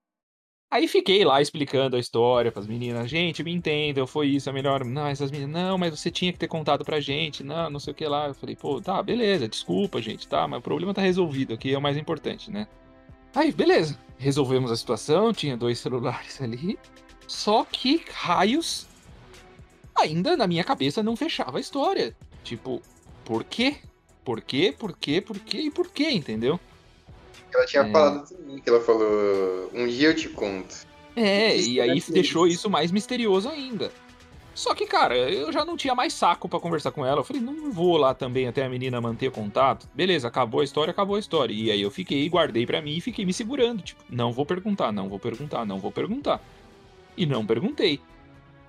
Aí 0.68 0.88
fiquei 0.88 1.24
lá 1.24 1.40
explicando 1.40 1.94
a 1.94 2.00
história 2.00 2.50
pras 2.50 2.66
meninas. 2.66 3.08
Gente, 3.08 3.44
me 3.44 3.52
entendam, 3.52 4.04
foi 4.04 4.26
isso, 4.26 4.50
é 4.50 4.52
melhor. 4.52 4.84
Não, 4.84 5.06
essas 5.06 5.30
meninas, 5.30 5.62
não, 5.62 5.78
mas 5.78 5.96
você 5.96 6.10
tinha 6.10 6.32
que 6.32 6.38
ter 6.40 6.48
contado 6.48 6.84
pra 6.84 6.98
gente. 6.98 7.44
Não, 7.44 7.70
não 7.70 7.78
sei 7.78 7.92
o 7.92 7.94
que 7.94 8.04
lá. 8.04 8.26
Eu 8.26 8.34
falei, 8.34 8.56
pô, 8.56 8.80
tá, 8.80 9.00
beleza, 9.00 9.48
desculpa, 9.48 10.02
gente, 10.02 10.26
tá, 10.26 10.46
mas 10.48 10.58
o 10.58 10.62
problema 10.62 10.92
tá 10.92 11.02
resolvido 11.02 11.54
aqui, 11.54 11.72
é 11.72 11.78
o 11.78 11.82
mais 11.82 11.96
importante, 11.96 12.50
né? 12.50 12.66
Aí, 13.32 13.52
beleza. 13.52 13.96
Resolvemos 14.18 14.72
a 14.72 14.76
situação, 14.76 15.32
tinha 15.32 15.56
dois 15.56 15.78
celulares 15.78 16.42
ali. 16.42 16.76
Só 17.28 17.64
que 17.64 18.04
raios 18.12 18.89
ainda 19.96 20.36
na 20.36 20.46
minha 20.46 20.64
cabeça 20.64 21.02
não 21.02 21.16
fechava 21.16 21.58
a 21.58 21.60
história. 21.60 22.16
Tipo, 22.44 22.82
por 23.24 23.44
quê? 23.44 23.76
Por 24.24 24.40
quê? 24.40 24.74
Por 24.76 24.96
quê? 24.96 25.20
Por 25.20 25.38
quê? 25.38 25.58
E 25.58 25.70
por 25.70 25.90
quê? 25.90 26.10
Entendeu? 26.10 26.58
Ela 27.52 27.66
tinha 27.66 27.82
É. 27.82 27.90
falado 27.90 28.22
assim, 28.22 28.60
que 28.62 28.68
ela 28.70 28.80
falou, 28.80 29.70
um 29.74 29.86
dia 29.86 30.08
eu 30.08 30.14
te 30.16 30.28
conto. 30.28 30.86
É, 31.16 31.56
e 31.56 31.80
aí 31.80 31.98
é 31.98 32.12
deixou 32.12 32.46
isso. 32.46 32.56
isso 32.60 32.70
mais 32.70 32.92
misterioso 32.92 33.48
ainda. 33.48 33.90
Só 34.54 34.74
que, 34.74 34.84
cara, 34.86 35.16
eu 35.16 35.50
já 35.52 35.64
não 35.64 35.76
tinha 35.76 35.94
mais 35.94 36.12
saco 36.12 36.48
pra 36.48 36.60
conversar 36.60 36.90
com 36.90 37.04
ela. 37.04 37.20
Eu 37.20 37.24
falei, 37.24 37.40
não 37.40 37.70
vou 37.72 37.96
lá 37.96 38.12
também 38.12 38.46
até 38.46 38.64
a 38.64 38.68
menina 38.68 39.00
manter 39.00 39.30
contato. 39.30 39.88
Beleza, 39.94 40.28
acabou 40.28 40.60
a 40.60 40.64
história, 40.64 40.90
acabou 40.90 41.16
a 41.16 41.18
história. 41.18 41.52
E 41.54 41.70
aí 41.70 41.80
eu 41.80 41.90
fiquei, 41.90 42.28
guardei 42.28 42.66
pra 42.66 42.82
mim 42.82 42.96
e 42.96 43.00
fiquei 43.00 43.24
me 43.24 43.32
segurando. 43.32 43.82
Tipo, 43.82 44.02
não 44.10 44.32
vou 44.32 44.44
perguntar, 44.44 44.92
não 44.92 45.08
vou 45.08 45.18
perguntar, 45.18 45.64
não 45.64 45.78
vou 45.78 45.90
perguntar. 45.90 46.42
E 47.16 47.24
não 47.26 47.46
perguntei. 47.46 48.00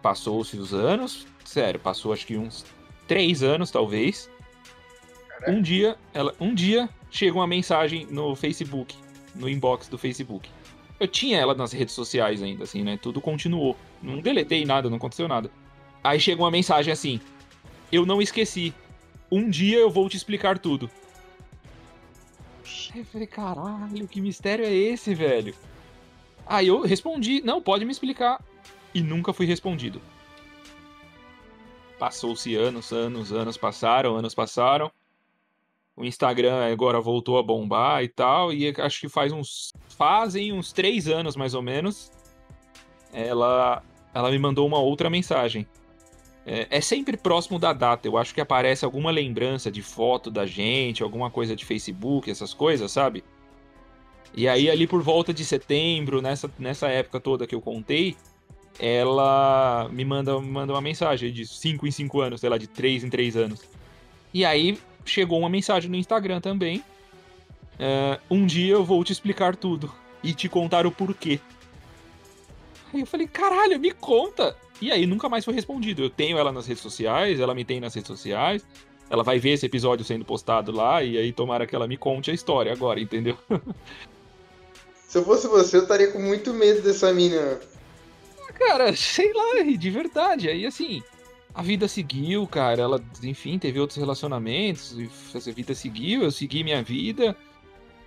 Passou-se 0.01 0.57
os 0.57 0.73
anos, 0.73 1.27
sério, 1.45 1.79
passou 1.79 2.11
acho 2.11 2.25
que 2.25 2.37
uns 2.37 2.65
três 3.07 3.43
anos, 3.43 3.69
talvez. 3.69 4.29
Caraca. 5.27 5.51
Um 5.51 5.61
dia, 5.61 5.97
ela, 6.13 6.33
um 6.39 6.53
dia 6.53 6.89
chega 7.09 7.35
uma 7.35 7.47
mensagem 7.47 8.07
no 8.09 8.35
Facebook, 8.35 8.95
no 9.35 9.49
inbox 9.49 9.87
do 9.87 9.97
Facebook. 9.97 10.49
Eu 10.99 11.07
tinha 11.07 11.37
ela 11.37 11.53
nas 11.53 11.71
redes 11.71 11.93
sociais 11.93 12.41
ainda, 12.41 12.63
assim, 12.63 12.83
né? 12.83 12.97
Tudo 13.01 13.19
continuou. 13.19 13.75
Não 14.01 14.19
deletei 14.19 14.65
nada, 14.65 14.89
não 14.89 14.97
aconteceu 14.97 15.27
nada. 15.27 15.51
Aí 16.03 16.19
chega 16.19 16.41
uma 16.41 16.51
mensagem 16.51 16.91
assim: 16.91 17.19
Eu 17.91 18.05
não 18.05 18.21
esqueci. 18.21 18.73
Um 19.31 19.49
dia 19.49 19.79
eu 19.79 19.89
vou 19.89 20.07
te 20.09 20.17
explicar 20.17 20.59
tudo. 20.59 20.89
Aí 22.93 22.99
eu 22.99 23.05
falei, 23.05 23.27
caralho, 23.27 24.07
que 24.07 24.19
mistério 24.19 24.65
é 24.65 24.73
esse, 24.73 25.15
velho? 25.15 25.55
Aí 26.45 26.67
eu 26.67 26.81
respondi, 26.81 27.41
não, 27.41 27.61
pode 27.61 27.85
me 27.85 27.91
explicar. 27.91 28.43
E 28.93 29.01
nunca 29.01 29.33
fui 29.33 29.45
respondido. 29.45 30.01
Passou-se 31.97 32.55
anos, 32.55 32.91
anos, 32.91 33.31
anos 33.31 33.57
passaram, 33.57 34.15
anos 34.15 34.33
passaram. 34.33 34.91
O 35.95 36.03
Instagram 36.03 36.71
agora 36.71 36.99
voltou 36.99 37.37
a 37.37 37.43
bombar 37.43 38.03
e 38.03 38.07
tal. 38.07 38.51
E 38.51 38.73
acho 38.77 39.01
que 39.01 39.09
faz 39.09 39.31
uns. 39.31 39.71
Fazem 39.89 40.51
uns 40.51 40.73
três 40.73 41.07
anos 41.07 41.35
mais 41.35 41.53
ou 41.53 41.61
menos. 41.61 42.11
Ela, 43.13 43.83
ela 44.13 44.31
me 44.31 44.39
mandou 44.39 44.65
uma 44.65 44.79
outra 44.79 45.09
mensagem. 45.09 45.67
É, 46.45 46.67
é 46.69 46.81
sempre 46.81 47.15
próximo 47.17 47.59
da 47.59 47.71
data. 47.71 48.07
Eu 48.07 48.17
acho 48.17 48.33
que 48.33 48.41
aparece 48.41 48.83
alguma 48.83 49.11
lembrança 49.11 49.69
de 49.69 49.81
foto 49.81 50.31
da 50.31 50.45
gente, 50.45 51.03
alguma 51.03 51.29
coisa 51.29 51.55
de 51.55 51.65
Facebook, 51.65 52.31
essas 52.31 52.53
coisas, 52.53 52.91
sabe? 52.91 53.23
E 54.33 54.47
aí, 54.47 54.69
ali 54.69 54.87
por 54.87 55.01
volta 55.01 55.33
de 55.33 55.43
setembro, 55.43 56.21
nessa, 56.21 56.49
nessa 56.57 56.87
época 56.87 57.19
toda 57.19 57.45
que 57.45 57.53
eu 57.53 57.61
contei, 57.61 58.15
ela 58.79 59.89
me 59.91 60.03
manda, 60.05 60.39
manda 60.39 60.73
uma 60.73 60.81
mensagem 60.81 61.31
de 61.31 61.45
5 61.45 61.85
em 61.87 61.91
5 61.91 62.21
anos, 62.21 62.41
sei 62.41 62.49
lá, 62.49 62.57
de 62.57 62.67
3 62.67 63.03
em 63.03 63.09
3 63.09 63.37
anos. 63.37 63.61
E 64.33 64.45
aí 64.45 64.79
chegou 65.05 65.39
uma 65.39 65.49
mensagem 65.49 65.89
no 65.89 65.95
Instagram 65.97 66.41
também. 66.41 66.83
Uh, 67.79 68.21
um 68.29 68.45
dia 68.45 68.73
eu 68.73 68.83
vou 68.83 69.03
te 69.03 69.11
explicar 69.11 69.55
tudo 69.55 69.91
e 70.23 70.33
te 70.33 70.47
contar 70.47 70.85
o 70.85 70.91
porquê. 70.91 71.39
Aí 72.93 73.01
eu 73.01 73.05
falei, 73.05 73.27
caralho, 73.27 73.79
me 73.79 73.91
conta! 73.91 74.55
E 74.81 74.91
aí 74.91 75.05
nunca 75.05 75.29
mais 75.29 75.45
foi 75.45 75.53
respondido. 75.53 76.03
Eu 76.03 76.09
tenho 76.09 76.37
ela 76.37 76.51
nas 76.51 76.65
redes 76.67 76.81
sociais, 76.81 77.39
ela 77.39 77.53
me 77.53 77.63
tem 77.63 77.79
nas 77.79 77.93
redes 77.93 78.07
sociais. 78.07 78.65
Ela 79.09 79.23
vai 79.23 79.39
ver 79.39 79.51
esse 79.51 79.65
episódio 79.65 80.05
sendo 80.05 80.23
postado 80.23 80.71
lá 80.71 81.03
e 81.03 81.17
aí 81.17 81.33
tomara 81.33 81.67
que 81.67 81.75
ela 81.75 81.87
me 81.87 81.97
conte 81.97 82.31
a 82.31 82.33
história 82.33 82.71
agora, 82.71 82.99
entendeu? 82.99 83.37
Se 85.07 85.17
eu 85.17 85.25
fosse 85.25 85.45
você, 85.47 85.75
eu 85.75 85.81
estaria 85.81 86.09
com 86.09 86.19
muito 86.19 86.53
medo 86.53 86.81
dessa 86.81 87.11
mina. 87.13 87.59
Cara, 88.67 88.93
sei 88.95 89.33
lá, 89.33 89.63
de 89.63 89.89
verdade. 89.89 90.49
Aí 90.49 90.65
assim, 90.65 91.01
a 91.53 91.61
vida 91.61 91.87
seguiu, 91.87 92.45
cara. 92.47 92.81
Ela, 92.81 93.03
enfim, 93.23 93.57
teve 93.57 93.79
outros 93.79 93.97
relacionamentos, 93.97 94.95
a 95.35 95.51
vida 95.51 95.73
seguiu, 95.73 96.23
eu 96.23 96.31
segui 96.31 96.63
minha 96.63 96.81
vida. 96.83 97.35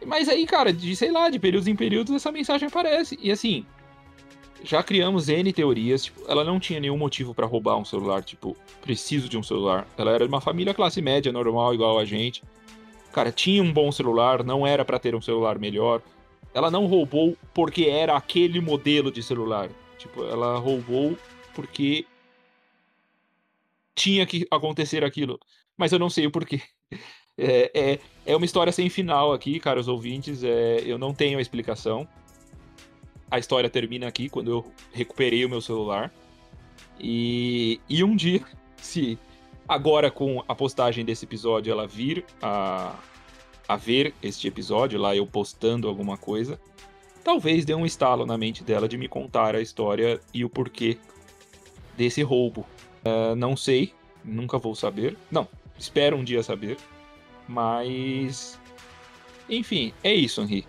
Mas 0.07 0.29
aí, 0.29 0.47
cara, 0.47 0.73
de 0.73 0.95
sei 0.95 1.11
lá, 1.11 1.29
de 1.29 1.39
períodos 1.39 1.67
em 1.67 1.75
períodos, 1.75 2.15
essa 2.15 2.31
mensagem 2.31 2.69
aparece. 2.69 3.19
E 3.21 3.31
assim, 3.31 3.65
já 4.63 4.83
criamos 4.83 5.29
N 5.29 5.53
teorias. 5.53 6.05
Tipo, 6.05 6.23
ela 6.29 6.45
não 6.45 6.61
tinha 6.61 6.79
nenhum 6.79 6.97
motivo 6.97 7.35
para 7.35 7.47
roubar 7.47 7.77
um 7.77 7.85
celular, 7.85 8.23
tipo, 8.23 8.57
preciso 8.81 9.29
de 9.29 9.39
um 9.39 9.43
celular. 9.43 9.87
Ela 9.97 10.13
era 10.13 10.25
de 10.27 10.33
uma 10.33 10.41
família 10.41 10.75
classe 10.75 11.01
média, 11.03 11.33
normal, 11.33 11.75
igual 11.75 11.99
a 11.99 12.05
gente. 12.05 12.43
Cara, 13.13 13.33
tinha 13.33 13.63
um 13.63 13.73
bom 13.73 13.91
celular, 13.93 14.43
não 14.45 14.67
era 14.67 14.85
para 14.85 14.99
ter 14.99 15.15
um 15.15 15.23
celular 15.23 15.59
melhor. 15.59 16.03
Ela 16.53 16.71
não 16.71 16.87
roubou 16.87 17.37
porque 17.53 17.85
era 17.85 18.17
aquele 18.17 18.61
modelo 18.61 19.11
de 19.11 19.23
celular. 19.23 19.69
Tipo, 20.05 20.25
ela 20.25 20.59
roubou 20.59 21.19
porque 21.55 22.07
tinha 23.95 24.25
que 24.27 24.47
acontecer 24.51 25.05
aquilo. 25.05 25.39
Mas 25.77 25.93
eu 25.93 25.99
não 25.99 26.09
sei 26.09 26.27
o 26.27 26.31
porquê. 26.31 26.61
É, 27.37 27.69
é, 27.75 27.99
é 28.27 28.37
uma 28.37 28.47
história 28.47 28.71
sem 28.71 28.89
final 28.89 29.33
aqui, 29.33 29.59
caros 29.59 29.89
ouvintes. 29.89 30.45
É, 30.45 30.81
eu 30.87 30.97
não 30.97 31.13
tenho 31.13 31.37
a 31.37 31.43
explicação 31.43 32.09
a 33.35 33.39
história 33.39 33.69
termina 33.69 34.07
aqui, 34.07 34.29
quando 34.29 34.49
eu 34.49 34.73
recuperei 34.93 35.45
o 35.45 35.51
meu 35.51 35.61
celular. 35.61 36.13
E, 37.01 37.81
e 37.89 38.05
um 38.05 38.15
dia, 38.15 38.41
se 38.79 39.19
agora 39.67 40.09
com 40.09 40.45
a 40.47 40.55
postagem 40.55 41.05
desse 41.05 41.25
episódio 41.25 41.73
ela 41.73 41.87
vir 41.87 42.25
a, 42.41 42.97
a 43.67 43.77
ver 43.77 44.15
este 44.23 44.47
episódio, 44.47 45.01
lá 45.01 45.17
eu 45.17 45.27
postando 45.27 45.89
alguma 45.89 46.17
coisa, 46.17 46.61
talvez 47.25 47.65
dê 47.65 47.75
um 47.75 47.87
estalo 47.87 48.27
na 48.27 48.37
mente 48.37 48.63
dela 48.63 48.87
de 48.87 48.99
me 48.99 49.09
contar 49.09 49.57
a 49.57 49.61
história 49.61 50.21
e 50.33 50.45
o 50.45 50.51
porquê 50.51 50.99
desse 51.97 52.23
roubo. 52.23 52.67
Uh, 53.05 53.35
não 53.35 53.57
sei, 53.57 53.93
nunca 54.23 54.59
vou 54.59 54.75
saber. 54.75 55.17
Não, 55.31 55.49
espero 55.79 56.17
um 56.17 56.23
dia 56.23 56.43
saber. 56.43 56.77
Mas. 57.49 58.59
Enfim, 59.49 59.93
é 60.03 60.15
isso, 60.15 60.41
Henri. 60.41 60.67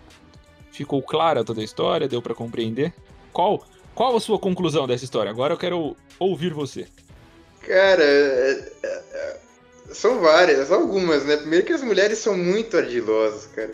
Ficou 0.70 1.02
clara 1.02 1.44
toda 1.44 1.60
a 1.60 1.64
história? 1.64 2.08
Deu 2.08 2.20
para 2.20 2.34
compreender? 2.34 2.92
Qual, 3.32 3.64
qual 3.94 4.16
a 4.16 4.20
sua 4.20 4.38
conclusão 4.38 4.86
dessa 4.86 5.04
história? 5.04 5.30
Agora 5.30 5.54
eu 5.54 5.58
quero 5.58 5.96
ouvir 6.18 6.52
você. 6.52 6.86
Cara, 7.62 8.02
é, 8.02 8.70
é, 8.82 9.02
é, 9.12 9.40
são 9.90 10.20
várias, 10.20 10.70
algumas, 10.70 11.24
né? 11.24 11.36
Primeiro 11.36 11.64
que 11.64 11.72
as 11.72 11.82
mulheres 11.82 12.18
são 12.18 12.36
muito 12.36 12.76
ardilosas, 12.76 13.46
cara. 13.46 13.72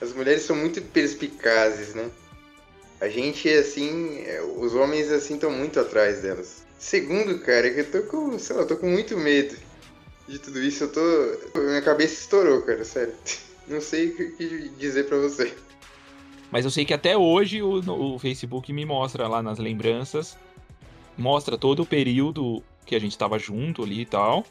As 0.00 0.12
mulheres 0.12 0.42
são 0.42 0.56
muito 0.56 0.80
perspicazes, 0.80 1.94
né? 1.94 2.10
A 3.00 3.08
gente, 3.08 3.48
assim, 3.48 4.24
os 4.56 4.74
homens, 4.74 5.10
assim, 5.10 5.34
estão 5.34 5.50
muito 5.50 5.78
atrás 5.78 6.22
delas. 6.22 6.64
Segundo, 6.78 7.38
cara, 7.40 7.70
que 7.70 7.80
eu 7.80 7.90
tô 7.90 8.02
com, 8.02 8.38
sei 8.38 8.56
lá, 8.56 8.64
tô 8.64 8.76
com 8.76 8.88
muito 8.88 9.16
medo 9.16 9.56
de 10.28 10.38
tudo 10.38 10.60
isso. 10.60 10.84
Eu 10.84 10.92
tô. 10.92 11.60
Minha 11.60 11.82
cabeça 11.82 12.14
estourou, 12.14 12.62
cara, 12.62 12.84
sério. 12.84 13.14
Não 13.66 13.80
sei 13.80 14.08
o 14.08 14.36
que 14.36 14.70
dizer 14.78 15.04
para 15.06 15.18
você. 15.18 15.52
Mas 16.50 16.64
eu 16.64 16.70
sei 16.70 16.84
que 16.84 16.94
até 16.94 17.16
hoje 17.16 17.62
o, 17.62 18.14
o 18.14 18.18
Facebook 18.18 18.72
me 18.72 18.84
mostra 18.84 19.28
lá 19.28 19.42
nas 19.42 19.58
lembranças, 19.58 20.36
mostra 21.16 21.58
todo 21.58 21.82
o 21.82 21.86
período 21.86 22.62
que 22.86 22.94
a 22.94 22.98
gente 22.98 23.12
estava 23.12 23.38
junto 23.38 23.82
ali 23.82 24.00
e 24.00 24.06
tal. 24.06 24.46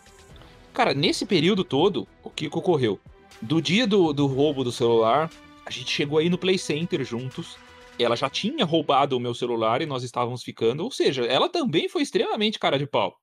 Cara, 0.74 0.94
nesse 0.94 1.26
período 1.26 1.64
todo, 1.64 2.08
o 2.24 2.30
que 2.30 2.48
ocorreu? 2.48 3.00
Do 3.42 3.62
dia 3.62 3.86
do, 3.86 4.14
do 4.14 4.26
roubo 4.26 4.64
do 4.64 4.72
celular, 4.72 5.30
a 5.66 5.70
gente 5.70 5.92
chegou 5.92 6.18
aí 6.18 6.30
no 6.30 6.38
Play 6.38 6.58
Center 6.58 7.04
juntos. 7.04 7.56
Ela 8.00 8.16
já 8.16 8.30
tinha 8.30 8.66
roubado 8.66 9.16
o 9.16 9.20
meu 9.20 9.34
celular 9.34 9.82
e 9.82 9.86
nós 9.86 10.04
estávamos 10.04 10.44
ficando. 10.44 10.84
Ou 10.84 10.92
seja, 10.92 11.24
ela 11.26 11.50
também 11.50 11.88
foi 11.88 12.02
extremamente 12.02 12.60
cara 12.60 12.78
de 12.80 12.88
pau. 12.88 13.16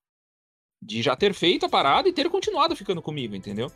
De 0.80 1.02
já 1.02 1.16
ter 1.16 1.32
feito 1.34 1.66
a 1.66 1.68
parada 1.68 2.08
e 2.08 2.12
ter 2.12 2.28
continuado 2.28 2.76
ficando 2.76 3.02
comigo, 3.02 3.34
entendeu? 3.34 3.70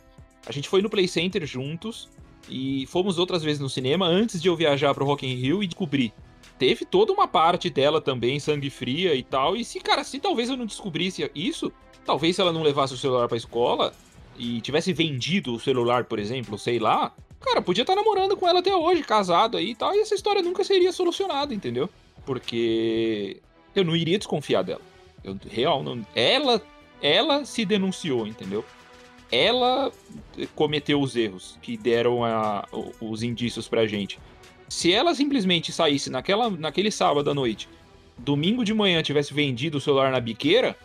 A 0.45 0.51
gente 0.51 0.69
foi 0.69 0.81
no 0.81 0.89
Play 0.89 1.07
Center 1.07 1.45
juntos. 1.45 2.09
E 2.47 2.85
fomos 2.87 3.19
outras 3.19 3.43
vezes 3.43 3.59
no 3.59 3.69
cinema 3.69 4.05
antes 4.05 4.41
de 4.41 4.47
eu 4.47 4.55
viajar 4.55 4.93
pro 4.93 5.05
Rock 5.05 5.25
in 5.25 5.35
Rio 5.35 5.61
e 5.61 5.67
descobrir. 5.67 6.13
Teve 6.57 6.85
toda 6.85 7.11
uma 7.11 7.27
parte 7.27 7.69
dela 7.69 8.01
também, 8.01 8.39
sangue 8.39 8.69
fria 8.69 9.13
e 9.13 9.23
tal. 9.23 9.55
E 9.55 9.65
se, 9.65 9.79
cara, 9.79 10.03
se 10.03 10.19
talvez 10.19 10.49
eu 10.49 10.57
não 10.57 10.65
descobrisse 10.65 11.29
isso, 11.35 11.71
talvez 12.05 12.35
se 12.35 12.41
ela 12.41 12.53
não 12.53 12.63
levasse 12.63 12.93
o 12.93 12.97
celular 12.97 13.27
pra 13.27 13.37
escola 13.37 13.93
e 14.37 14.61
tivesse 14.61 14.93
vendido 14.93 15.53
o 15.53 15.59
celular, 15.59 16.05
por 16.05 16.19
exemplo, 16.19 16.57
sei 16.57 16.79
lá, 16.79 17.13
cara, 17.39 17.61
podia 17.61 17.83
estar 17.83 17.95
tá 17.95 18.01
namorando 18.01 18.37
com 18.37 18.47
ela 18.47 18.59
até 18.59 18.75
hoje, 18.75 19.03
casado 19.03 19.57
aí 19.57 19.71
e 19.71 19.75
tal, 19.75 19.93
e 19.93 19.99
essa 19.99 20.15
história 20.15 20.41
nunca 20.41 20.63
seria 20.63 20.91
solucionada, 20.91 21.53
entendeu? 21.53 21.89
Porque 22.25 23.37
eu 23.75 23.83
não 23.83 23.95
iria 23.95 24.17
desconfiar 24.17 24.63
dela. 24.63 24.81
Eu, 25.23 25.37
real, 25.49 25.83
não. 25.83 26.05
Ela, 26.15 26.61
ela 27.01 27.43
se 27.43 27.65
denunciou, 27.65 28.25
entendeu? 28.25 28.63
ela 29.31 29.91
cometeu 30.55 30.99
os 30.99 31.15
erros 31.15 31.57
que 31.61 31.77
deram 31.77 32.23
a, 32.23 32.67
os 32.99 33.21
indícios 33.21 33.67
pra 33.67 33.85
gente. 33.85 34.19
Se 34.67 34.91
ela 34.91 35.13
simplesmente 35.13 35.71
saísse 35.71 36.09
naquela, 36.09 36.49
naquele 36.49 36.91
sábado 36.91 37.29
à 37.29 37.33
noite, 37.33 37.69
domingo 38.17 38.63
de 38.63 38.73
manhã 38.73 39.01
tivesse 39.01 39.33
vendido 39.33 39.77
o 39.77 39.81
celular 39.81 40.11
na 40.11 40.19
biqueira, 40.19 40.75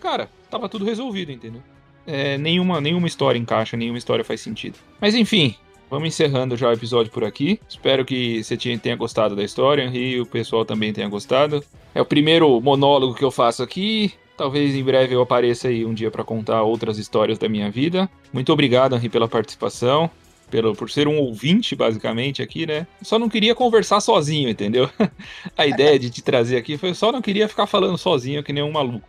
cara, 0.00 0.30
tava 0.50 0.68
tudo 0.68 0.84
resolvido, 0.84 1.32
entendeu? 1.32 1.62
É, 2.10 2.36
nenhuma, 2.36 2.80
nenhuma 2.80 3.06
história 3.06 3.38
encaixa, 3.38 3.76
nenhuma 3.76 3.98
história 3.98 4.24
faz 4.24 4.40
sentido. 4.40 4.76
Mas 5.00 5.14
enfim, 5.14 5.54
vamos 5.88 6.08
encerrando 6.08 6.56
já 6.56 6.68
o 6.68 6.72
episódio 6.72 7.12
por 7.12 7.22
aqui. 7.22 7.60
Espero 7.68 8.04
que 8.04 8.42
você 8.42 8.56
tenha 8.56 8.96
gostado 8.96 9.36
da 9.36 9.44
história 9.44 9.84
e 9.94 10.20
o 10.20 10.26
pessoal 10.26 10.64
também 10.64 10.92
tenha 10.92 11.08
gostado. 11.08 11.62
É 11.94 12.00
o 12.00 12.04
primeiro 12.04 12.60
monólogo 12.60 13.14
que 13.14 13.24
eu 13.24 13.30
faço 13.30 13.62
aqui. 13.62 14.12
Talvez 14.36 14.74
em 14.74 14.82
breve 14.82 15.14
eu 15.14 15.20
apareça 15.20 15.68
aí 15.68 15.84
um 15.84 15.94
dia 15.94 16.10
para 16.10 16.24
contar 16.24 16.62
outras 16.62 16.98
histórias 16.98 17.38
da 17.38 17.48
minha 17.48 17.70
vida. 17.70 18.10
Muito 18.32 18.52
obrigado, 18.52 18.96
Henri, 18.96 19.08
pela 19.08 19.28
participação. 19.28 20.10
Pelo, 20.50 20.74
por 20.74 20.90
ser 20.90 21.06
um 21.06 21.16
ouvinte, 21.16 21.76
basicamente, 21.76 22.42
aqui, 22.42 22.66
né? 22.66 22.84
Só 23.02 23.20
não 23.20 23.28
queria 23.28 23.54
conversar 23.54 24.00
sozinho, 24.00 24.48
entendeu? 24.48 24.90
A 25.56 25.64
ideia 25.64 25.96
de 25.96 26.10
te 26.10 26.22
trazer 26.22 26.56
aqui 26.56 26.76
foi 26.76 26.92
só 26.92 27.12
não 27.12 27.22
queria 27.22 27.46
ficar 27.46 27.68
falando 27.68 27.96
sozinho 27.96 28.42
que 28.42 28.52
nem 28.52 28.64
um 28.64 28.72
maluco. 28.72 29.08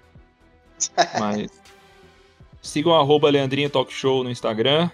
Mas. 1.19 1.60
Sigam 2.61 2.93
arroba 2.93 3.29
Leandrinho 3.29 3.69
Talk 3.69 3.91
Show 3.93 4.23
no 4.23 4.29
Instagram. 4.29 4.89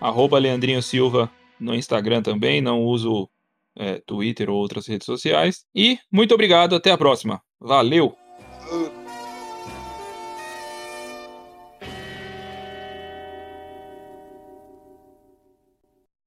Arroba 0.00 0.38
Leandrinho 0.38 0.82
Silva 0.82 1.30
no 1.58 1.74
Instagram 1.74 2.22
também. 2.22 2.60
Não 2.60 2.82
uso 2.82 3.28
é, 3.76 4.00
Twitter 4.06 4.50
ou 4.50 4.56
outras 4.56 4.86
redes 4.86 5.06
sociais. 5.06 5.64
E 5.74 5.98
muito 6.10 6.34
obrigado, 6.34 6.74
até 6.74 6.90
a 6.90 6.98
próxima. 6.98 7.40
Valeu! 7.60 8.16